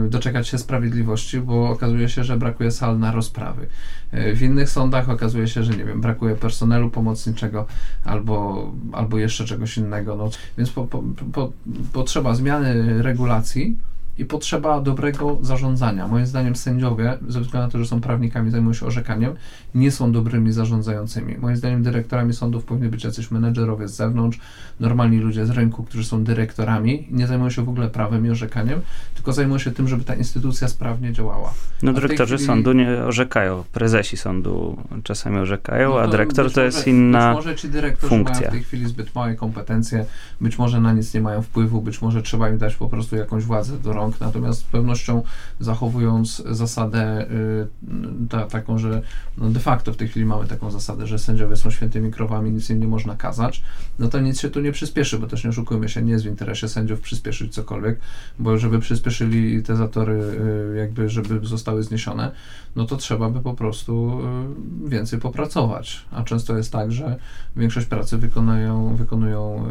doczekać 0.09 0.47
się 0.47 0.57
sprawiedliwości, 0.57 1.39
bo 1.39 1.69
okazuje 1.69 2.09
się, 2.09 2.23
że 2.23 2.37
brakuje 2.37 2.71
sal 2.71 2.99
na 2.99 3.11
rozprawy. 3.11 3.67
E, 4.11 4.33
w 4.33 4.41
innych 4.41 4.69
sądach 4.69 5.09
okazuje 5.09 5.47
się, 5.47 5.63
że 5.63 5.73
nie 5.73 5.85
wiem, 5.85 6.01
brakuje 6.01 6.35
personelu 6.35 6.89
pomocniczego 6.89 7.65
albo, 8.03 8.71
albo 8.91 9.17
jeszcze 9.17 9.45
czegoś 9.45 9.77
innego. 9.77 10.15
No, 10.15 10.29
więc 10.57 10.69
po, 10.69 10.83
po, 10.83 11.03
po, 11.33 11.51
potrzeba 11.93 12.35
zmiany 12.35 13.03
regulacji, 13.03 13.77
i 14.17 14.25
potrzeba 14.25 14.81
dobrego 14.81 15.37
zarządzania. 15.41 16.07
Moim 16.07 16.25
zdaniem 16.25 16.55
sędziowie, 16.55 17.17
ze 17.27 17.41
względu 17.41 17.67
na 17.67 17.71
to, 17.71 17.79
że 17.79 17.85
są 17.85 18.01
prawnikami, 18.01 18.51
zajmują 18.51 18.73
się 18.73 18.85
orzekaniem, 18.85 19.33
nie 19.75 19.91
są 19.91 20.11
dobrymi 20.11 20.51
zarządzającymi. 20.51 21.37
Moim 21.37 21.55
zdaniem 21.55 21.83
dyrektorami 21.83 22.33
sądów 22.33 22.63
powinni 22.63 22.89
być 22.89 23.03
jacyś 23.03 23.31
menedżerowie 23.31 23.87
z 23.87 23.95
zewnątrz, 23.95 24.39
normalni 24.79 25.17
ludzie 25.17 25.45
z 25.45 25.49
rynku, 25.49 25.83
którzy 25.83 26.03
są 26.03 26.23
dyrektorami 26.23 27.11
i 27.11 27.13
nie 27.13 27.27
zajmują 27.27 27.49
się 27.49 27.65
w 27.65 27.69
ogóle 27.69 27.87
prawem 27.87 28.25
i 28.25 28.29
orzekaniem, 28.29 28.81
tylko 29.15 29.33
zajmują 29.33 29.59
się 29.59 29.71
tym, 29.71 29.87
żeby 29.87 30.03
ta 30.03 30.15
instytucja 30.15 30.67
sprawnie 30.67 31.13
działała. 31.13 31.53
No 31.83 31.93
dyrektorzy 31.93 32.35
chwili... 32.35 32.47
sądu 32.47 32.73
nie 32.73 33.03
orzekają, 33.03 33.63
prezesi 33.73 34.17
sądu 34.17 34.77
czasami 35.03 35.37
orzekają, 35.37 35.89
no 35.89 35.99
a 35.99 36.07
dyrektor 36.07 36.51
to 36.51 36.61
jest 36.61 36.87
inna 36.87 37.27
być 37.27 37.45
może 37.45 37.55
ci 37.55 37.69
dyrektorzy 37.69 38.09
funkcja. 38.09 38.35
mają 38.35 38.47
w 38.47 38.51
tej 38.51 38.63
chwili 38.63 38.87
zbyt 38.87 39.15
małe 39.15 39.35
kompetencje, 39.35 40.05
być 40.41 40.57
może 40.57 40.81
na 40.81 40.93
nic 40.93 41.13
nie 41.13 41.21
mają 41.21 41.41
wpływu, 41.41 41.81
być 41.81 42.01
może 42.01 42.21
trzeba 42.21 42.49
im 42.49 42.57
dać 42.57 42.75
po 42.75 42.89
prostu 42.89 43.15
jakąś 43.15 43.43
władzę 43.43 43.77
do 43.77 43.93
rąk 43.93 44.04
rąk, 44.05 44.19
natomiast 44.21 44.59
z 44.59 44.63
pewnością 44.63 45.23
zachowując 45.59 46.43
zasadę 46.49 47.27
y, 47.31 48.27
ta, 48.29 48.45
taką, 48.45 48.77
że 48.77 49.01
no 49.37 49.49
de 49.49 49.59
facto 49.59 49.93
w 49.93 49.97
tej 49.97 50.07
chwili 50.07 50.25
mamy 50.25 50.47
taką 50.47 50.71
zasadę, 50.71 51.07
że 51.07 51.19
sędziowie 51.19 51.55
są 51.55 51.69
świętymi 51.71 52.11
krowami, 52.11 52.51
nic 52.51 52.69
im 52.69 52.79
nie 52.79 52.87
można 52.87 53.15
kazać, 53.15 53.63
no 53.99 54.07
to 54.07 54.19
nic 54.19 54.39
się 54.39 54.49
tu 54.49 54.61
nie 54.61 54.71
przyspieszy, 54.71 55.19
bo 55.19 55.27
też 55.27 55.43
nie 55.43 55.49
oszukujmy 55.49 55.89
się, 55.89 56.01
nie 56.01 56.11
jest 56.11 56.25
w 56.25 56.27
interesie 56.27 56.67
sędziów 56.67 57.01
przyspieszyć 57.01 57.53
cokolwiek, 57.53 57.99
bo 58.39 58.57
żeby 58.57 58.79
przyspieszyli 58.79 59.63
te 59.63 59.75
zatory, 59.75 60.13
y, 60.73 60.77
jakby 60.77 61.09
żeby 61.09 61.47
zostały 61.47 61.83
zniesione, 61.83 62.31
no 62.75 62.85
to 62.85 62.95
trzeba 62.95 63.29
by 63.29 63.41
po 63.41 63.53
prostu 63.53 64.21
y, 64.85 64.89
więcej 64.89 65.19
popracować. 65.19 66.05
A 66.11 66.23
często 66.23 66.57
jest 66.57 66.71
tak, 66.71 66.91
że 66.91 67.15
większość 67.55 67.87
pracy 67.87 68.17
wykonują, 68.17 68.95
wykonują 68.95 69.65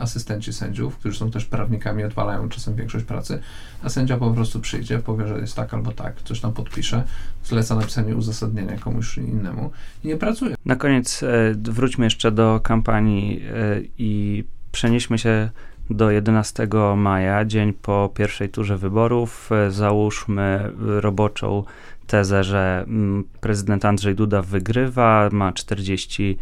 asystenci 0.00 0.52
sędziów, 0.52 0.96
którzy 0.96 1.18
są 1.18 1.30
też 1.30 1.44
prawnikami, 1.44 2.04
odwalają 2.04 2.48
czasem 2.48 2.74
większość 2.74 3.04
pracy, 3.04 3.40
a 3.82 3.88
sędzia 3.88 4.16
po 4.16 4.30
prostu 4.30 4.60
przyjdzie, 4.60 4.98
powie, 4.98 5.26
że 5.26 5.38
jest 5.38 5.56
tak 5.56 5.74
albo 5.74 5.92
tak, 5.92 6.22
coś 6.22 6.40
tam 6.40 6.52
podpisze, 6.52 7.02
zleca 7.44 7.74
napisanie 7.74 8.16
uzasadnienia 8.16 8.76
komuś 8.76 9.18
innemu 9.18 9.70
i 10.04 10.08
nie 10.08 10.16
pracuje. 10.16 10.54
Na 10.64 10.76
koniec 10.76 11.22
e, 11.22 11.54
wróćmy 11.54 12.04
jeszcze 12.06 12.32
do 12.32 12.60
kampanii 12.62 13.42
e, 13.54 13.80
i 13.98 14.44
przenieśmy 14.72 15.18
się 15.18 15.50
do 15.90 16.10
11 16.10 16.68
maja, 16.96 17.44
dzień 17.44 17.72
po 17.72 18.10
pierwszej 18.14 18.48
turze 18.48 18.76
wyborów. 18.76 19.50
E, 19.52 19.70
załóżmy 19.70 20.72
roboczą 20.78 21.64
tezę, 22.06 22.44
że 22.44 22.84
mm, 22.88 23.24
prezydent 23.40 23.84
Andrzej 23.84 24.14
Duda 24.14 24.42
wygrywa, 24.42 25.28
ma 25.32 25.52
40 25.52 26.38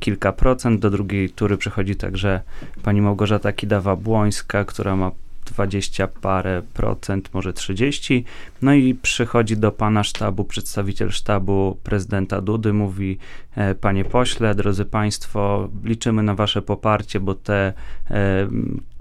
kilka 0.00 0.32
procent. 0.32 0.80
Do 0.80 0.90
drugiej 0.90 1.30
tury 1.30 1.56
przechodzi 1.56 1.96
także 1.96 2.40
pani 2.82 3.02
Małgorzata 3.02 3.52
Kidawa-Błońska, 3.52 4.64
która 4.64 4.96
ma 4.96 5.10
20 5.44 6.08
parę 6.08 6.62
procent, 6.74 7.34
może 7.34 7.52
30. 7.52 8.24
No 8.62 8.74
i 8.74 8.94
przychodzi 8.94 9.56
do 9.56 9.72
pana 9.72 10.04
sztabu 10.04 10.44
przedstawiciel 10.44 11.10
sztabu 11.10 11.78
prezydenta 11.82 12.40
Dudy, 12.40 12.72
mówi: 12.72 13.18
e, 13.54 13.74
Panie 13.74 14.04
pośle, 14.04 14.54
drodzy 14.54 14.84
państwo, 14.84 15.68
liczymy 15.84 16.22
na 16.22 16.34
wasze 16.34 16.62
poparcie, 16.62 17.20
bo 17.20 17.34
te 17.34 17.72
e, 18.10 18.48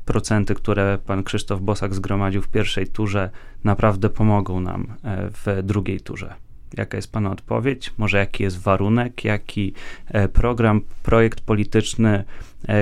procenty, 0.05 0.55
które 0.55 0.97
pan 1.05 1.23
Krzysztof 1.23 1.61
Bosak 1.61 1.93
zgromadził 1.93 2.41
w 2.41 2.47
pierwszej 2.47 2.87
turze, 2.87 3.29
naprawdę 3.63 4.09
pomogą 4.09 4.59
nam 4.59 4.87
e, 5.03 5.29
w 5.29 5.63
drugiej 5.63 6.01
turze. 6.01 6.33
Jaka 6.77 6.97
jest 6.97 7.11
Pana 7.11 7.31
odpowiedź? 7.31 7.93
Może 7.97 8.17
jaki 8.17 8.43
jest 8.43 8.61
warunek, 8.61 9.25
jaki 9.25 9.73
e, 10.07 10.27
program, 10.27 10.81
projekt 11.03 11.41
polityczny 11.41 12.23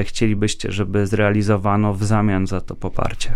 chcielibyście, 0.03 0.71
żeby 0.71 1.07
zrealizowano 1.07 1.93
w 1.93 2.03
zamian 2.03 2.47
za 2.47 2.61
to 2.61 2.75
poparcie? 2.75 3.35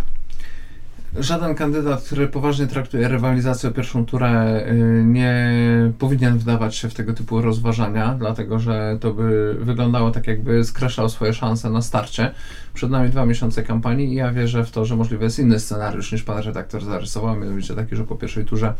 Żaden 1.19 1.55
kandydat, 1.55 2.03
który 2.03 2.27
poważnie 2.27 2.67
traktuje 2.67 3.07
rywalizację 3.07 3.69
o 3.69 3.71
pierwszą 3.71 4.05
turę, 4.05 4.63
y, 4.67 5.03
nie 5.05 5.53
powinien 5.99 6.37
wdawać 6.37 6.75
się 6.75 6.89
w 6.89 6.93
tego 6.93 7.13
typu 7.13 7.41
rozważania, 7.41 8.15
dlatego 8.19 8.59
że 8.59 8.97
to 9.01 9.13
by 9.13 9.55
wyglądało 9.59 10.11
tak, 10.11 10.27
jakby 10.27 10.63
skraszał 10.63 11.09
swoje 11.09 11.33
szanse 11.33 11.69
na 11.69 11.81
starcie. 11.81 12.31
Przed 12.73 12.89
nami 12.89 13.09
dwa 13.09 13.25
miesiące 13.25 13.63
kampanii 13.63 14.11
i 14.11 14.15
ja 14.15 14.31
wierzę 14.31 14.63
w 14.63 14.71
to, 14.71 14.85
że 14.85 14.95
możliwy 14.95 15.23
jest 15.23 15.39
inny 15.39 15.59
scenariusz 15.59 16.11
niż 16.11 16.23
pan 16.23 16.37
redaktor 16.43 16.83
zarysował, 16.83 17.35
mianowicie 17.35 17.75
taki, 17.75 17.95
że 17.95 18.03
po 18.03 18.15
pierwszej 18.15 18.45
turze 18.45 18.73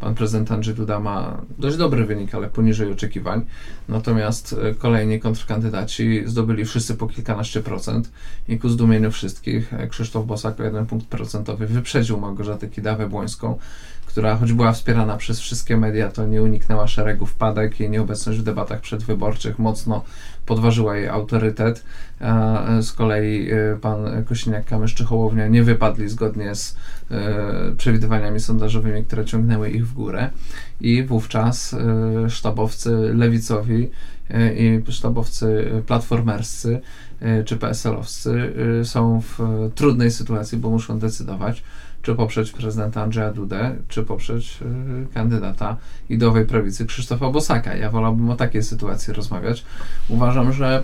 pan 0.00 0.14
prezydent 0.14 0.50
Andrzej 0.50 0.74
Duda 0.74 1.00
ma 1.00 1.40
dość 1.58 1.76
dobry 1.76 2.04
wynik, 2.06 2.34
ale 2.34 2.48
poniżej 2.48 2.92
oczekiwań. 2.92 3.46
Natomiast 3.88 4.52
y, 4.52 4.74
kolejni 4.74 5.20
kontrkandydaci 5.20 6.22
zdobyli 6.26 6.64
wszyscy 6.64 6.94
po 6.94 7.06
kilkanaście 7.06 7.60
procent 7.60 8.10
i 8.48 8.58
ku 8.58 8.68
zdumieniu 8.68 9.10
wszystkich 9.10 9.72
Krzysztof 9.90 10.26
Bosak 10.26 10.60
o 10.60 10.62
jeden 10.62 10.86
punkt 10.86 11.06
procentowy 11.06 11.66
wyprzedził 11.66 12.20
Małgorzatę 12.20 12.68
Kidawę-Błońską, 12.68 13.54
która 14.14 14.36
choć 14.36 14.52
była 14.52 14.72
wspierana 14.72 15.16
przez 15.16 15.40
wszystkie 15.40 15.76
media, 15.76 16.10
to 16.10 16.26
nie 16.26 16.42
uniknęła 16.42 16.88
szeregu 16.88 17.26
wpadek. 17.26 17.80
Jej 17.80 17.90
nieobecność 17.90 18.38
w 18.38 18.42
debatach 18.42 18.80
przedwyborczych 18.80 19.58
mocno 19.58 20.04
podważyła 20.46 20.96
jej 20.96 21.08
autorytet. 21.08 21.84
A 22.20 22.62
z 22.80 22.92
kolei 22.92 23.52
y, 23.52 23.78
pan 23.80 24.24
Kosiniak-Kamysz 24.24 25.04
Hołownia 25.04 25.48
nie 25.48 25.62
wypadli 25.62 26.08
zgodnie 26.08 26.54
z 26.54 26.76
y, 27.72 27.76
przewidywaniami 27.76 28.40
sondażowymi, 28.40 29.04
które 29.04 29.24
ciągnęły 29.24 29.70
ich 29.70 29.88
w 29.88 29.92
górę. 29.92 30.30
I 30.80 31.02
wówczas 31.02 31.76
sztabowcy 32.28 32.90
lewicowi 33.14 33.90
i 34.56 34.82
sztabowcy 34.88 35.70
platformerscy 35.86 36.80
czy 37.44 37.56
PSL-owscy 37.56 38.52
są 38.84 39.20
w 39.20 39.38
trudnej 39.74 40.10
sytuacji, 40.10 40.58
bo 40.58 40.70
muszą 40.70 40.98
decydować, 40.98 41.62
czy 42.04 42.14
poprzeć 42.14 42.52
prezydenta 42.52 43.02
Andrzeja 43.02 43.32
Dudę, 43.32 43.76
czy 43.88 44.02
poprzeć 44.02 44.58
y, 44.62 45.14
kandydata 45.14 45.76
idowej 46.08 46.46
prawicy 46.46 46.86
Krzysztofa 46.86 47.30
Bosaka. 47.30 47.76
Ja 47.76 47.90
wolałbym 47.90 48.30
o 48.30 48.36
takiej 48.36 48.62
sytuacji 48.62 49.12
rozmawiać. 49.12 49.64
Uważam, 50.08 50.52
że 50.52 50.82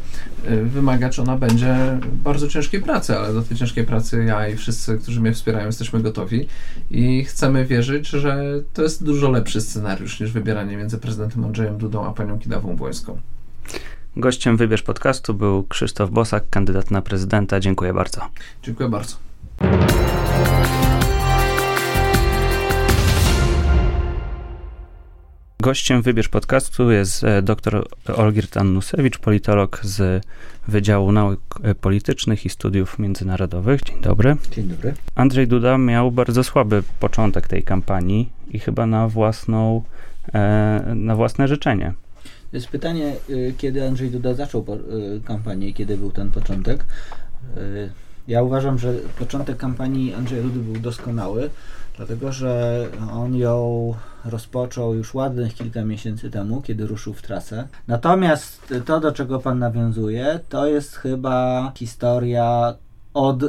y, 0.51 0.65
wymagać 0.65 1.19
ona 1.19 1.37
będzie 1.37 1.77
bardzo 2.13 2.49
ciężkiej 2.49 2.83
pracy, 2.83 3.19
ale 3.19 3.35
do 3.35 3.43
tej 3.43 3.57
ciężkiej 3.57 3.85
pracy 3.85 4.25
ja 4.25 4.49
i 4.49 4.57
wszyscy, 4.57 4.99
którzy 4.99 5.21
mnie 5.21 5.33
wspierają, 5.33 5.67
jesteśmy 5.67 6.01
gotowi 6.01 6.47
i 6.91 7.25
chcemy 7.25 7.67
wierzyć, 7.67 8.09
że 8.09 8.45
to 8.75 8.83
jest 8.83 9.05
dużo 9.05 9.31
lepszy 9.31 9.61
scenariusz 9.61 10.21
niż 10.21 10.33
wybieranie 10.33 10.77
między 10.77 10.99
prezydentem 10.99 11.45
Andrzejem 11.45 11.79
Dudą 11.79 12.07
a 12.07 12.13
panią 12.13 12.39
Kidawą 12.39 12.77
Błońską. 12.77 13.19
Gościem 14.17 14.57
Wybierz 14.57 14.83
Podcastu 14.83 15.35
był 15.35 15.65
Krzysztof 15.65 16.11
Bosak, 16.11 16.45
kandydat 16.51 16.91
na 16.91 17.03
prezydenta. 17.03 17.61
Dziękuję 17.61 17.95
bardzo. 17.95 18.21
Dziękuję 18.63 18.89
bardzo. 18.89 19.17
Gościem 25.61 26.03
Wybierz 26.03 26.29
Podcastu 26.29 26.91
jest 26.91 27.25
e, 27.25 27.43
dr 27.43 27.89
Olgierd 28.17 28.57
Annusewicz, 28.57 29.19
politolog 29.19 29.81
z 29.83 30.25
Wydziału 30.69 31.13
Nauk 31.13 31.41
e, 31.63 31.75
Politycznych 31.75 32.47
i 32.47 32.49
Studiów 32.49 32.99
Międzynarodowych. 32.99 33.83
Dzień 33.83 34.01
dobry. 34.01 34.37
Dzień 34.51 34.69
dobry. 34.69 34.95
Andrzej 35.15 35.49
Duda 35.49 35.79
miał 35.79 36.13
bardzo 36.13 36.45
słaby 36.45 36.83
początek 37.01 37.49
tej 37.49 37.63
kampanii 37.63 38.29
i 38.51 38.59
chyba 38.59 38.87
na 38.87 39.09
własną, 39.09 39.83
e, 40.35 40.93
na 40.95 41.17
własne 41.17 41.49
życzenie. 41.49 41.93
To 42.51 42.57
jest 42.57 42.69
pytanie, 42.69 43.17
y, 43.31 43.55
kiedy 43.59 43.89
Andrzej 43.89 44.11
Duda 44.11 44.35
zaczął 44.35 44.67
kampanię 45.25 45.69
i 45.69 45.75
kiedy 45.75 45.97
był 45.97 46.11
ten 46.11 46.31
początek. 46.31 46.85
Ja 48.29 48.43
uważam, 48.43 48.79
że 48.79 48.95
początek 49.19 49.57
kampanii 49.57 50.15
Andrzeja 50.15 50.43
Dudy 50.43 50.59
był 50.61 50.83
doskonały, 50.83 51.51
dlatego 51.97 52.33
że 52.33 52.87
on 53.13 53.37
ją 53.37 53.95
rozpoczął 54.25 54.95
już 54.95 55.15
ładnych 55.15 55.55
kilka 55.55 55.85
miesięcy 55.85 56.31
temu, 56.31 56.63
kiedy 56.63 56.87
ruszył 56.87 57.15
w 57.15 57.23
trasę. 57.23 57.69
Natomiast 57.89 58.75
to, 58.85 59.01
do 59.01 59.13
czego 59.13 59.39
Pan 59.39 59.59
nawiązuje, 59.59 60.41
to 60.49 60.67
jest 60.67 60.97
chyba 60.97 61.73
historia 61.77 62.75
od 63.15 63.43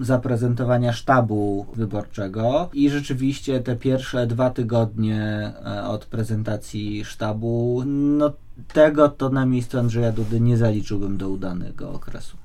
zaprezentowania 0.00 0.92
sztabu 0.92 1.66
wyborczego 1.74 2.70
i 2.72 2.90
rzeczywiście 2.90 3.60
te 3.60 3.76
pierwsze 3.76 4.26
dwa 4.26 4.50
tygodnie 4.50 5.52
e, 5.66 5.84
od 5.84 6.06
prezentacji 6.06 7.04
sztabu, 7.04 7.82
no 7.86 8.32
tego 8.72 9.08
to 9.08 9.28
na 9.28 9.46
miejscu 9.46 9.78
Andrzeja 9.78 10.12
Dudy 10.12 10.40
nie 10.40 10.56
zaliczyłbym 10.56 11.16
do 11.16 11.28
udanego 11.28 11.90
okresu. 11.92 12.36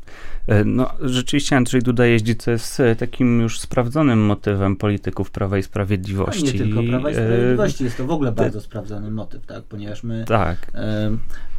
E, 0.48 0.64
no, 0.64 0.90
rzeczywiście 1.02 1.56
Andrzej 1.56 1.82
Duda 1.82 2.06
jeździ, 2.06 2.36
co 2.36 2.52
jest 2.52 2.80
e, 2.80 2.96
takim 2.96 3.42
już 3.42 3.60
sprawdzonym 3.60 4.26
motywem 4.26 4.76
polityków 4.76 5.32
Prawa 5.32 5.58
i 5.58 5.64
Sprawiedliwości. 5.64 6.46
No, 6.46 6.52
nie 6.52 6.58
tylko 6.58 6.84
Prawa 6.84 7.10
i 7.10 7.14
Sprawiedliwości, 7.14 7.84
jest 7.84 7.98
to 7.98 8.06
w 8.06 8.12
ogóle 8.12 8.32
bardzo 8.32 8.62
sprawdzony 8.62 9.12
motyw, 9.12 9.46
tak? 9.46 9.64
Ponieważ 9.64 10.04
my, 10.04 10.26
tak. 10.28 10.72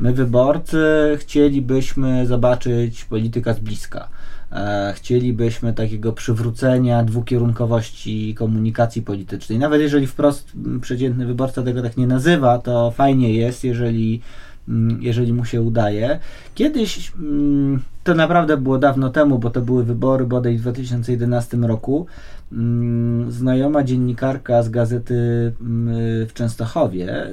my 0.00 0.12
wyborcy 0.12 0.78
chcielibyśmy 1.20 2.26
zobaczyć 2.26 3.04
polityka 3.04 3.54
z 3.54 3.60
bliska 3.60 4.08
E, 4.52 4.92
chcielibyśmy 4.96 5.72
takiego 5.72 6.12
przywrócenia 6.12 7.04
dwukierunkowości 7.04 8.34
komunikacji 8.34 9.02
politycznej. 9.02 9.58
Nawet 9.58 9.80
jeżeli 9.80 10.06
wprost 10.06 10.52
przeciętny 10.80 11.26
wyborca 11.26 11.62
tego 11.62 11.82
tak 11.82 11.96
nie 11.96 12.06
nazywa, 12.06 12.58
to 12.58 12.90
fajnie 12.90 13.34
jest, 13.34 13.64
jeżeli, 13.64 14.20
jeżeli 15.00 15.32
mu 15.32 15.44
się 15.44 15.62
udaje. 15.62 16.18
Kiedyś, 16.54 17.12
to 18.04 18.14
naprawdę 18.14 18.56
było 18.56 18.78
dawno 18.78 19.10
temu, 19.10 19.38
bo 19.38 19.50
to 19.50 19.60
były 19.60 19.84
wybory 19.84 20.26
bodaj 20.26 20.56
w 20.56 20.60
2011 20.60 21.56
roku, 21.56 22.06
znajoma 23.28 23.84
dziennikarka 23.84 24.62
z 24.62 24.68
gazety 24.68 25.14
w 26.28 26.30
Częstochowie 26.34 27.26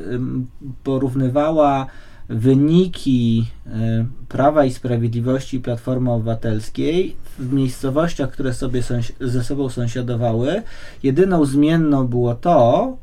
porównywała 0.84 1.88
wyniki 2.30 3.46
e, 3.68 4.06
Prawa 4.30 4.66
i 4.66 4.72
Sprawiedliwości 4.72 5.58
i 5.58 5.60
Platformy 5.60 6.12
Obywatelskiej 6.12 7.16
w 7.40 7.54
miejscowościach, 7.54 8.32
które 8.32 8.54
sobie 8.54 8.82
ze 9.20 9.44
sobą 9.44 9.70
sąsiadowały, 9.70 10.64
jedyną 11.04 11.46
zmienną 11.46 12.08
było 12.08 12.36
to, 12.36 12.98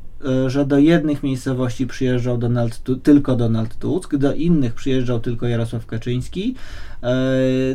że 0.47 0.65
do 0.65 0.77
jednych 0.77 1.23
miejscowości 1.23 1.87
przyjeżdżał 1.87 2.37
Donald, 2.37 2.81
tylko 3.03 3.35
Donald 3.35 3.79
Tusk, 3.79 4.15
do 4.15 4.33
innych 4.33 4.73
przyjeżdżał 4.73 5.19
tylko 5.19 5.47
Jarosław 5.47 5.85
Kaczyński, 5.85 6.55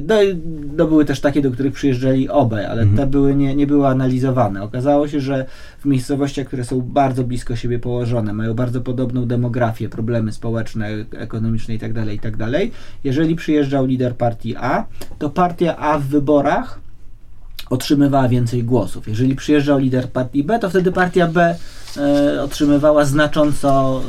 no, 0.08 0.16
no 0.76 0.86
były 0.86 1.04
też 1.04 1.20
takie, 1.20 1.42
do 1.42 1.50
których 1.50 1.72
przyjeżdżali 1.72 2.28
obaj, 2.28 2.66
ale 2.66 2.82
mhm. 2.82 2.96
te 2.96 3.06
były 3.06 3.34
nie, 3.34 3.56
nie 3.56 3.66
były 3.66 3.86
analizowane. 3.86 4.62
Okazało 4.62 5.08
się, 5.08 5.20
że 5.20 5.46
w 5.78 5.84
miejscowościach, 5.84 6.46
które 6.46 6.64
są 6.64 6.80
bardzo 6.80 7.24
blisko 7.24 7.56
siebie 7.56 7.78
położone, 7.78 8.32
mają 8.32 8.54
bardzo 8.54 8.80
podobną 8.80 9.26
demografię, 9.26 9.88
problemy 9.88 10.32
społeczne, 10.32 10.88
ekonomiczne 11.12 11.74
itd., 11.74 12.04
tak 12.04 12.12
itd., 12.12 12.50
tak 12.52 12.70
jeżeli 13.04 13.34
przyjeżdżał 13.34 13.86
lider 13.86 14.16
partii 14.16 14.56
A, 14.56 14.86
to 15.18 15.30
partia 15.30 15.76
A 15.76 15.98
w 15.98 16.02
wyborach 16.02 16.89
otrzymywała 17.70 18.28
więcej 18.28 18.64
głosów. 18.64 19.09
Jeżeli 19.09 19.37
przyjeżdżał 19.37 19.78
lider 19.78 20.09
partii 20.09 20.44
B, 20.44 20.59
to 20.59 20.70
wtedy 20.70 20.92
partia 20.92 21.26
B 21.26 21.56
e, 21.96 22.42
otrzymywała 22.42 23.04
znacząco 23.04 24.02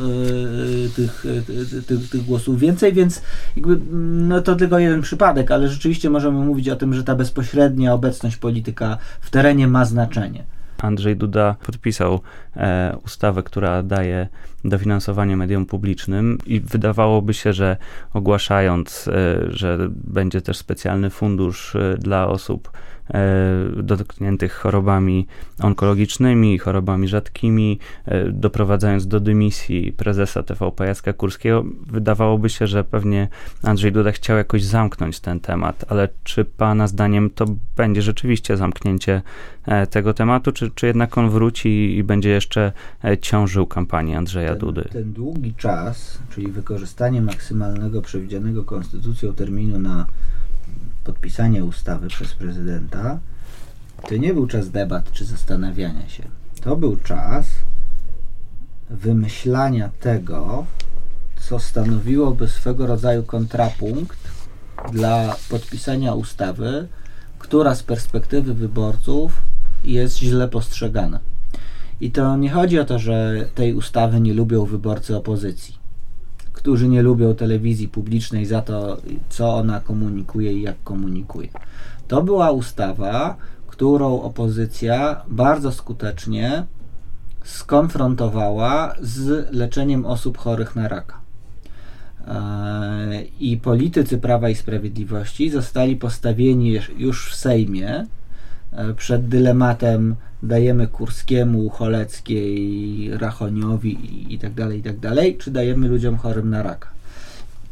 e, 0.85 0.89
tych, 0.89 1.25
e, 1.25 1.81
tych, 1.81 2.09
tych, 2.09 2.25
głosów 2.25 2.59
więcej, 2.59 2.93
więc 2.93 3.21
jakby, 3.55 3.79
no 4.11 4.41
to 4.41 4.55
tylko 4.55 4.79
jeden 4.79 5.01
przypadek, 5.01 5.51
ale 5.51 5.69
rzeczywiście 5.69 6.09
możemy 6.09 6.45
mówić 6.45 6.69
o 6.69 6.75
tym, 6.75 6.93
że 6.93 7.03
ta 7.03 7.15
bezpośrednia 7.15 7.93
obecność 7.93 8.37
polityka 8.37 8.97
w 9.21 9.29
terenie 9.29 9.67
ma 9.67 9.85
znaczenie. 9.85 10.43
Andrzej 10.81 11.15
Duda 11.15 11.55
podpisał 11.65 12.19
e, 12.55 12.97
ustawę, 13.05 13.43
która 13.43 13.83
daje 13.83 14.27
dofinansowanie 14.65 15.37
mediom 15.37 15.65
publicznym 15.65 16.37
i 16.45 16.59
wydawałoby 16.59 17.33
się, 17.33 17.53
że 17.53 17.77
ogłaszając, 18.13 19.07
e, 19.07 19.11
że 19.49 19.77
będzie 19.91 20.41
też 20.41 20.57
specjalny 20.57 21.09
fundusz 21.09 21.75
e, 21.75 21.97
dla 21.97 22.27
osób 22.27 22.71
dotkniętych 23.83 24.53
chorobami 24.53 25.27
onkologicznymi, 25.59 26.57
chorobami 26.57 27.07
rzadkimi, 27.07 27.79
doprowadzając 28.31 29.07
do 29.07 29.19
dymisji 29.19 29.93
prezesa 29.93 30.43
TVP 30.43 30.87
Jacka 30.87 31.13
Kurskiego. 31.13 31.63
Wydawałoby 31.87 32.49
się, 32.49 32.67
że 32.67 32.83
pewnie 32.83 33.27
Andrzej 33.63 33.91
Duda 33.91 34.11
chciał 34.11 34.37
jakoś 34.37 34.63
zamknąć 34.63 35.19
ten 35.19 35.39
temat, 35.39 35.85
ale 35.89 36.09
czy 36.23 36.45
Pana 36.45 36.87
zdaniem 36.87 37.29
to 37.29 37.45
będzie 37.77 38.01
rzeczywiście 38.01 38.57
zamknięcie 38.57 39.21
tego 39.89 40.13
tematu, 40.13 40.51
czy, 40.51 40.71
czy 40.75 40.87
jednak 40.87 41.17
on 41.17 41.29
wróci 41.29 41.97
i 41.97 42.03
będzie 42.03 42.29
jeszcze 42.29 42.71
ciążył 43.21 43.67
kampanię 43.67 44.17
Andrzeja 44.17 44.49
ten, 44.49 44.59
Dudy? 44.59 44.89
Ten 44.91 45.13
długi 45.13 45.53
czas, 45.53 46.19
czyli 46.29 46.51
wykorzystanie 46.51 47.21
maksymalnego 47.21 48.01
przewidzianego 48.01 48.63
konstytucją 48.63 49.33
terminu 49.33 49.79
na 49.79 50.05
podpisanie 51.11 51.65
ustawy 51.65 52.07
przez 52.07 52.33
prezydenta, 52.33 53.19
to 54.09 54.15
nie 54.15 54.33
był 54.33 54.47
czas 54.47 54.69
debat 54.69 55.11
czy 55.11 55.25
zastanawiania 55.25 56.09
się. 56.09 56.23
To 56.61 56.75
był 56.75 56.97
czas 56.97 57.45
wymyślania 58.89 59.89
tego, 59.99 60.65
co 61.39 61.59
stanowiłoby 61.59 62.47
swego 62.47 62.87
rodzaju 62.87 63.23
kontrapunkt 63.23 64.19
dla 64.91 65.35
podpisania 65.49 66.13
ustawy, 66.13 66.87
która 67.39 67.75
z 67.75 67.83
perspektywy 67.83 68.53
wyborców 68.53 69.41
jest 69.83 70.17
źle 70.17 70.47
postrzegana. 70.47 71.19
I 72.01 72.11
to 72.11 72.37
nie 72.37 72.49
chodzi 72.49 72.79
o 72.79 72.85
to, 72.85 72.99
że 72.99 73.45
tej 73.55 73.73
ustawy 73.73 74.21
nie 74.21 74.33
lubią 74.33 74.65
wyborcy 74.65 75.17
opozycji, 75.17 75.75
którzy 76.61 76.87
nie 76.87 77.01
lubią 77.01 77.35
telewizji 77.35 77.87
publicznej 77.87 78.45
za 78.45 78.61
to, 78.61 78.97
co 79.29 79.55
ona 79.55 79.79
komunikuje 79.79 80.53
i 80.53 80.61
jak 80.61 80.83
komunikuje. 80.83 81.47
To 82.07 82.23
była 82.23 82.51
ustawa, 82.51 83.35
którą 83.67 84.21
opozycja 84.21 85.21
bardzo 85.27 85.71
skutecznie 85.71 86.65
skonfrontowała 87.43 88.95
z 89.01 89.53
leczeniem 89.53 90.05
osób 90.05 90.37
chorych 90.37 90.75
na 90.75 90.87
raka. 90.87 91.21
E, 92.27 93.23
I 93.39 93.57
politycy 93.57 94.17
Prawa 94.17 94.49
i 94.49 94.55
Sprawiedliwości 94.55 95.49
zostali 95.49 95.95
postawieni 95.95 96.79
już 96.97 97.31
w 97.31 97.35
Sejmie 97.35 98.05
przed 98.97 99.27
dylematem 99.27 100.15
dajemy 100.43 100.87
Kurskiemu, 100.87 101.69
Choleckiej, 101.69 103.09
Rachoniowi 103.17 104.33
i 104.33 104.39
tak 104.39 104.53
dalej, 104.53 104.79
i 104.79 104.83
tak 104.83 104.99
dalej, 104.99 105.37
czy 105.37 105.51
dajemy 105.51 105.87
ludziom 105.87 106.17
chorym 106.17 106.49
na 106.49 106.63
raka. 106.63 106.89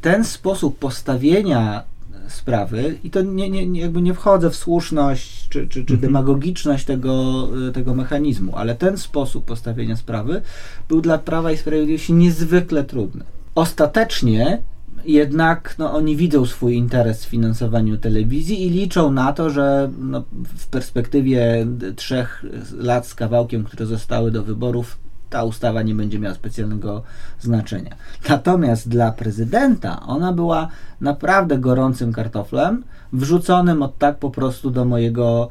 Ten 0.02 0.26
sposób 0.26 0.80
postawienia 0.80 1.84
sprawy 2.28 2.98
i 3.04 3.10
to 3.10 3.22
nie, 3.22 3.50
nie, 3.50 3.82
jakby 3.82 4.02
nie 4.02 4.14
wchodzę 4.14 4.50
w 4.50 4.56
słuszność 4.56 5.50
czy, 5.50 5.68
czy, 5.68 5.86
czy 5.86 5.94
mhm. 5.94 6.00
demagogiczność 6.00 6.86
tego, 6.86 7.48
tego 7.74 7.96
mechanizmu, 7.96 8.56
ale 8.56 8.76
ten 8.76 8.98
sposób 8.98 9.46
postawienia 9.46 9.96
sprawy 9.96 10.42
był 10.90 11.02
dla 11.02 11.18
Prawa 11.18 11.52
i 11.52 11.58
Sprawiedliwości 11.58 12.14
niezwykle 12.14 12.84
trudny. 12.84 13.24
Ostatecznie 13.56 14.62
jednak 15.06 15.76
no, 15.78 15.94
oni 15.94 16.16
widzą 16.16 16.46
swój 16.46 16.76
interes 16.76 17.26
w 17.26 17.30
finansowaniu 17.30 17.98
telewizji 17.98 18.68
i 18.68 18.70
liczą 18.70 19.12
na 19.12 19.34
to, 19.34 19.50
że 19.50 19.92
no, 20.00 20.24
w 20.58 20.68
perspektywie 20.68 21.68
trzech 21.96 22.46
lat 22.78 23.08
z 23.08 23.16
kawałkiem, 23.16 23.64
które 23.64 23.86
zostały 23.86 24.32
do 24.32 24.44
wyborów, 24.44 24.98
ta 25.30 25.44
ustawa 25.44 25.82
nie 25.82 25.96
będzie 25.96 26.20
miała 26.20 26.36
specjalnego 26.36 27.04
znaczenia. 27.40 27.96
Natomiast 28.30 28.90
dla 28.90 29.12
prezydenta 29.12 30.00
ona 30.08 30.34
była 30.34 30.68
naprawdę 31.02 31.58
gorącym 31.58 32.14
kartoflem, 32.14 32.84
wrzuconym 33.14 33.84
od 33.84 33.98
tak 33.98 34.18
po 34.18 34.30
prostu 34.30 34.72
do 34.72 34.86
mojego 34.86 35.50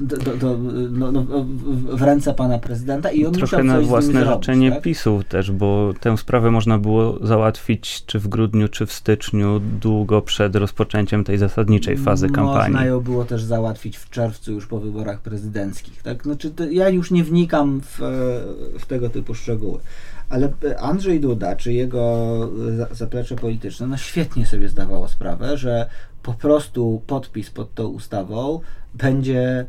do, 0.00 0.16
do, 0.16 0.36
do, 0.36 0.58
no, 0.90 1.12
no, 1.12 1.24
w 1.96 2.02
ręce 2.02 2.34
pana 2.34 2.58
prezydenta 2.58 3.10
i 3.10 3.26
on 3.26 3.32
Trochę 3.32 3.62
na 3.62 3.80
własne 3.80 4.26
życzenie 4.26 4.70
tak? 4.70 4.82
PiSu 4.82 5.22
też, 5.28 5.50
bo 5.50 5.92
tę 6.00 6.16
sprawę 6.18 6.50
można 6.50 6.78
było 6.78 7.26
załatwić 7.26 8.04
czy 8.06 8.18
w 8.18 8.28
grudniu, 8.28 8.68
czy 8.68 8.86
w 8.86 8.92
styczniu, 8.92 9.60
długo 9.80 10.22
przed 10.22 10.56
rozpoczęciem 10.56 11.24
tej 11.24 11.38
zasadniczej 11.38 11.96
fazy 11.96 12.28
można 12.28 12.42
kampanii. 12.42 12.72
Można 12.72 12.86
ją 12.86 13.00
było 13.00 13.24
też 13.24 13.42
załatwić 13.42 13.96
w 13.96 14.10
czerwcu 14.10 14.52
już 14.52 14.66
po 14.66 14.80
wyborach 14.80 15.20
prezydenckich. 15.20 16.02
Tak? 16.02 16.22
Znaczy, 16.22 16.52
ja 16.70 16.88
już 16.88 17.10
nie 17.10 17.24
wnikam 17.24 17.80
w, 17.80 17.98
w 18.78 18.86
tego 18.86 19.10
typu 19.10 19.34
szczegóły. 19.34 19.78
Ale 20.28 20.52
Andrzej 20.78 21.20
Duda, 21.20 21.56
czy 21.56 21.72
jego 21.72 22.28
zaplecze 22.92 23.36
polityczne, 23.36 23.86
no 23.86 23.96
świetnie 23.96 24.46
sobie 24.46 24.68
zdawało 24.68 25.08
sprawę, 25.08 25.56
że 25.56 25.86
po 26.22 26.32
prostu 26.32 27.02
podpis 27.06 27.50
pod 27.50 27.74
tą 27.74 27.86
ustawą 27.86 28.60
będzie 28.94 29.66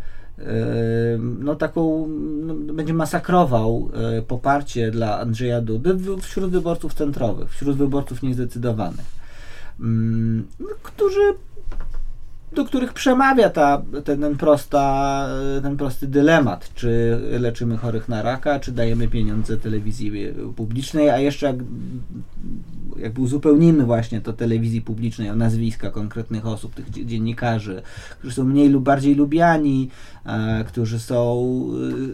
no 1.39 1.55
taką, 1.55 2.07
no, 2.45 2.73
będzie 2.73 2.93
masakrował 2.93 3.89
e, 4.17 4.21
poparcie 4.21 4.91
dla 4.91 5.19
Andrzeja 5.19 5.61
Dudy 5.61 5.97
wśród 6.21 6.51
wyborców 6.51 6.93
centrowych, 6.93 7.51
wśród 7.51 7.77
wyborców 7.77 8.23
niezdecydowanych, 8.23 9.05
mm, 9.79 10.47
no, 10.59 10.67
którzy 10.83 11.21
do 12.53 12.65
których 12.65 12.93
przemawia 12.93 13.49
ta, 13.49 13.81
ten, 14.03 14.21
ten, 14.21 14.37
prosta, 14.37 15.27
ten 15.61 15.77
prosty 15.77 16.07
dylemat, 16.07 16.73
czy 16.75 17.19
leczymy 17.39 17.77
chorych 17.77 18.09
na 18.09 18.21
raka, 18.21 18.59
czy 18.59 18.71
dajemy 18.71 19.07
pieniądze 19.07 19.57
telewizji 19.57 20.11
publicznej, 20.55 21.09
a 21.09 21.19
jeszcze 21.19 21.45
jak, 21.45 21.55
jakby 22.97 23.21
uzupełnimy 23.21 23.85
właśnie 23.85 24.21
to 24.21 24.33
telewizji 24.33 24.81
publicznej 24.81 25.29
o 25.29 25.35
nazwiska 25.35 25.91
konkretnych 25.91 26.45
osób, 26.45 26.75
tych 26.75 26.89
dziennikarzy, 26.89 27.81
którzy 28.19 28.35
są 28.35 28.43
mniej 28.43 28.69
lub 28.69 28.83
bardziej 28.83 29.15
lubiani, 29.15 29.89
e, 30.25 30.63
którzy 30.63 30.99
są 30.99 31.43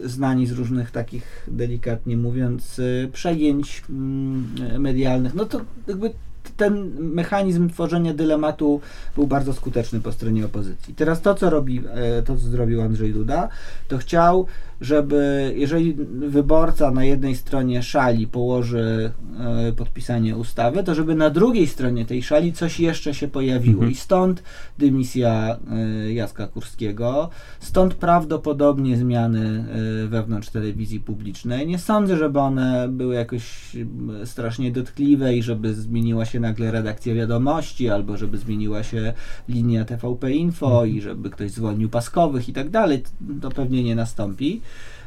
e, 0.04 0.08
znani 0.08 0.46
z 0.46 0.52
różnych 0.52 0.90
takich, 0.90 1.48
delikatnie 1.48 2.16
mówiąc, 2.16 2.80
e, 3.04 3.08
przejęć 3.08 3.82
mm, 3.90 4.46
medialnych, 4.78 5.34
no 5.34 5.44
to 5.44 5.60
jakby 5.88 6.10
ten 6.56 6.90
mechanizm 6.98 7.68
tworzenia 7.70 8.14
dylematu 8.14 8.80
był 9.16 9.26
bardzo 9.26 9.52
skuteczny 9.54 10.00
po 10.00 10.12
stronie 10.12 10.44
opozycji. 10.44 10.94
Teraz 10.94 11.22
to, 11.22 11.34
co 11.34 11.50
robi, 11.50 11.82
e, 11.94 12.22
to, 12.22 12.36
co 12.36 12.42
zrobił 12.42 12.82
Andrzej 12.82 13.12
Duda, 13.12 13.48
to 13.88 13.98
chciał 13.98 14.46
żeby 14.80 15.52
jeżeli 15.56 15.94
wyborca 16.28 16.90
na 16.90 17.04
jednej 17.04 17.36
stronie 17.36 17.82
szali 17.82 18.26
położy 18.26 19.10
e, 19.40 19.72
podpisanie 19.72 20.36
ustawy, 20.36 20.84
to 20.84 20.94
żeby 20.94 21.14
na 21.14 21.30
drugiej 21.30 21.66
stronie 21.66 22.04
tej 22.04 22.22
szali 22.22 22.52
coś 22.52 22.80
jeszcze 22.80 23.14
się 23.14 23.28
pojawiło. 23.28 23.74
Mhm. 23.74 23.92
I 23.92 23.94
stąd 23.94 24.42
dymisja 24.78 25.58
e, 25.70 26.12
Jacka 26.12 26.46
Kurskiego, 26.46 27.30
stąd 27.60 27.94
prawdopodobnie 27.94 28.96
zmiany 28.96 29.64
e, 30.04 30.08
wewnątrz 30.08 30.48
telewizji 30.48 31.00
publicznej. 31.00 31.66
Nie 31.66 31.78
sądzę, 31.78 32.16
żeby 32.16 32.38
one 32.40 32.88
były 32.88 33.14
jakoś 33.14 33.76
strasznie 34.24 34.72
dotkliwe 34.72 35.36
i 35.36 35.42
żeby 35.42 35.74
zmieniła 35.74 36.24
się 36.24 36.40
nagle 36.40 36.70
redakcja 36.70 37.14
wiadomości, 37.14 37.90
albo 37.90 38.16
żeby 38.16 38.38
zmieniła 38.38 38.82
się 38.82 39.12
linia 39.48 39.84
TVP 39.84 40.32
Info 40.32 40.66
mhm. 40.66 40.88
i 40.88 41.00
żeby 41.00 41.30
ktoś 41.30 41.50
zwolnił 41.50 41.88
paskowych 41.88 42.48
i 42.48 42.52
tak 42.52 42.70
dalej. 42.70 43.02
To 43.40 43.50
pewnie 43.50 43.84
nie 43.84 43.94
nastąpi. 43.94 44.60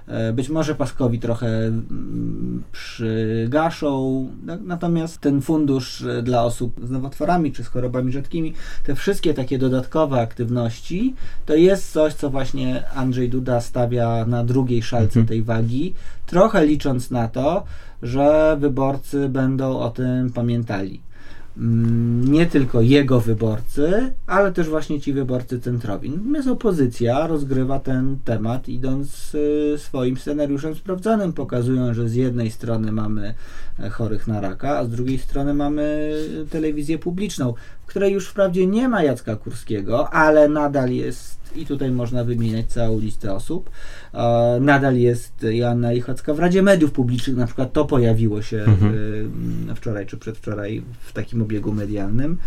E, 0.08 0.34
być 0.34 0.50
może 0.50 0.76
Paskowi 0.76 1.20
trochę 1.20 1.48
mm, 1.48 2.64
przygaszą, 2.72 4.28
natomiast 4.66 5.20
ten 5.20 5.42
fundusz 5.42 6.02
e, 6.02 6.22
dla 6.22 6.44
osób 6.44 6.80
z 6.84 6.90
nowotworami 6.90 7.52
czy 7.52 7.64
z 7.64 7.68
chorobami 7.68 8.12
rzadkimi, 8.12 8.54
te 8.84 8.96
wszystkie 8.96 9.34
takie 9.34 9.58
dodatkowe 9.58 10.22
aktywności, 10.22 11.16
to 11.46 11.56
jest 11.56 11.92
coś, 11.92 12.14
co 12.14 12.30
właśnie 12.30 12.84
Andrzej 12.96 13.30
Duda 13.30 13.62
stawia 13.62 14.26
na 14.26 14.44
drugiej 14.44 14.84
szalce 14.84 15.20
mhm. 15.20 15.26
tej 15.26 15.44
wagi, 15.44 15.94
trochę 16.26 16.66
licząc 16.66 17.12
na 17.12 17.28
to, 17.28 17.64
że 18.04 18.58
wyborcy 18.60 19.30
będą 19.30 19.80
o 19.80 19.90
tym 19.90 20.32
pamiętali. 20.32 21.02
Mm, 21.58 22.32
nie 22.32 22.46
tylko 22.46 22.82
jego 22.82 23.20
wyborcy, 23.20 24.14
ale 24.28 24.52
też 24.52 24.70
właśnie 24.70 25.02
ci 25.02 25.14
wyborcy 25.14 25.60
centrowi. 25.60 26.10
Natomiast 26.10 26.48
opozycja 26.48 27.28
rozgrywa 27.28 27.80
ten 27.80 28.18
temat 28.26 28.70
idąc 28.70 29.36
y, 29.36 29.76
swoim 29.78 30.18
scenariuszem 30.18 30.76
sprawdzonym, 30.76 31.34
pokazują, 31.34 31.94
że 31.94 32.10
z 32.10 32.16
jednej 32.16 32.52
strony 32.52 32.92
mamy 32.92 33.34
e, 33.80 33.90
chorych 33.90 34.28
na 34.28 34.42
raka, 34.42 34.78
a 34.78 34.86
z 34.86 34.90
drugiej 34.90 35.18
strony 35.18 35.54
mamy 35.54 36.14
telewizję 36.50 36.98
publiczną, 36.98 37.54
w 37.84 37.86
której 37.86 38.14
już 38.14 38.28
wprawdzie 38.28 38.68
nie 38.68 38.90
ma 38.90 39.04
Jacka 39.04 39.36
Kurskiego, 39.36 40.10
ale 40.10 40.50
nadal 40.50 40.92
jest 40.92 41.41
i 41.56 41.66
tutaj 41.66 41.92
można 41.92 42.24
wymieniać 42.24 42.66
całą 42.66 43.00
listę 43.00 43.34
osób. 43.34 43.70
E, 44.14 44.58
nadal 44.62 44.98
jest 44.98 45.46
Joanna 45.50 45.92
Lichocka 45.92 46.34
w 46.34 46.40
Radzie 46.40 46.62
Mediów 46.62 46.92
Publicznych, 46.92 47.38
na 47.38 47.46
przykład 47.46 47.74
to 47.74 47.86
pojawiło 47.86 48.42
się 48.42 48.58
mhm. 48.58 48.94
e, 49.70 49.76
wczoraj 49.76 50.06
czy 50.06 50.18
przedwczoraj 50.18 50.84
w 51.00 51.14
takim 51.14 51.42
obiegu 51.42 51.74
medialnym. 51.74 52.38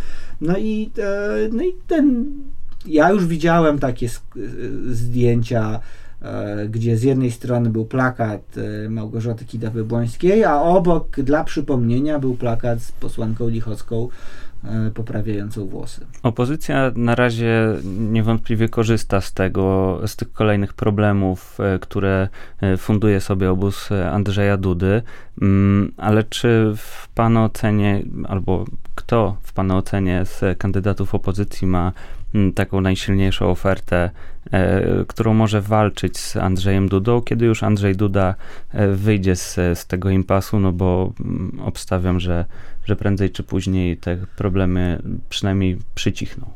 No 0.40 0.58
i, 0.58 0.90
e, 0.98 1.48
no 1.52 1.62
i 1.62 1.72
ten, 1.86 2.26
ja 2.86 3.10
już 3.10 3.26
widziałem 3.26 3.78
takie 3.78 4.08
zdjęcia 4.90 5.80
gdzie 6.68 6.96
z 6.96 7.02
jednej 7.02 7.30
strony 7.30 7.70
był 7.70 7.86
plakat 7.86 8.54
Małgorzaty 8.88 9.44
Kidawy-Błońskiej, 9.44 10.44
a 10.44 10.62
obok 10.62 11.20
dla 11.20 11.44
przypomnienia 11.44 12.18
był 12.18 12.34
plakat 12.34 12.82
z 12.82 12.92
posłanką 12.92 13.48
Lichocką 13.48 14.08
e, 14.08 14.43
poprawiającą 14.94 15.66
włosy. 15.66 16.06
Opozycja 16.22 16.92
na 16.96 17.14
razie 17.14 17.68
niewątpliwie 17.84 18.68
korzysta 18.68 19.20
z 19.20 19.32
tego, 19.32 20.00
z 20.06 20.16
tych 20.16 20.32
kolejnych 20.32 20.74
problemów, 20.74 21.58
e, 21.60 21.78
które 21.78 22.28
e, 22.60 22.76
funduje 22.76 23.20
sobie 23.20 23.50
obóz 23.50 23.88
Andrzeja 24.12 24.56
Dudy, 24.56 25.02
mm, 25.42 25.92
ale 25.96 26.24
czy 26.24 26.72
w 26.76 27.08
Pana 27.14 27.44
ocenie, 27.44 28.02
albo 28.28 28.64
kto 28.94 29.36
w 29.42 29.52
Pana 29.52 29.76
ocenie 29.76 30.24
z 30.24 30.58
kandydatów 30.58 31.14
opozycji 31.14 31.66
ma 31.66 31.92
mm, 32.34 32.52
taką 32.52 32.80
najsilniejszą 32.80 33.50
ofertę, 33.50 34.10
którą 35.08 35.34
może 35.34 35.60
walczyć 35.60 36.18
z 36.18 36.36
Andrzejem 36.36 36.88
Dudą, 36.88 37.22
kiedy 37.22 37.46
już 37.46 37.62
Andrzej 37.62 37.96
Duda 37.96 38.34
wyjdzie 38.94 39.36
z, 39.36 39.54
z 39.54 39.86
tego 39.86 40.10
impasu, 40.10 40.60
no 40.60 40.72
bo 40.72 41.12
mm, 41.20 41.60
obstawiam, 41.64 42.20
że 42.20 42.44
że 42.84 42.96
prędzej 42.96 43.30
czy 43.30 43.42
później 43.42 43.96
te 43.96 44.16
problemy 44.36 45.02
przynajmniej 45.28 45.78
przycichną. 45.94 46.50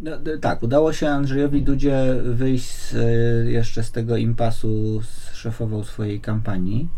No, 0.00 0.10
tak, 0.40 0.62
udało 0.62 0.92
się 0.92 1.08
Andrzejowi 1.08 1.62
Dudzie 1.62 2.14
wyjść 2.24 2.72
z, 2.72 2.94
e, 2.94 3.50
jeszcze 3.50 3.82
z 3.82 3.92
tego 3.92 4.16
impasu 4.16 5.02
z 5.02 5.34
szefową 5.34 5.84
swojej 5.84 6.20
kampanii, 6.20 6.88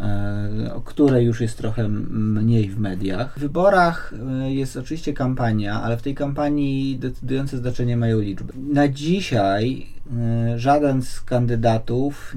e, 0.00 0.74
o 0.74 0.80
której 0.80 1.26
już 1.26 1.40
jest 1.40 1.58
trochę 1.58 1.88
mniej 1.88 2.70
w 2.70 2.78
mediach. 2.78 3.36
W 3.36 3.40
wyborach 3.40 4.14
e, 4.42 4.52
jest 4.52 4.76
oczywiście 4.76 5.12
kampania, 5.12 5.82
ale 5.82 5.96
w 5.96 6.02
tej 6.02 6.14
kampanii 6.14 6.98
decydujące 6.98 7.58
znaczenie 7.58 7.96
mają 7.96 8.20
liczby. 8.20 8.52
Na 8.56 8.88
dzisiaj 8.88 9.86
Y, 10.10 10.58
żaden 10.58 11.02
z 11.02 11.20
kandydatów 11.20 12.36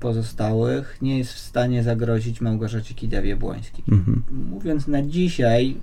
pozostałych 0.00 0.98
nie 1.02 1.18
jest 1.18 1.32
w 1.32 1.38
stanie 1.38 1.82
zagrozić 1.82 2.40
Małgorzacie 2.40 2.94
Kidawie-Błońskiej. 2.94 3.84
Mhm. 3.92 4.22
Mówiąc 4.50 4.88
na 4.88 5.02
dzisiaj, 5.02 5.76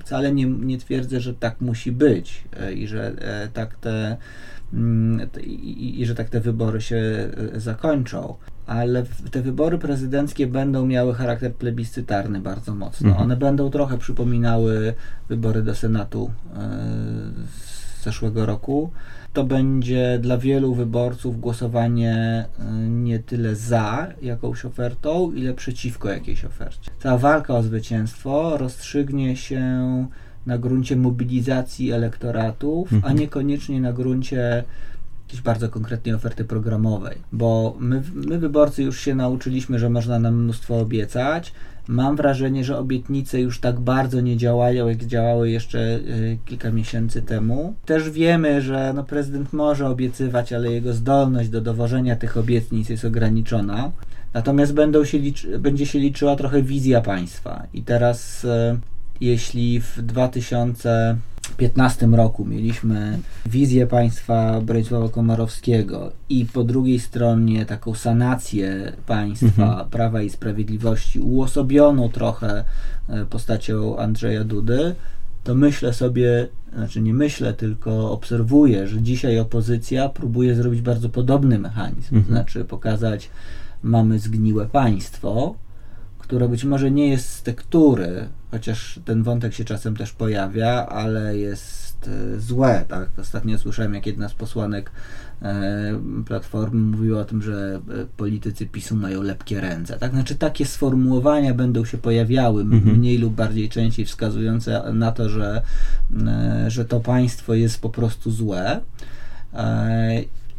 wcale 0.00 0.32
nie, 0.32 0.44
nie 0.44 0.78
twierdzę, 0.78 1.20
że 1.20 1.34
tak 1.34 1.60
musi 1.60 1.92
być 1.92 2.44
i 2.74 2.86
że 2.86 3.12
e, 3.18 3.48
tak 3.48 3.76
te 3.76 4.16
mm, 4.72 5.28
i, 5.44 6.00
i, 6.00 6.06
że 6.06 6.14
tak 6.14 6.28
te 6.28 6.40
wybory 6.40 6.80
się 6.80 6.96
e, 6.96 7.60
zakończą. 7.60 8.34
Ale 8.68 9.04
te 9.30 9.42
wybory 9.42 9.78
prezydenckie 9.78 10.46
będą 10.46 10.86
miały 10.86 11.14
charakter 11.14 11.54
plebiscytarny 11.54 12.40
bardzo 12.40 12.74
mocno. 12.74 13.08
Mhm. 13.08 13.24
One 13.24 13.36
będą 13.36 13.70
trochę 13.70 13.98
przypominały 13.98 14.94
wybory 15.28 15.62
do 15.62 15.74
Senatu 15.74 16.30
e, 16.54 16.58
z 17.60 18.04
zeszłego 18.04 18.46
roku 18.46 18.90
to 19.32 19.44
będzie 19.44 20.18
dla 20.22 20.38
wielu 20.38 20.74
wyborców 20.74 21.40
głosowanie 21.40 22.44
y, 22.58 22.88
nie 22.88 23.18
tyle 23.18 23.56
za 23.56 24.06
jakąś 24.22 24.64
ofertą, 24.64 25.32
ile 25.32 25.54
przeciwko 25.54 26.08
jakiejś 26.08 26.44
ofercie. 26.44 26.90
Ta 27.02 27.18
walka 27.18 27.54
o 27.54 27.62
zwycięstwo 27.62 28.56
rozstrzygnie 28.56 29.36
się 29.36 29.62
na 30.46 30.58
gruncie 30.58 30.96
mobilizacji 30.96 31.92
elektoratów, 31.92 32.92
mhm. 32.92 33.12
a 33.12 33.20
niekoniecznie 33.20 33.80
na 33.80 33.92
gruncie 33.92 34.64
jakiejś 35.28 35.42
bardzo 35.42 35.68
konkretnej 35.68 36.14
oferty 36.14 36.44
programowej, 36.44 37.18
bo 37.32 37.76
my, 37.78 38.02
my 38.14 38.38
wyborcy 38.38 38.82
już 38.82 39.00
się 39.00 39.14
nauczyliśmy, 39.14 39.78
że 39.78 39.90
można 39.90 40.18
nam 40.18 40.42
mnóstwo 40.42 40.80
obiecać, 40.80 41.52
Mam 41.88 42.16
wrażenie, 42.16 42.64
że 42.64 42.78
obietnice 42.78 43.40
już 43.40 43.60
tak 43.60 43.80
bardzo 43.80 44.20
nie 44.20 44.36
działają, 44.36 44.88
jak 44.88 45.04
działały 45.04 45.50
jeszcze 45.50 45.78
y, 45.96 46.38
kilka 46.46 46.70
miesięcy 46.70 47.22
temu. 47.22 47.74
Też 47.84 48.10
wiemy, 48.10 48.62
że 48.62 48.92
no, 48.96 49.04
prezydent 49.04 49.52
może 49.52 49.88
obiecywać, 49.88 50.52
ale 50.52 50.72
jego 50.72 50.92
zdolność 50.92 51.48
do 51.48 51.60
dowożenia 51.60 52.16
tych 52.16 52.36
obietnic 52.36 52.88
jest 52.88 53.04
ograniczona. 53.04 53.92
Natomiast 54.34 54.72
się 55.04 55.18
liczy, 55.18 55.58
będzie 55.58 55.86
się 55.86 55.98
liczyła 55.98 56.36
trochę 56.36 56.62
wizja 56.62 57.00
państwa. 57.00 57.66
I 57.74 57.82
teraz, 57.82 58.44
y, 58.44 58.78
jeśli 59.20 59.80
w 59.80 60.02
2000 60.02 61.16
2015 61.48 62.06
roku 62.06 62.44
mieliśmy 62.44 63.18
wizję 63.46 63.86
państwa 63.86 64.60
Bronisława 64.60 65.08
Komorowskiego 65.08 66.12
i 66.28 66.46
po 66.46 66.64
drugiej 66.64 67.00
stronie 67.00 67.66
taką 67.66 67.94
sanację 67.94 68.92
państwa 69.06 69.62
mhm. 69.68 69.88
Prawa 69.88 70.22
i 70.22 70.30
Sprawiedliwości, 70.30 71.20
uosobioną 71.20 72.08
trochę 72.08 72.64
e, 73.08 73.26
postacią 73.26 73.98
Andrzeja 73.98 74.44
Dudy, 74.44 74.94
to 75.44 75.54
myślę 75.54 75.92
sobie, 75.92 76.48
znaczy 76.74 77.00
nie 77.00 77.14
myślę, 77.14 77.54
tylko 77.54 78.12
obserwuję, 78.12 78.88
że 78.88 79.02
dzisiaj 79.02 79.38
opozycja 79.38 80.08
próbuje 80.08 80.54
zrobić 80.54 80.80
bardzo 80.80 81.08
podobny 81.08 81.58
mechanizm, 81.58 82.16
mhm. 82.16 82.24
to 82.24 82.30
znaczy 82.30 82.64
pokazać, 82.64 83.30
mamy 83.82 84.18
zgniłe 84.18 84.66
państwo, 84.66 85.54
które 86.28 86.48
być 86.48 86.64
może 86.64 86.90
nie 86.90 87.08
jest 87.08 87.28
z 87.28 87.42
tektury, 87.42 88.28
chociaż 88.50 89.00
ten 89.04 89.22
wątek 89.22 89.54
się 89.54 89.64
czasem 89.64 89.96
też 89.96 90.12
pojawia, 90.12 90.86
ale 90.86 91.38
jest 91.38 92.08
e, 92.08 92.40
złe. 92.40 92.84
Tak? 92.88 93.08
Ostatnio 93.18 93.58
słyszałem, 93.58 93.94
jak 93.94 94.06
jedna 94.06 94.28
z 94.28 94.34
posłanek 94.34 94.90
e, 95.42 96.00
Platformy 96.26 96.80
mówiła 96.80 97.20
o 97.20 97.24
tym, 97.24 97.42
że 97.42 97.80
e, 98.02 98.06
politycy 98.16 98.66
PiSu 98.66 98.96
mają 98.96 99.22
lepkie 99.22 99.60
ręce. 99.60 99.98
Tak? 99.98 100.10
Znaczy 100.10 100.34
takie 100.34 100.66
sformułowania 100.66 101.54
będą 101.54 101.84
się 101.84 101.98
pojawiały, 101.98 102.62
mhm. 102.62 102.98
mniej 102.98 103.18
lub 103.18 103.34
bardziej 103.34 103.68
częściej 103.68 104.06
wskazujące 104.06 104.92
na 104.92 105.12
to, 105.12 105.28
że, 105.28 105.62
że 106.68 106.84
to 106.84 107.00
państwo 107.00 107.54
jest 107.54 107.80
po 107.80 107.90
prostu 107.90 108.30
złe 108.30 108.80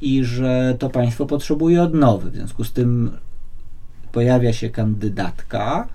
i 0.02 0.24
że 0.24 0.76
to 0.80 0.90
państwo 0.90 1.26
potrzebuje 1.26 1.84
odnowy. 1.84 2.32
W 2.32 2.36
związku 2.36 2.64
z 2.64 2.74
tym 2.74 3.12
pojawia 4.12 4.54
się 4.54 4.70
kandydatka, 4.70 5.88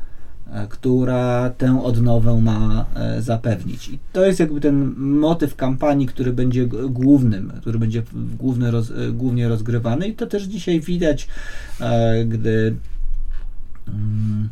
e, 0.53 0.67
która 0.67 1.51
tę 1.51 1.83
odnowę 1.83 2.41
ma 2.41 2.87
e, 2.95 3.23
zapewnić. 3.23 3.89
I 3.89 3.99
to 4.13 4.27
jest 4.27 4.41
jakby 4.41 4.61
ten 4.61 4.95
motyw 4.97 5.57
kampanii, 5.57 6.07
który 6.07 6.33
będzie 6.33 6.67
głównym, 6.67 7.53
który 7.61 7.79
będzie 7.79 8.03
główny 8.39 8.71
roz, 8.71 8.91
e, 8.91 9.13
głównie 9.13 9.49
rozgrywany 9.49 10.09
i 10.09 10.15
to 10.15 10.27
też 10.27 10.43
dzisiaj 10.43 10.81
widać, 10.81 11.29
gdy 12.27 12.75
mm, 13.89 14.49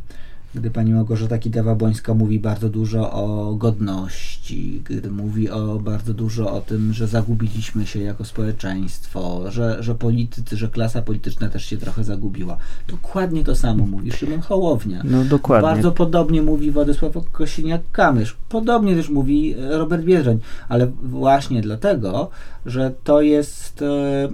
gdy 0.55 0.71
pani 0.71 0.93
Małgorzata 0.93 1.39
Kidawa-Błońska 1.39 2.15
mówi 2.15 2.41
bardzo 2.41 2.69
dużo 2.69 3.13
o 3.13 3.55
godności, 3.55 4.83
gdy 4.85 5.11
mówi 5.11 5.51
o 5.51 5.79
bardzo 5.79 6.15
dużo 6.15 6.53
o 6.53 6.61
tym, 6.61 6.93
że 6.93 7.07
zagubiliśmy 7.07 7.87
się 7.87 8.01
jako 8.01 8.25
społeczeństwo, 8.25 9.51
że, 9.51 9.83
że 9.83 9.95
politycy, 9.95 10.57
że 10.57 10.69
klasa 10.69 11.03
polityczna 11.03 11.49
też 11.49 11.65
się 11.65 11.77
trochę 11.77 12.05
zagubiła. 12.05 12.57
Dokładnie 12.89 13.45
to 13.45 13.57
samo 13.57 13.87
mówi 13.87 14.13
Szymon 14.13 14.41
Hołownia. 14.41 15.03
No 15.05 15.25
dokładnie. 15.25 15.69
Bardzo 15.69 15.93
podobnie 15.93 16.43
mówi 16.43 16.71
Władysław 16.71 17.13
Kosiniak-Kamysz. 17.13 18.35
Podobnie 18.49 18.97
też 18.97 19.09
mówi 19.09 19.55
Robert 19.71 20.05
Biedroń, 20.05 20.39
ale 20.69 20.87
właśnie 21.03 21.63
dlatego, 21.63 22.31
że 22.67 22.93
to 23.05 23.23
jest 23.23 23.83
e, 23.83 24.29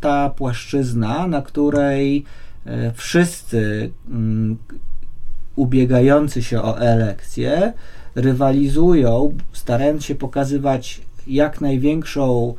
ta 0.00 0.30
płaszczyzna, 0.30 1.26
na 1.26 1.42
której 1.42 2.24
e, 2.66 2.92
wszyscy 2.92 3.90
ubiegający 5.56 6.42
się 6.42 6.62
o 6.62 6.78
elekcję 6.78 7.72
rywalizują, 8.14 9.34
starając 9.52 10.04
się 10.04 10.14
pokazywać 10.14 11.00
jak 11.26 11.60
największą 11.60 12.54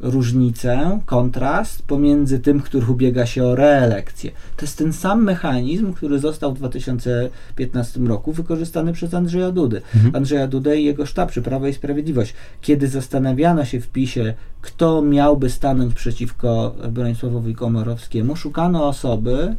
różnicę, 0.00 1.00
kontrast 1.06 1.82
pomiędzy 1.82 2.38
tym, 2.38 2.60
który 2.60 2.86
ubiega 2.86 3.26
się 3.26 3.44
o 3.44 3.54
reelekcję. 3.54 4.30
To 4.56 4.64
jest 4.64 4.78
ten 4.78 4.92
sam 4.92 5.24
mechanizm, 5.24 5.92
który 5.92 6.18
został 6.18 6.54
w 6.54 6.58
2015 6.58 8.00
roku 8.00 8.32
wykorzystany 8.32 8.92
przez 8.92 9.14
Andrzeja 9.14 9.50
Dudy. 9.50 9.82
Mhm. 9.94 10.16
Andrzeja 10.16 10.46
Dudę 10.46 10.80
i 10.80 10.84
jego 10.84 11.06
sztab, 11.06 11.32
czy 11.32 11.42
Prawo 11.42 11.66
i 11.66 11.74
Sprawiedliwość. 11.74 12.34
Kiedy 12.60 12.88
zastanawiano 12.88 13.64
się 13.64 13.80
w 13.80 13.88
PiSie, 13.88 14.34
kto 14.60 15.02
miałby 15.02 15.50
stanąć 15.50 15.94
przeciwko 15.94 16.74
Bronisławowi 16.90 17.54
Komorowskiemu, 17.54 18.36
szukano 18.36 18.88
osoby, 18.88 19.56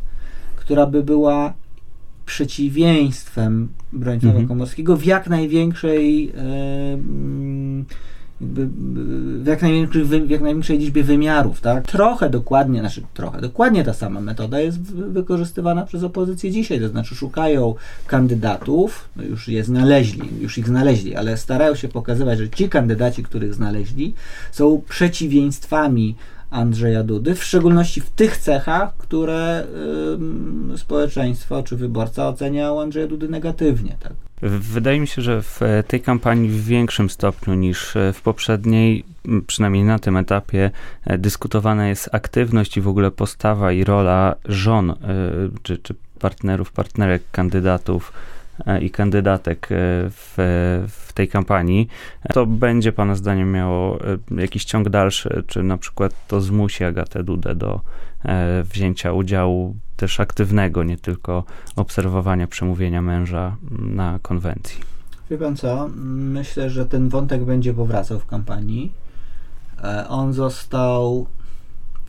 która 0.55 0.85
by 0.85 1.03
była 1.03 1.53
przeciwieństwem 2.25 3.67
Bronisława 3.93 4.33
mhm. 4.33 4.47
Komorskiego 4.47 4.97
w 4.97 5.05
jak 5.05 5.27
największej 5.29 6.29
e, 6.29 6.93
mm, 6.93 7.85
w 8.41 9.45
jak, 9.47 9.61
największej, 9.61 10.03
w 10.03 10.29
jak 10.29 10.41
największej 10.41 10.77
liczbie 10.79 11.03
wymiarów, 11.03 11.61
tak? 11.61 11.87
Trochę 11.87 12.29
dokładnie, 12.29 12.79
znaczy 12.79 13.01
trochę, 13.13 13.41
dokładnie 13.41 13.83
ta 13.83 13.93
sama 13.93 14.21
metoda 14.21 14.59
jest 14.59 14.81
wykorzystywana 14.91 15.85
przez 15.85 16.03
opozycję 16.03 16.51
dzisiaj, 16.51 16.79
to 16.79 16.89
znaczy 16.89 17.15
szukają 17.15 17.75
kandydatów, 18.07 19.09
no 19.15 19.23
już 19.23 19.47
je 19.47 19.63
znaleźli, 19.63 20.29
już 20.41 20.57
ich 20.57 20.67
znaleźli, 20.67 21.15
ale 21.15 21.37
starają 21.37 21.75
się 21.75 21.87
pokazywać, 21.87 22.39
że 22.39 22.49
ci 22.49 22.69
kandydaci, 22.69 23.23
których 23.23 23.53
znaleźli, 23.53 24.13
są 24.51 24.81
przeciwieństwami 24.89 26.15
Andrzeja 26.55 27.03
Dudy, 27.03 27.35
w 27.35 27.43
szczególności 27.43 28.01
w 28.01 28.09
tych 28.09 28.37
cechach, 28.37 28.97
które 28.97 29.67
y, 30.73 30.77
społeczeństwo 30.77 31.63
czy 31.63 31.75
wyborca 31.75 32.27
ocenia 32.27 32.71
u 32.71 32.79
Andrzeja 32.79 33.07
Dudy 33.07 33.29
negatywnie. 33.29 33.97
Tak? 33.99 34.13
Wydaje 34.41 34.99
mi 34.99 35.07
się, 35.07 35.21
że 35.21 35.41
w 35.41 35.59
tej 35.87 36.01
kampanii 36.01 36.49
w 36.49 36.65
większym 36.65 37.09
stopniu 37.09 37.53
niż 37.53 37.93
w 38.13 38.21
poprzedniej, 38.21 39.03
przynajmniej 39.47 39.83
na 39.83 39.99
tym 39.99 40.17
etapie, 40.17 40.71
e, 41.05 41.17
dyskutowana 41.17 41.87
jest 41.87 42.09
aktywność 42.11 42.77
i 42.77 42.81
w 42.81 42.87
ogóle 42.87 43.11
postawa 43.11 43.71
i 43.71 43.83
rola 43.83 44.35
żon 44.45 44.89
y, 44.89 44.95
czy, 45.63 45.77
czy 45.77 45.95
partnerów, 46.19 46.71
partnerek 46.71 47.23
kandydatów 47.31 48.13
i 48.81 48.89
kandydatek 48.89 49.67
w, 50.09 50.33
w 50.89 51.13
tej 51.13 51.27
kampanii. 51.27 51.87
To 52.33 52.45
będzie 52.45 52.91
Pana 52.91 53.15
zdaniem 53.15 53.51
miało 53.51 53.99
jakiś 54.37 54.65
ciąg 54.65 54.89
dalszy, 54.89 55.43
czy 55.47 55.63
na 55.63 55.77
przykład 55.77 56.27
to 56.27 56.41
zmusi 56.41 56.83
Agatę 56.83 57.23
Dudę 57.23 57.55
do 57.55 57.81
wzięcia 58.63 59.11
udziału 59.11 59.75
też 59.95 60.19
aktywnego, 60.19 60.83
nie 60.83 60.97
tylko 60.97 61.43
obserwowania 61.75 62.47
przemówienia 62.47 63.01
męża 63.01 63.55
na 63.79 64.19
konwencji? 64.21 64.79
Wie 65.29 65.37
pan 65.37 65.55
co? 65.55 65.89
Myślę, 66.05 66.69
że 66.69 66.85
ten 66.85 67.09
wątek 67.09 67.43
będzie 67.43 67.73
powracał 67.73 68.19
w 68.19 68.25
kampanii. 68.25 68.91
On 70.09 70.33
został 70.33 71.27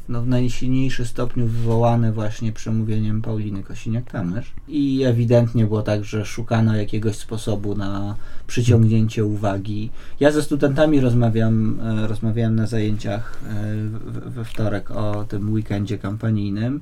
no, 0.09 0.23
w 0.23 0.29
najsilniejszym 0.29 1.05
stopniu 1.05 1.47
wywołany 1.47 2.13
właśnie 2.13 2.53
przemówieniem 2.53 3.23
Pauliny 3.23 3.63
Kosiniak-Kamysz 3.63 4.45
i 4.69 5.03
ewidentnie 5.05 5.67
było 5.67 5.83
tak, 5.83 6.05
że 6.05 6.25
szukano 6.25 6.77
jakiegoś 6.77 7.17
sposobu 7.17 7.75
na 7.75 8.15
przyciągnięcie 8.47 9.25
uwagi. 9.25 9.91
Ja 10.21 10.31
ze 10.31 10.43
studentami 10.43 11.01
rozmawiam, 11.01 11.81
e, 11.81 12.07
rozmawiałem 12.07 12.57
na 12.57 12.67
zajęciach 12.67 13.41
e, 13.49 14.31
we 14.31 14.45
wtorek 14.45 14.91
o 14.91 15.25
tym 15.25 15.53
weekendzie 15.53 15.99
kampanijnym 15.99 16.81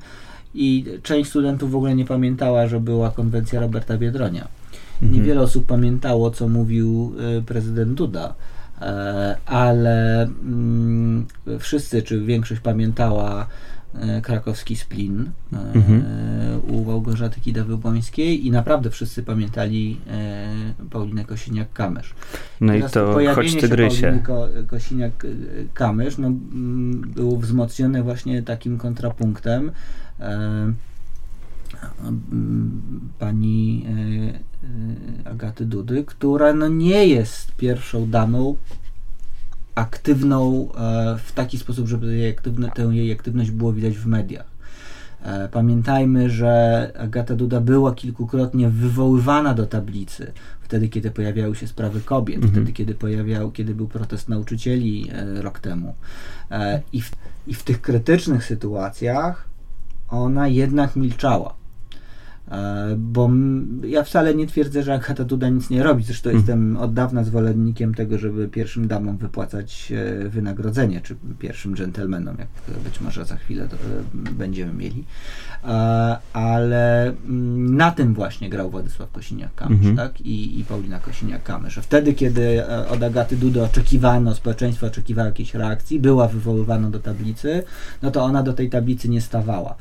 i 0.54 0.84
część 1.02 1.30
studentów 1.30 1.70
w 1.70 1.76
ogóle 1.76 1.94
nie 1.94 2.04
pamiętała, 2.04 2.66
że 2.68 2.80
była 2.80 3.10
konwencja 3.10 3.60
Roberta 3.60 3.98
Biedronia. 3.98 4.48
Mhm. 5.02 5.12
Niewiele 5.12 5.40
osób 5.40 5.66
pamiętało, 5.66 6.30
co 6.30 6.48
mówił 6.48 7.14
e, 7.38 7.42
prezydent 7.42 7.94
Duda 7.94 8.34
ale 9.46 10.22
mm, 10.22 11.26
wszyscy, 11.58 12.02
czy 12.02 12.20
większość 12.20 12.60
pamiętała 12.60 13.46
e, 13.94 14.20
krakowski 14.20 14.76
splin 14.76 15.30
e, 15.52 15.56
mhm. 15.74 16.04
u 16.68 16.84
Małgorzaty 16.84 17.40
Kidawy-Błońskiej 17.40 18.46
i 18.46 18.50
naprawdę 18.50 18.90
wszyscy 18.90 19.22
pamiętali 19.22 20.00
Paulinę 20.90 21.24
Kosiniak-Kamysz. 21.24 22.14
No 22.60 22.72
Teraz 22.72 22.90
i 22.90 22.94
to 22.94 23.34
choć 23.34 23.56
tygrysie. 23.60 24.20
Ko 24.24 24.48
Kosiniak-Kamysz 24.66 26.18
no, 26.18 26.26
mm, 26.26 27.00
było 27.00 27.36
wzmocnione 27.36 28.02
właśnie 28.02 28.42
takim 28.42 28.78
kontrapunktem 28.78 29.70
pani 33.18 33.86
e, 33.86 35.26
e, 35.26 35.30
Agaty 35.30 35.66
Dudy, 35.66 36.04
która 36.04 36.54
no 36.54 36.68
nie 36.68 37.06
jest 37.06 37.54
pierwszą 37.56 38.10
damą 38.10 38.56
aktywną 39.74 40.68
e, 40.72 41.18
w 41.24 41.32
taki 41.32 41.58
sposób, 41.58 41.88
żeby 41.88 42.16
jej 42.16 42.30
aktywne, 42.30 42.70
tę 42.70 42.82
jej 42.82 43.12
aktywność 43.12 43.50
było 43.50 43.72
widać 43.72 43.98
w 43.98 44.06
mediach. 44.06 44.54
Pamiętajmy, 45.52 46.30
że 46.30 46.92
Agata 46.98 47.34
Duda 47.34 47.60
była 47.60 47.94
kilkukrotnie 47.94 48.68
wywoływana 48.68 49.54
do 49.54 49.66
tablicy, 49.66 50.32
wtedy 50.60 50.88
kiedy 50.88 51.10
pojawiały 51.10 51.56
się 51.56 51.66
sprawy 51.66 52.00
kobiet, 52.00 52.36
mhm. 52.36 52.52
wtedy 52.52 52.72
kiedy 52.72 52.94
pojawiał, 52.94 53.50
kiedy 53.50 53.74
był 53.74 53.88
protest 53.88 54.28
nauczycieli 54.28 55.10
rok 55.34 55.58
temu. 55.58 55.94
I 56.92 57.02
w, 57.02 57.10
I 57.46 57.54
w 57.54 57.62
tych 57.62 57.80
krytycznych 57.80 58.44
sytuacjach 58.44 59.48
ona 60.10 60.48
jednak 60.48 60.96
milczała. 60.96 61.54
E, 62.50 62.94
bo 62.98 63.30
ja 63.84 64.02
wcale 64.02 64.34
nie 64.34 64.46
twierdzę, 64.46 64.82
że 64.82 64.94
Agata 64.94 65.24
Duda 65.24 65.48
nic 65.48 65.70
nie 65.70 65.82
robi. 65.82 66.04
Zresztą 66.04 66.30
hmm. 66.30 66.40
jestem 66.40 66.76
od 66.76 66.94
dawna 66.94 67.24
zwolennikiem 67.24 67.94
tego, 67.94 68.18
żeby 68.18 68.48
pierwszym 68.48 68.88
damom 68.88 69.16
wypłacać 69.16 69.92
e, 69.92 70.28
wynagrodzenie, 70.28 71.00
czy 71.00 71.16
pierwszym 71.38 71.76
dżentelmenom, 71.76 72.36
jak 72.38 72.48
być 72.84 73.00
może 73.00 73.24
za 73.24 73.36
chwilę 73.36 73.64
e, 73.64 74.32
będziemy 74.32 74.72
mieli. 74.72 75.04
Ale 76.32 77.06
mm, 77.06 77.76
na 77.76 77.90
tym 77.90 78.14
właśnie 78.14 78.50
grał 78.50 78.70
Władysław 78.70 79.12
Kosiniak-Kamysz 79.12 79.80
hmm. 79.80 79.96
tak? 79.96 80.20
I, 80.20 80.60
i 80.60 80.64
Paulina 80.64 81.00
Kosiniak-Kamysz. 81.00 81.82
Wtedy, 81.82 82.14
kiedy 82.14 82.66
od 82.66 83.02
Agaty 83.02 83.36
Dudy 83.36 83.62
oczekiwano, 83.62 84.34
społeczeństwo 84.34 84.86
oczekiwało 84.86 85.26
jakiejś 85.26 85.54
reakcji, 85.54 86.00
była 86.00 86.28
wywoływana 86.28 86.90
do 86.90 87.00
tablicy, 87.00 87.62
no 88.02 88.10
to 88.10 88.24
ona 88.24 88.42
do 88.42 88.52
tej 88.52 88.70
tablicy 88.70 89.08
nie 89.08 89.20
stawała. 89.20 89.76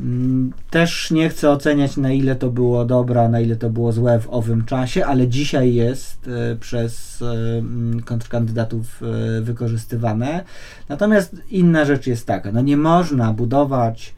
Mm, 0.00 0.52
też 0.70 1.10
nie 1.10 1.28
chcę 1.28 1.50
oceniać, 1.50 1.96
na 1.96 2.12
ile 2.12 2.36
to 2.36 2.50
było 2.50 2.84
dobre, 2.84 3.28
na 3.28 3.40
ile 3.40 3.56
to 3.56 3.70
było 3.70 3.92
złe 3.92 4.20
w 4.20 4.28
owym 4.30 4.64
czasie, 4.64 5.06
ale 5.06 5.28
dzisiaj 5.28 5.74
jest 5.74 6.28
e, 6.28 6.56
przez 6.56 7.22
e, 7.22 7.58
mm, 7.58 8.02
kontrkandydatów 8.02 9.02
e, 9.02 9.40
wykorzystywane. 9.40 10.44
Natomiast 10.88 11.36
inna 11.50 11.84
rzecz 11.84 12.06
jest 12.06 12.26
taka: 12.26 12.52
no 12.52 12.60
nie 12.60 12.76
można 12.76 13.32
budować 13.32 14.16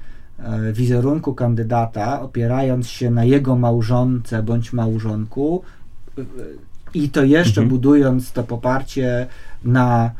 wizerunku 0.73 1.35
kandydata 1.35 2.21
opierając 2.21 2.89
się 2.89 3.11
na 3.11 3.25
jego 3.25 3.57
małżonce 3.57 4.43
bądź 4.43 4.73
małżonku 4.73 5.63
i 6.95 7.09
to 7.09 7.25
jeszcze 7.25 7.61
mhm. 7.61 7.69
budując 7.69 8.33
to 8.33 8.43
poparcie 8.43 9.27
na 9.65 10.11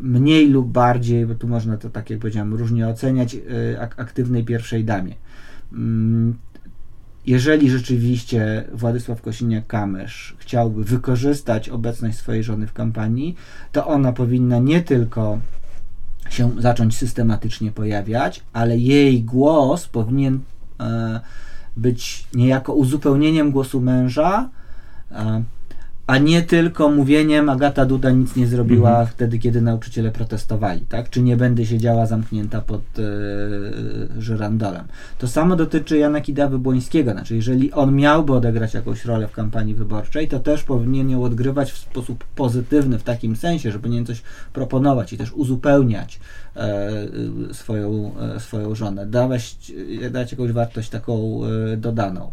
mniej 0.00 0.48
lub 0.48 0.68
bardziej, 0.68 1.26
bo 1.26 1.34
tu 1.34 1.48
można 1.48 1.76
to 1.76 1.90
tak 1.90 2.10
jak 2.10 2.18
powiedziałem 2.18 2.54
różnie 2.54 2.88
oceniać, 2.88 3.34
e, 3.34 3.80
aktywnej 3.80 4.44
pierwszej 4.44 4.84
damie. 4.84 5.14
Mm, 5.72 6.34
jeżeli 7.26 7.70
rzeczywiście 7.70 8.64
Władysław 8.72 9.22
Kosiniak-Kamysz 9.22 10.34
chciałby 10.38 10.84
wykorzystać 10.84 11.68
obecność 11.68 12.18
swojej 12.18 12.42
żony 12.42 12.66
w 12.66 12.72
kampanii, 12.72 13.36
to 13.72 13.86
ona 13.86 14.12
powinna 14.12 14.58
nie 14.58 14.80
tylko 14.80 15.38
się 16.30 16.50
zacząć 16.58 16.96
systematycznie 16.96 17.72
pojawiać, 17.72 18.42
ale 18.52 18.78
jej 18.78 19.22
głos 19.22 19.86
powinien 19.86 20.40
e, 20.80 21.20
być 21.76 22.26
niejako 22.34 22.74
uzupełnieniem 22.74 23.50
głosu 23.50 23.80
męża, 23.80 24.50
e, 25.10 25.42
a 26.06 26.18
nie 26.18 26.42
tylko 26.42 26.90
mówieniem 26.90 27.48
Agata 27.48 27.84
Duda 27.84 28.10
nic 28.10 28.36
nie 28.36 28.46
zrobiła 28.46 28.90
mhm. 28.90 29.06
wtedy, 29.06 29.38
kiedy 29.38 29.60
nauczyciele 29.60 30.10
protestowali, 30.10 30.80
tak? 30.80 31.10
Czy 31.10 31.22
nie 31.22 31.36
będę 31.36 31.66
siedziała 31.66 32.06
zamknięta 32.06 32.60
pod 32.60 32.80
e, 32.80 33.02
żyrandolem. 34.20 34.84
To 35.18 35.28
samo 35.28 35.56
dotyczy 35.56 35.98
Jana 35.98 36.20
Kidawy-Błońskiego, 36.20 37.12
znaczy 37.12 37.36
jeżeli 37.36 37.72
on 37.72 37.94
miałby 37.94 38.32
odegrać 38.32 38.74
jakąś 38.74 39.04
rolę 39.04 39.28
w 39.28 39.32
kampanii 39.32 39.74
wyborczej, 39.74 40.28
to 40.28 40.40
też 40.40 40.62
powinien 40.62 41.10
ją 41.10 41.22
odgrywać 41.22 41.72
w 41.72 41.78
sposób 41.78 42.24
pozytywny, 42.24 42.98
w 42.98 43.02
takim 43.02 43.36
sensie, 43.36 43.72
żeby 43.72 43.88
nie 43.88 44.04
coś 44.04 44.22
proponować 44.52 45.12
i 45.12 45.18
też 45.18 45.32
uzupełniać 45.32 46.20
e, 46.56 46.90
swoją, 47.52 48.12
e, 48.36 48.40
swoją 48.40 48.74
żonę, 48.74 49.06
dawać, 49.06 49.72
dać 50.10 50.32
jakąś 50.32 50.52
wartość 50.52 50.88
taką 50.88 51.40
dodaną. 51.76 52.32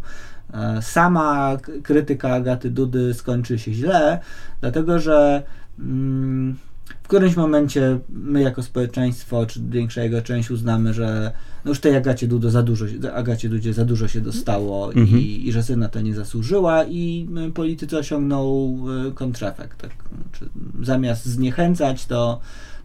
E, 0.54 0.82
sama 0.82 1.56
krytyka 1.82 2.34
Agaty 2.34 2.70
Dudy 2.70 3.14
skończy 3.14 3.58
się 3.58 3.72
źle, 3.72 4.20
dlatego 4.60 4.98
że 4.98 5.42
mm, 5.78 6.56
w 7.02 7.08
którymś 7.08 7.36
momencie 7.36 7.98
my 8.08 8.42
jako 8.42 8.62
społeczeństwo, 8.62 9.46
czy 9.46 9.60
większa 9.68 10.02
jego 10.02 10.22
część 10.22 10.50
uznamy, 10.50 10.94
że 10.94 11.32
no 11.64 11.68
już 11.68 11.80
tej 11.80 11.96
Agacie, 11.96 12.28
Dudo 12.28 12.50
za 12.50 12.62
dużo, 12.62 12.86
Agacie 13.14 13.48
Dudzie 13.48 13.72
za 13.72 13.84
dużo 13.84 14.08
się 14.08 14.20
dostało 14.20 14.92
mhm. 14.92 15.20
i, 15.20 15.48
i, 15.48 15.52
że 15.52 15.62
syna 15.62 15.88
to 15.88 16.00
nie 16.00 16.14
zasłużyła 16.14 16.84
i 16.84 17.28
politycy 17.54 17.98
osiągną 17.98 18.76
e, 19.08 19.12
kontrefekt. 19.12 19.80
Tak? 19.80 19.90
zamiast 20.82 21.26
zniechęcać, 21.26 22.06
to 22.06 22.40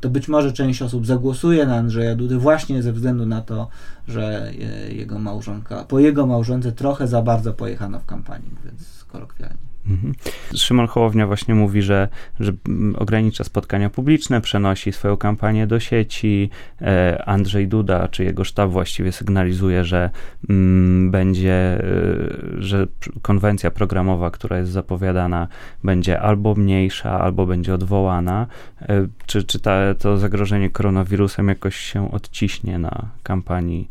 to 0.05 0.09
być 0.09 0.27
może 0.27 0.53
część 0.53 0.81
osób 0.81 1.05
zagłosuje 1.05 1.65
na 1.65 1.75
Andrzeja 1.75 2.15
Dudy 2.15 2.37
właśnie 2.37 2.83
ze 2.83 2.93
względu 2.93 3.25
na 3.25 3.41
to, 3.41 3.67
że 4.07 4.51
jego 4.89 5.19
małżonka, 5.19 5.83
po 5.83 5.99
jego 5.99 6.25
małżonce 6.25 6.71
trochę 6.71 7.07
za 7.07 7.21
bardzo 7.21 7.53
pojechano 7.53 7.99
w 7.99 8.05
kampanii, 8.05 8.51
więc 8.65 9.05
kolokwialnie. 9.07 9.74
Mhm. 9.89 10.13
Szymon 10.55 10.87
Hołownia 10.87 11.27
właśnie 11.27 11.55
mówi, 11.55 11.81
że, 11.81 12.07
że 12.39 12.51
ogranicza 12.97 13.43
spotkania 13.43 13.89
publiczne, 13.89 14.41
przenosi 14.41 14.91
swoją 14.91 15.17
kampanię 15.17 15.67
do 15.67 15.79
sieci. 15.79 16.49
E, 16.81 17.23
Andrzej 17.25 17.67
Duda, 17.67 18.07
czy 18.07 18.23
jego 18.23 18.43
sztab 18.43 18.69
właściwie 18.69 19.11
sygnalizuje, 19.11 19.83
że 19.83 20.09
mm, 20.49 21.11
będzie, 21.11 21.53
e, 21.53 21.81
że 22.57 22.87
konwencja 23.21 23.71
programowa, 23.71 24.31
która 24.31 24.57
jest 24.57 24.71
zapowiadana, 24.71 25.47
będzie 25.83 26.21
albo 26.21 26.55
mniejsza, 26.55 27.19
albo 27.19 27.45
będzie 27.45 27.73
odwołana. 27.73 28.47
E, 28.81 29.07
czy 29.25 29.43
czy 29.43 29.59
ta, 29.59 29.95
to 29.95 30.17
zagrożenie 30.17 30.69
koronawirusem 30.69 31.47
jakoś 31.47 31.75
się 31.75 32.11
odciśnie 32.11 32.79
na 32.79 33.05
kampanii 33.23 33.87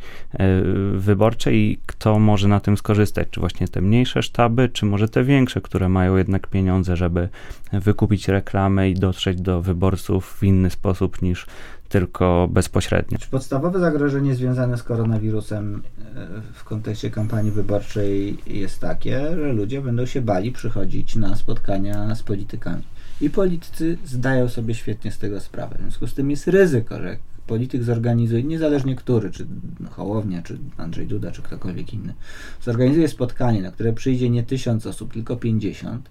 wyborczej 0.95 1.57
i 1.57 1.79
kto 1.87 2.19
może 2.19 2.49
na 2.49 2.61
tym 2.61 2.77
skorzystać? 2.77 3.29
Czy 3.31 3.41
właśnie 3.41 3.69
te 3.69 3.81
mniejsze 3.81 4.23
sztaby, 4.23 4.69
czy 4.69 4.87
może 4.87 5.09
te 5.09 5.25
większe, 5.25 5.61
które 5.61 5.84
które 5.85 5.93
mają 5.93 6.17
jednak 6.17 6.47
pieniądze, 6.47 6.97
żeby 6.97 7.29
wykupić 7.73 8.29
reklamę 8.29 8.91
i 8.91 8.95
dotrzeć 8.95 9.41
do 9.41 9.63
wyborców 9.63 10.37
w 10.41 10.43
inny 10.43 10.71
sposób 10.71 11.23
niż 11.23 11.47
tylko 11.89 12.49
bezpośrednio. 12.51 13.19
Podstawowe 13.31 13.81
zagrożenie 13.81 14.35
związane 14.35 14.79
z 14.79 14.83
koronawirusem 14.83 15.83
e, 16.17 16.43
w 16.55 16.65
kontekście 16.65 17.11
kampanii 17.11 17.51
wyborczej 17.51 18.39
jest 18.47 18.81
takie, 18.81 19.37
że 19.37 19.53
ludzie 19.53 19.81
będą 19.81 20.07
się 20.07 20.21
bali 20.21 20.53
przychodzić 20.53 21.17
na 21.17 21.37
spotkania 21.37 22.15
z 22.15 22.23
politykami. 22.23 22.83
I 23.21 23.31
politycy 23.31 23.99
zdają 24.05 24.49
sobie 24.49 24.75
świetnie 24.75 25.13
z 25.13 25.19
tego 25.19 25.41
sprawę. 25.41 25.77
W 25.79 25.81
związku 25.81 26.07
z 26.07 26.15
tym 26.15 26.31
jest 26.31 26.49
ryzyko, 26.49 26.99
że 26.99 27.17
polityk 27.47 27.83
zorganizuje, 27.83 28.43
niezależnie 28.43 28.97
który, 28.97 29.31
czy 29.31 29.47
Hołownia, 29.91 30.43
czy 30.43 30.59
Andrzej 30.77 31.07
Duda, 31.07 31.31
czy 31.31 31.43
ktokolwiek 31.43 31.95
inny, 31.95 32.15
zorganizuje 32.63 33.09
spotkanie, 33.09 33.63
na 33.63 33.71
które 33.71 33.93
przyjdzie 33.93 34.31
nie 34.31 34.43
tysiąc 34.43 34.87
osób, 34.87 35.13
tylko 35.13 35.37
pięćdziesiąt, 35.37 36.11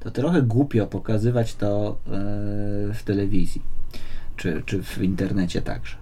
to 0.00 0.10
trochę 0.10 0.42
głupio 0.42 0.86
pokazywać 0.86 1.54
to 1.54 1.98
e, 2.06 2.10
w 2.94 3.02
telewizji, 3.04 3.62
czy, 4.36 4.62
czy 4.66 4.82
w 4.82 5.02
internecie 5.02 5.62
także. 5.62 5.96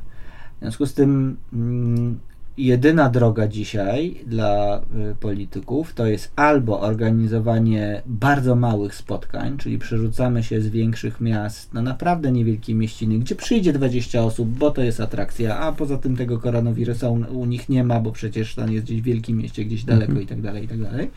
W 0.57 0.61
związku 0.61 0.87
z 0.87 0.95
tym 0.95 1.37
mm, 1.53 2.19
jedyna 2.57 3.11
droga 3.11 3.49
dzisiaj 3.49 4.15
dla 4.27 4.81
y, 5.13 5.15
polityków 5.15 5.95
to 5.95 6.07
jest 6.07 6.33
albo 6.37 6.81
organizowanie 6.81 8.03
bardzo 8.07 8.57
małych 8.57 8.95
spotkań, 8.95 9.59
czyli 9.59 9.79
przerzucamy 9.79 10.43
się 10.43 10.61
z 10.61 10.69
większych 10.69 11.21
miast 11.21 11.75
na 11.75 11.83
naprawdę 11.83 12.33
niewielkie 12.33 12.75
mieściny, 12.75 13.19
gdzie 13.19 13.35
przyjdzie 13.35 13.73
20 13.73 14.23
osób, 14.23 14.49
bo 14.49 14.71
to 14.71 14.83
jest 14.83 15.01
atrakcja, 15.01 15.59
a 15.59 15.73
poza 15.73 15.99
tym 15.99 16.17
tego 16.17 16.39
koronawirusa 16.39 17.09
u, 17.09 17.15
u 17.15 17.45
nich 17.45 17.69
nie 17.69 17.85
ma, 17.85 18.01
bo 18.01 18.13
przecież 18.13 18.55
tam 18.55 18.73
jest 18.73 18.87
gdzieś 18.87 19.01
w 19.01 19.05
wielkim 19.05 19.37
mieście, 19.37 19.65
gdzieś 19.65 19.85
daleko 19.85 20.13
mhm. 20.13 20.23
i 20.23 20.27
tak 20.27 20.41
dalej, 20.41 20.65
i 20.65 20.69
tak 20.69 20.83
dalej. 20.83 21.11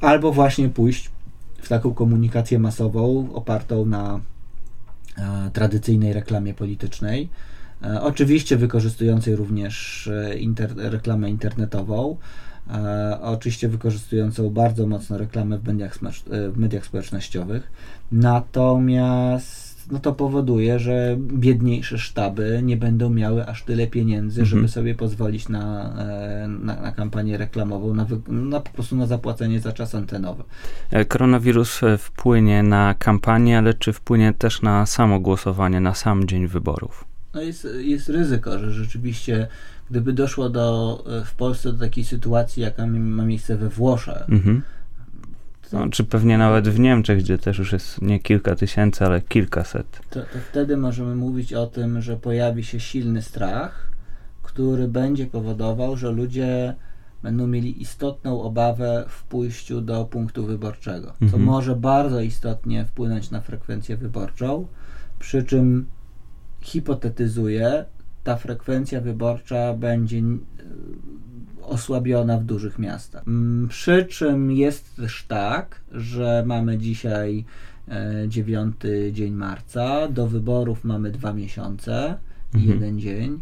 Albo 0.00 0.32
właśnie 0.32 0.68
pójść 0.68 1.10
w 1.58 1.68
taką 1.68 1.94
komunikację 1.94 2.58
masową 2.58 3.28
opartą 3.34 3.86
na 3.86 4.20
e, 5.18 5.50
tradycyjnej 5.52 6.12
reklamie 6.12 6.54
politycznej, 6.54 7.28
oczywiście 8.00 8.56
wykorzystującej 8.56 9.36
również 9.36 10.06
e, 10.08 10.38
inter, 10.38 10.70
reklamę 10.76 11.30
internetową, 11.30 12.16
e, 12.70 13.18
oczywiście 13.22 13.68
wykorzystującą 13.68 14.50
bardzo 14.50 14.86
mocno 14.86 15.18
reklamę 15.18 15.58
w 15.58 15.64
mediach, 15.64 15.98
w 16.52 16.58
mediach 16.58 16.86
społecznościowych. 16.86 17.70
Natomiast 18.12 19.66
no 19.90 19.98
to 19.98 20.12
powoduje, 20.12 20.78
że 20.78 21.16
biedniejsze 21.18 21.98
sztaby 21.98 22.60
nie 22.62 22.76
będą 22.76 23.10
miały 23.10 23.46
aż 23.46 23.62
tyle 23.62 23.86
pieniędzy, 23.86 24.40
mhm. 24.40 24.46
żeby 24.46 24.68
sobie 24.68 24.94
pozwolić 24.94 25.48
na, 25.48 25.94
na, 26.48 26.80
na 26.80 26.92
kampanię 26.92 27.38
reklamową, 27.38 27.94
na, 27.94 28.06
na, 28.28 28.60
po 28.60 28.70
prostu 28.70 28.96
na 28.96 29.06
zapłacenie 29.06 29.60
za 29.60 29.72
czas 29.72 29.94
antenowy. 29.94 30.42
Koronawirus 31.08 31.80
wpłynie 31.98 32.62
na 32.62 32.94
kampanię, 32.94 33.58
ale 33.58 33.74
czy 33.74 33.92
wpłynie 33.92 34.32
też 34.32 34.62
na 34.62 34.86
samo 34.86 35.20
głosowanie, 35.20 35.80
na 35.80 35.94
sam 35.94 36.26
dzień 36.26 36.46
wyborów? 36.46 37.15
No 37.36 37.42
jest, 37.42 37.68
jest 37.78 38.08
ryzyko, 38.08 38.58
że 38.58 38.72
rzeczywiście 38.72 39.46
gdyby 39.90 40.12
doszło 40.12 40.48
do, 40.48 41.04
e, 41.20 41.24
w 41.24 41.34
Polsce 41.34 41.72
do 41.72 41.78
takiej 41.78 42.04
sytuacji, 42.04 42.62
jaka 42.62 42.86
ma 42.86 43.24
miejsce 43.24 43.56
we 43.56 43.68
Włoszech, 43.68 44.30
mhm. 44.30 44.62
No, 45.72 45.88
czy 45.88 46.04
pewnie 46.04 46.38
nawet 46.38 46.68
w 46.68 46.78
Niemczech, 46.78 47.18
gdzie 47.18 47.38
też 47.38 47.58
już 47.58 47.72
jest 47.72 48.02
nie 48.02 48.20
kilka 48.20 48.54
tysięcy, 48.54 49.04
ale 49.06 49.20
kilkaset. 49.20 50.00
To, 50.10 50.20
to, 50.20 50.26
wtedy 50.50 50.76
możemy 50.76 51.14
mówić 51.14 51.52
o 51.52 51.66
tym, 51.66 52.02
że 52.02 52.16
pojawi 52.16 52.64
się 52.64 52.80
silny 52.80 53.22
strach, 53.22 53.90
który 54.42 54.88
będzie 54.88 55.26
powodował, 55.26 55.96
że 55.96 56.12
ludzie 56.12 56.74
będą 57.22 57.46
mieli 57.46 57.82
istotną 57.82 58.42
obawę 58.42 59.04
w 59.08 59.22
pójściu 59.24 59.80
do 59.80 60.04
punktu 60.04 60.46
wyborczego, 60.46 61.12
co 61.18 61.24
mhm. 61.24 61.42
może 61.42 61.76
bardzo 61.76 62.20
istotnie 62.20 62.84
wpłynąć 62.84 63.30
na 63.30 63.40
frekwencję 63.40 63.96
wyborczą, 63.96 64.66
przy 65.18 65.44
czym 65.44 65.86
hipotetyzuję, 66.66 67.84
ta 68.24 68.36
frekwencja 68.36 69.00
wyborcza 69.00 69.74
będzie 69.74 70.18
e, 70.18 70.22
osłabiona 71.62 72.38
w 72.38 72.44
dużych 72.44 72.78
miastach. 72.78 73.28
Mm, 73.28 73.68
przy 73.68 74.04
czym 74.04 74.50
jest 74.52 74.96
też 74.96 75.24
tak, 75.28 75.80
że 75.92 76.42
mamy 76.46 76.78
dzisiaj 76.78 77.44
9 78.28 78.76
e, 78.84 79.12
dzień 79.12 79.34
marca, 79.34 80.08
do 80.08 80.26
wyborów 80.26 80.84
mamy 80.84 81.10
dwa 81.10 81.32
miesiące 81.32 82.18
mhm. 82.54 82.74
jeden 82.74 83.00
dzień. 83.00 83.40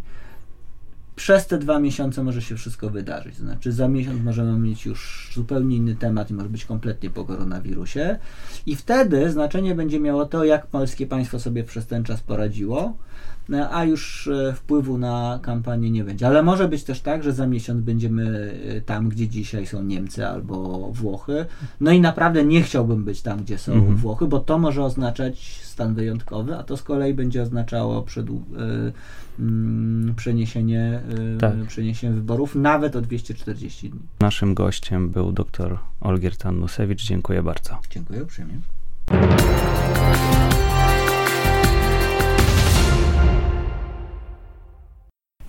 Przez 1.16 1.46
te 1.46 1.58
dwa 1.58 1.78
miesiące 1.78 2.22
może 2.22 2.42
się 2.42 2.56
wszystko 2.56 2.90
wydarzyć. 2.90 3.36
Znaczy, 3.36 3.72
za 3.72 3.88
miesiąc 3.88 4.22
możemy 4.22 4.58
mieć 4.58 4.86
już 4.86 5.30
zupełnie 5.34 5.76
inny 5.76 5.96
temat 5.96 6.30
i 6.30 6.34
może 6.34 6.48
być 6.48 6.64
kompletnie 6.64 7.10
po 7.10 7.24
koronawirusie. 7.24 8.18
I 8.66 8.76
wtedy 8.76 9.30
znaczenie 9.30 9.74
będzie 9.74 10.00
miało 10.00 10.26
to, 10.26 10.44
jak 10.44 10.66
polskie 10.66 11.06
państwo 11.06 11.40
sobie 11.40 11.64
przez 11.64 11.86
ten 11.86 12.04
czas 12.04 12.20
poradziło 12.20 12.96
a 13.70 13.84
już 13.84 14.28
e, 14.28 14.52
wpływu 14.52 14.98
na 14.98 15.38
kampanię 15.42 15.90
nie 15.90 16.04
będzie. 16.04 16.26
Ale 16.26 16.42
może 16.42 16.68
być 16.68 16.84
też 16.84 17.00
tak, 17.00 17.22
że 17.22 17.32
za 17.32 17.46
miesiąc 17.46 17.80
będziemy 17.80 18.54
e, 18.68 18.80
tam, 18.80 19.08
gdzie 19.08 19.28
dzisiaj 19.28 19.66
są 19.66 19.82
Niemcy 19.82 20.26
albo 20.26 20.88
Włochy. 20.92 21.46
No 21.80 21.92
i 21.92 22.00
naprawdę 22.00 22.44
nie 22.44 22.62
chciałbym 22.62 23.04
być 23.04 23.22
tam, 23.22 23.42
gdzie 23.42 23.58
są 23.58 23.72
mhm. 23.72 23.96
Włochy, 23.96 24.26
bo 24.26 24.40
to 24.40 24.58
może 24.58 24.84
oznaczać 24.84 25.60
stan 25.62 25.94
wyjątkowy, 25.94 26.56
a 26.56 26.62
to 26.62 26.76
z 26.76 26.82
kolei 26.82 27.14
będzie 27.14 27.42
oznaczało 27.42 28.02
przed, 28.02 28.28
y, 28.28 28.32
y, 28.32 30.14
przeniesienie, 30.16 31.00
y, 31.36 31.38
tak. 31.38 31.54
przeniesienie 31.68 32.14
wyborów 32.14 32.54
nawet 32.54 32.96
o 32.96 33.00
240 33.00 33.90
dni. 33.90 34.00
Naszym 34.20 34.54
gościem 34.54 35.10
był 35.10 35.32
dr 35.32 35.78
Olgier 36.00 36.36
Tannusewicz. 36.36 37.04
Dziękuję 37.04 37.42
bardzo. 37.42 37.78
Dziękuję 37.90 38.22
uprzejmie. 38.22 38.54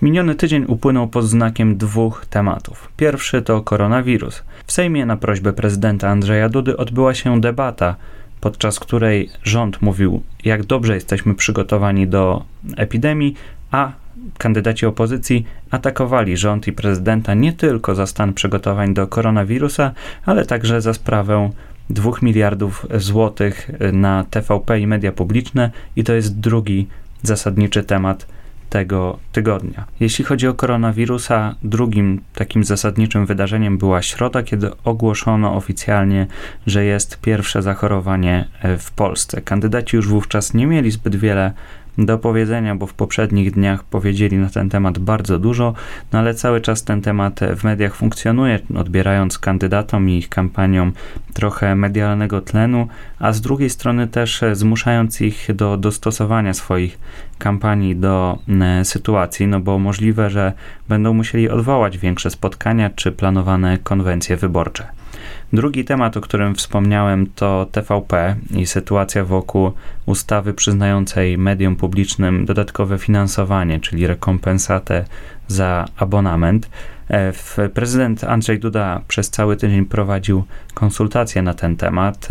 Miniony 0.05 0.35
tydzień 0.35 0.65
upłynął 0.67 1.07
pod 1.07 1.25
znakiem 1.25 1.77
dwóch 1.77 2.25
tematów. 2.29 2.91
Pierwszy 2.97 3.41
to 3.41 3.61
koronawirus. 3.61 4.43
W 4.65 4.71
Sejmie 4.71 5.05
na 5.05 5.17
prośbę 5.17 5.53
prezydenta 5.53 6.09
Andrzeja 6.09 6.49
Dudy 6.49 6.77
odbyła 6.77 7.13
się 7.13 7.41
debata, 7.41 7.95
podczas 8.41 8.79
której 8.79 9.29
rząd 9.43 9.81
mówił, 9.81 10.23
jak 10.43 10.65
dobrze 10.65 10.95
jesteśmy 10.95 11.35
przygotowani 11.35 12.07
do 12.07 12.43
epidemii, 12.77 13.35
a 13.71 13.91
kandydaci 14.37 14.85
opozycji 14.85 15.45
atakowali 15.71 16.37
rząd 16.37 16.67
i 16.67 16.73
prezydenta 16.73 17.33
nie 17.33 17.53
tylko 17.53 17.95
za 17.95 18.07
stan 18.07 18.33
przygotowań 18.33 18.93
do 18.93 19.07
koronawirusa, 19.07 19.91
ale 20.25 20.45
także 20.45 20.81
za 20.81 20.93
sprawę 20.93 21.49
2 21.89 22.11
miliardów 22.21 22.85
złotych 22.95 23.71
na 23.93 24.25
TVP 24.29 24.79
i 24.79 24.87
media 24.87 25.11
publiczne 25.11 25.71
i 25.95 26.03
to 26.03 26.13
jest 26.13 26.39
drugi 26.39 26.87
zasadniczy 27.21 27.83
temat 27.83 28.35
tego 28.69 29.19
tygodnia. 29.31 29.85
Jeśli 29.99 30.25
chodzi 30.25 30.47
o 30.47 30.53
koronawirusa, 30.53 31.55
drugim 31.63 32.21
takim 32.33 32.63
zasadniczym 32.63 33.25
wydarzeniem 33.25 33.77
była 33.77 34.01
środa, 34.01 34.43
kiedy 34.43 34.71
ogłoszono 34.83 35.55
oficjalnie, 35.55 36.27
że 36.67 36.85
jest 36.85 37.19
pierwsze 37.19 37.61
zachorowanie 37.61 38.47
e, 38.61 38.77
w 38.77 38.91
Polsce. 38.91 39.41
Kandydaci 39.41 39.95
już 39.95 40.07
wówczas 40.07 40.53
nie 40.53 40.67
mieli 40.67 40.91
zbyt 40.91 41.15
wiele 41.15 41.53
do 41.97 42.17
powiedzenia, 42.17 42.75
bo 42.75 42.87
w 42.87 42.93
poprzednich 42.93 43.51
dniach 43.51 43.83
powiedzieli 43.83 44.37
na 44.37 44.49
ten 44.49 44.69
temat 44.69 44.99
bardzo 44.99 45.39
dużo, 45.39 45.73
no 46.13 46.19
ale 46.19 46.33
cały 46.33 46.61
czas 46.61 46.83
ten 46.83 47.01
temat 47.01 47.39
w 47.57 47.63
mediach 47.63 47.95
funkcjonuje, 47.95 48.59
odbierając 48.75 49.39
kandydatom 49.39 50.09
i 50.09 50.17
ich 50.17 50.29
kampaniom 50.29 50.93
trochę 51.33 51.75
medialnego 51.75 52.41
tlenu, 52.41 52.87
a 53.19 53.31
z 53.31 53.41
drugiej 53.41 53.69
strony 53.69 54.07
też 54.07 54.43
zmuszając 54.53 55.21
ich 55.21 55.47
do 55.55 55.77
dostosowania 55.77 56.53
swoich 56.53 56.99
kampanii 57.37 57.95
do 57.95 58.39
e, 58.61 58.85
sytuacji, 58.85 59.47
no 59.47 59.59
bo 59.59 59.79
możliwe, 59.79 60.29
że 60.29 60.53
będą 60.89 61.13
musieli 61.13 61.49
odwołać 61.49 61.97
większe 61.97 62.29
spotkania 62.29 62.89
czy 62.89 63.11
planowane 63.11 63.77
konwencje 63.77 64.37
wyborcze. 64.37 65.04
Drugi 65.53 65.85
temat, 65.85 66.17
o 66.17 66.21
którym 66.21 66.55
wspomniałem, 66.55 67.27
to 67.35 67.67
TVP 67.71 68.35
i 68.55 68.65
sytuacja 68.65 69.25
wokół 69.25 69.71
ustawy 70.05 70.53
przyznającej 70.53 71.37
mediom 71.37 71.75
publicznym 71.75 72.45
dodatkowe 72.45 72.97
finansowanie, 72.97 73.79
czyli 73.79 74.07
rekompensatę 74.07 75.05
za 75.47 75.85
abonament. 75.97 76.69
E, 77.09 77.33
prezydent 77.73 78.23
Andrzej 78.23 78.59
Duda 78.59 79.01
przez 79.07 79.29
cały 79.29 79.57
tydzień 79.57 79.85
prowadził 79.85 80.43
konsultacje 80.73 81.41
na 81.41 81.53
ten 81.53 81.75
temat. 81.77 82.27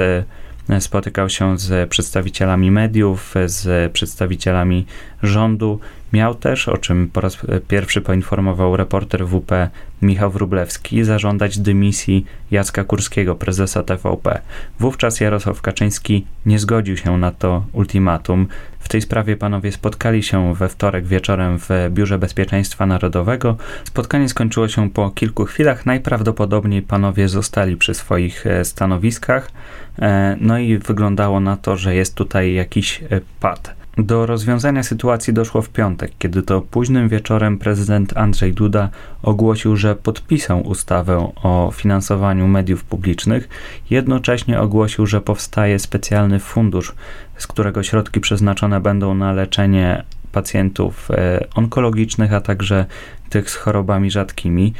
E, 0.68 0.80
spotykał 0.80 1.28
się 1.28 1.58
z 1.58 1.90
przedstawicielami 1.90 2.70
mediów, 2.70 3.34
z 3.46 3.92
przedstawicielami 3.92 4.86
rządu. 5.22 5.80
Miał 6.12 6.34
też, 6.34 6.68
o 6.68 6.78
czym 6.78 7.10
po 7.12 7.20
raz 7.20 7.38
pierwszy 7.68 8.00
poinformował 8.00 8.76
reporter 8.76 9.26
WP 9.26 9.70
Michał 10.02 10.30
Wrublewski, 10.30 11.04
zażądać 11.04 11.58
dymisji 11.58 12.26
Jacka 12.50 12.84
Kurskiego, 12.84 13.34
prezesa 13.34 13.82
TVP. 13.82 14.40
Wówczas 14.80 15.20
Jarosław 15.20 15.62
Kaczyński 15.62 16.26
nie 16.46 16.58
zgodził 16.58 16.96
się 16.96 17.18
na 17.18 17.30
to 17.30 17.64
ultimatum. 17.72 18.46
W 18.84 18.88
tej 18.88 19.00
sprawie 19.00 19.36
panowie 19.36 19.72
spotkali 19.72 20.22
się 20.22 20.54
we 20.54 20.68
wtorek 20.68 21.06
wieczorem 21.06 21.58
w 21.58 21.68
Biurze 21.90 22.18
Bezpieczeństwa 22.18 22.86
Narodowego. 22.86 23.56
Spotkanie 23.84 24.28
skończyło 24.28 24.68
się 24.68 24.90
po 24.90 25.10
kilku 25.10 25.44
chwilach. 25.44 25.86
Najprawdopodobniej 25.86 26.82
panowie 26.82 27.28
zostali 27.28 27.76
przy 27.76 27.94
swoich 27.94 28.46
e, 28.46 28.64
stanowiskach. 28.64 29.50
E, 29.98 30.36
no 30.40 30.58
i 30.58 30.78
wyglądało 30.78 31.40
na 31.40 31.56
to, 31.56 31.76
że 31.76 31.94
jest 31.94 32.14
tutaj 32.14 32.54
jakiś 32.54 33.02
e, 33.02 33.20
pad. 33.40 33.83
Do 33.98 34.26
rozwiązania 34.26 34.82
sytuacji 34.82 35.32
doszło 35.32 35.62
w 35.62 35.68
piątek, 35.68 36.12
kiedy 36.18 36.42
to 36.42 36.60
późnym 36.60 37.08
wieczorem 37.08 37.58
prezydent 37.58 38.16
Andrzej 38.16 38.52
Duda 38.52 38.88
ogłosił, 39.22 39.76
że 39.76 39.96
podpisał 39.96 40.66
ustawę 40.66 41.32
o 41.42 41.70
finansowaniu 41.74 42.48
mediów 42.48 42.84
publicznych. 42.84 43.48
Jednocześnie 43.90 44.60
ogłosił, 44.60 45.06
że 45.06 45.20
powstaje 45.20 45.78
specjalny 45.78 46.38
fundusz, 46.38 46.94
z 47.36 47.46
którego 47.46 47.82
środki 47.82 48.20
przeznaczone 48.20 48.80
będą 48.80 49.14
na 49.14 49.32
leczenie 49.32 50.04
pacjentów 50.34 51.08
onkologicznych, 51.54 52.32
a 52.32 52.40
także 52.40 52.86
tych 53.30 53.50
z 53.50 53.54
chorobami 53.54 54.10
rzadkimi. 54.10 54.72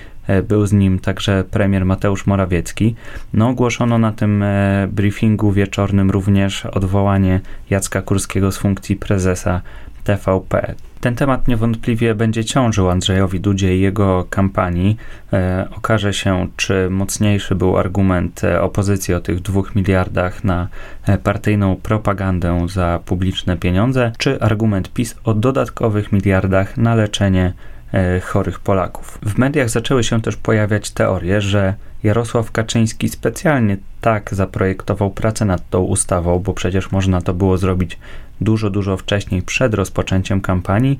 Był 0.48 0.66
z 0.66 0.72
nim 0.72 0.98
także 0.98 1.44
premier 1.50 1.84
Mateusz 1.84 2.26
Morawiecki. 2.26 2.94
No, 3.32 3.48
ogłoszono 3.48 3.98
na 3.98 4.12
tym 4.12 4.44
briefingu 4.88 5.52
wieczornym 5.52 6.10
również 6.10 6.66
odwołanie 6.66 7.40
Jacka 7.70 8.02
Kurskiego 8.02 8.52
z 8.52 8.58
funkcji 8.58 8.96
prezesa 8.96 9.60
TVP. 10.04 10.74
Ten 11.04 11.14
temat 11.14 11.48
niewątpliwie 11.48 12.14
będzie 12.14 12.44
ciążył 12.44 12.88
Andrzejowi 12.88 13.40
Dudzie 13.40 13.76
i 13.76 13.80
jego 13.80 14.26
kampanii. 14.30 14.96
E, 15.32 15.68
okaże 15.76 16.14
się, 16.14 16.48
czy 16.56 16.90
mocniejszy 16.90 17.54
był 17.54 17.78
argument 17.78 18.44
e, 18.44 18.62
opozycji 18.62 19.14
o 19.14 19.20
tych 19.20 19.40
dwóch 19.40 19.74
miliardach 19.74 20.44
na 20.44 20.68
e, 21.06 21.18
partyjną 21.18 21.76
propagandę 21.76 22.66
za 22.68 23.00
publiczne 23.04 23.56
pieniądze, 23.56 24.12
czy 24.18 24.40
argument 24.40 24.92
PiS 24.92 25.16
o 25.24 25.34
dodatkowych 25.34 26.12
miliardach 26.12 26.76
na 26.76 26.94
leczenie 26.94 27.52
e, 27.94 28.20
chorych 28.20 28.60
Polaków. 28.60 29.18
W 29.22 29.38
mediach 29.38 29.70
zaczęły 29.70 30.04
się 30.04 30.22
też 30.22 30.36
pojawiać 30.36 30.90
teorie, 30.90 31.40
że 31.40 31.74
Jarosław 32.02 32.52
Kaczyński 32.52 33.08
specjalnie 33.08 33.76
tak 34.00 34.34
zaprojektował 34.34 35.10
pracę 35.10 35.44
nad 35.44 35.70
tą 35.70 35.80
ustawą, 35.80 36.38
bo 36.38 36.54
przecież 36.54 36.92
można 36.92 37.20
to 37.20 37.34
było 37.34 37.58
zrobić 37.58 37.98
dużo, 38.44 38.70
dużo 38.70 38.96
wcześniej, 38.96 39.42
przed 39.42 39.74
rozpoczęciem 39.74 40.40
kampanii, 40.40 40.98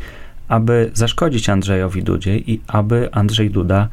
aby 0.49 0.91
zaszkodzić 0.95 1.49
Andrzejowi 1.49 2.03
Dudzie 2.03 2.39
i 2.39 2.61
aby 2.67 3.09
Andrzej 3.13 3.51
Duda 3.51 3.89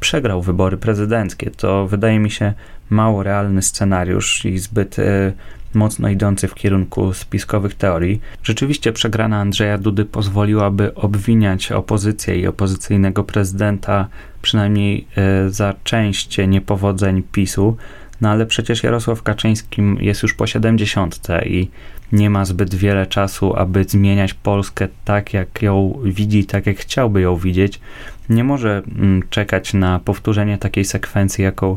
przegrał 0.00 0.42
wybory 0.42 0.76
prezydenckie. 0.76 1.50
To 1.50 1.86
wydaje 1.86 2.18
mi 2.18 2.30
się 2.30 2.54
mało 2.90 3.22
realny 3.22 3.62
scenariusz 3.62 4.44
i 4.44 4.58
zbyt 4.58 4.98
y, 4.98 5.32
mocno 5.74 6.08
idący 6.08 6.48
w 6.48 6.54
kierunku 6.54 7.12
spiskowych 7.12 7.74
teorii. 7.74 8.20
Rzeczywiście 8.42 8.92
przegrana 8.92 9.40
Andrzeja 9.40 9.78
Dudy 9.78 10.04
pozwoliłaby 10.04 10.94
obwiniać 10.94 11.72
opozycję 11.72 12.40
i 12.40 12.46
opozycyjnego 12.46 13.24
prezydenta 13.24 14.08
przynajmniej 14.42 15.06
y, 15.46 15.50
za 15.50 15.74
część 15.84 16.38
niepowodzeń 16.48 17.22
PiSu, 17.32 17.76
no 18.20 18.28
ale 18.28 18.46
przecież 18.46 18.82
Jarosław 18.82 19.22
Kaczyński 19.22 19.82
jest 20.00 20.22
już 20.22 20.34
po 20.34 20.46
70 20.46 21.20
i 21.46 21.68
nie 22.12 22.30
ma 22.30 22.44
zbyt 22.44 22.74
wiele 22.74 23.06
czasu, 23.06 23.56
aby 23.56 23.84
zmieniać 23.84 24.34
Polskę 24.34 24.88
tak, 25.04 25.34
jak 25.34 25.62
ją 25.62 25.98
widzi, 26.04 26.44
tak 26.44 26.66
jak 26.66 26.76
chciałby 26.76 27.20
ją 27.20 27.36
widzieć. 27.36 27.80
Nie 28.28 28.44
może 28.44 28.82
mm, 28.98 29.22
czekać 29.30 29.74
na 29.74 29.98
powtórzenie 29.98 30.58
takiej 30.58 30.84
sekwencji, 30.84 31.44
jaką 31.44 31.76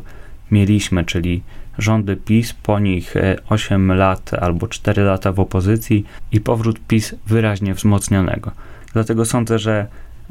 mieliśmy, 0.51 1.05
czyli 1.05 1.41
rządy 1.77 2.15
PiS, 2.15 2.53
po 2.53 2.79
nich 2.79 3.13
8 3.49 3.91
e, 3.91 3.95
lat 3.95 4.33
albo 4.33 4.67
4 4.67 5.01
lata 5.01 5.31
w 5.31 5.39
opozycji 5.39 6.05
i 6.31 6.41
powrót 6.41 6.79
PiS 6.87 7.15
wyraźnie 7.27 7.73
wzmocnionego. 7.73 8.51
Dlatego 8.93 9.25
sądzę, 9.25 9.59
że 9.59 9.87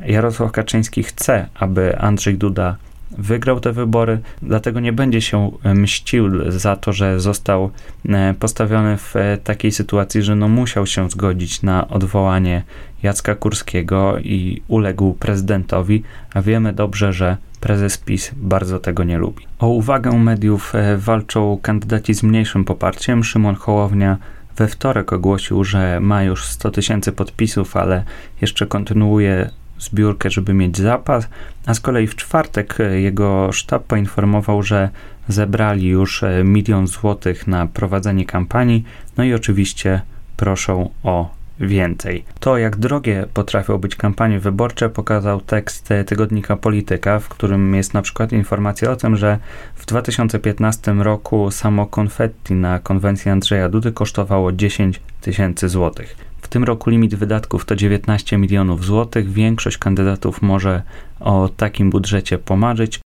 Jarosław 0.06 0.52
Kaczyński 0.52 1.02
chce, 1.02 1.48
aby 1.54 1.98
Andrzej 1.98 2.38
Duda 2.38 2.76
wygrał 3.10 3.60
te 3.60 3.72
wybory, 3.72 4.18
dlatego 4.42 4.80
nie 4.80 4.92
będzie 4.92 5.20
się 5.20 5.50
e, 5.62 5.74
mścił 5.74 6.50
za 6.50 6.76
to, 6.76 6.92
że 6.92 7.20
został 7.20 7.70
e, 8.08 8.34
postawiony 8.38 8.98
w 8.98 9.16
e, 9.16 9.38
takiej 9.44 9.72
sytuacji, 9.72 10.22
że 10.22 10.36
no 10.36 10.48
musiał 10.48 10.86
się 10.86 11.10
zgodzić 11.10 11.62
na 11.62 11.88
odwołanie 11.88 12.62
Jacka 13.02 13.34
Kurskiego 13.34 14.18
i 14.18 14.62
uległ 14.68 15.14
prezydentowi, 15.14 16.02
a 16.34 16.42
wiemy 16.42 16.72
dobrze, 16.72 17.12
że 17.12 17.36
prezes 17.60 17.98
PiS 17.98 18.30
bardzo 18.36 18.78
tego 18.78 19.04
nie 19.04 19.18
lubi. 19.18 19.46
O 19.58 19.68
uwagę 19.68 20.12
mediów 20.12 20.72
walczą 20.96 21.58
kandydaci 21.62 22.14
z 22.14 22.22
mniejszym 22.22 22.64
poparciem. 22.64 23.24
Szymon 23.24 23.54
Hołownia 23.54 24.16
we 24.56 24.68
wtorek 24.68 25.12
ogłosił, 25.12 25.64
że 25.64 26.00
ma 26.00 26.22
już 26.22 26.44
100 26.44 26.70
tysięcy 26.70 27.12
podpisów, 27.12 27.76
ale 27.76 28.04
jeszcze 28.40 28.66
kontynuuje 28.66 29.50
zbiórkę, 29.80 30.30
żeby 30.30 30.54
mieć 30.54 30.78
zapas, 30.78 31.28
a 31.66 31.74
z 31.74 31.80
kolei 31.80 32.06
w 32.06 32.16
czwartek 32.16 32.80
e, 32.80 33.00
jego 33.00 33.52
sztab 33.52 33.84
poinformował, 33.84 34.62
że 34.62 34.90
zebrali 35.28 35.86
już 35.86 36.22
e, 36.22 36.44
milion 36.44 36.86
złotych 36.86 37.46
na 37.46 37.66
prowadzenie 37.66 38.24
kampanii, 38.24 38.84
no 39.16 39.24
i 39.24 39.34
oczywiście 39.34 40.00
proszą 40.36 40.90
o 41.02 41.38
więcej. 41.60 42.24
To, 42.40 42.58
jak 42.58 42.76
drogie 42.76 43.26
potrafią 43.34 43.78
być 43.78 43.96
kampanie 43.96 44.40
wyborcze, 44.40 44.90
pokazał 44.90 45.40
tekst 45.40 45.90
e, 45.90 46.04
tygodnika 46.04 46.56
Polityka, 46.56 47.18
w 47.18 47.28
którym 47.28 47.74
jest 47.74 47.94
na 47.94 48.02
przykład 48.02 48.32
informacja 48.32 48.90
o 48.90 48.96
tym, 48.96 49.16
że 49.16 49.38
w 49.74 49.86
2015 49.86 50.92
roku 50.92 51.50
samo 51.50 51.86
konfetti 51.86 52.54
na 52.54 52.78
konwencji 52.78 53.30
Andrzeja 53.30 53.68
Dudy 53.68 53.92
kosztowało 53.92 54.52
10 54.52 55.00
tysięcy 55.20 55.68
złotych. 55.68 56.27
W 56.42 56.48
tym 56.48 56.64
roku 56.64 56.90
limit 56.90 57.14
wydatków 57.14 57.64
to 57.64 57.76
19 57.76 58.38
milionów 58.38 58.84
złotych. 58.84 59.32
Większość 59.32 59.78
kandydatów 59.78 60.42
może 60.42 60.82
o 61.20 61.48
takim 61.56 61.90
budżecie 61.90 62.38
pomarzyć. 62.38 63.00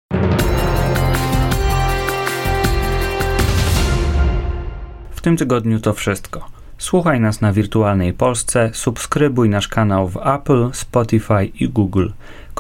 W 5.11 5.21
tym 5.23 5.37
tygodniu 5.37 5.81
to 5.81 5.93
wszystko. 5.93 6.47
Słuchaj 6.79 7.21
nas 7.21 7.41
na 7.41 7.53
Wirtualnej 7.53 8.13
Polsce, 8.13 8.71
subskrybuj 8.75 9.49
nasz 9.49 9.69
kanał 9.69 10.09
w 10.09 10.17
Apple, 10.17 10.69
Spotify 10.73 11.45
i 11.45 11.69
Google. 11.69 12.09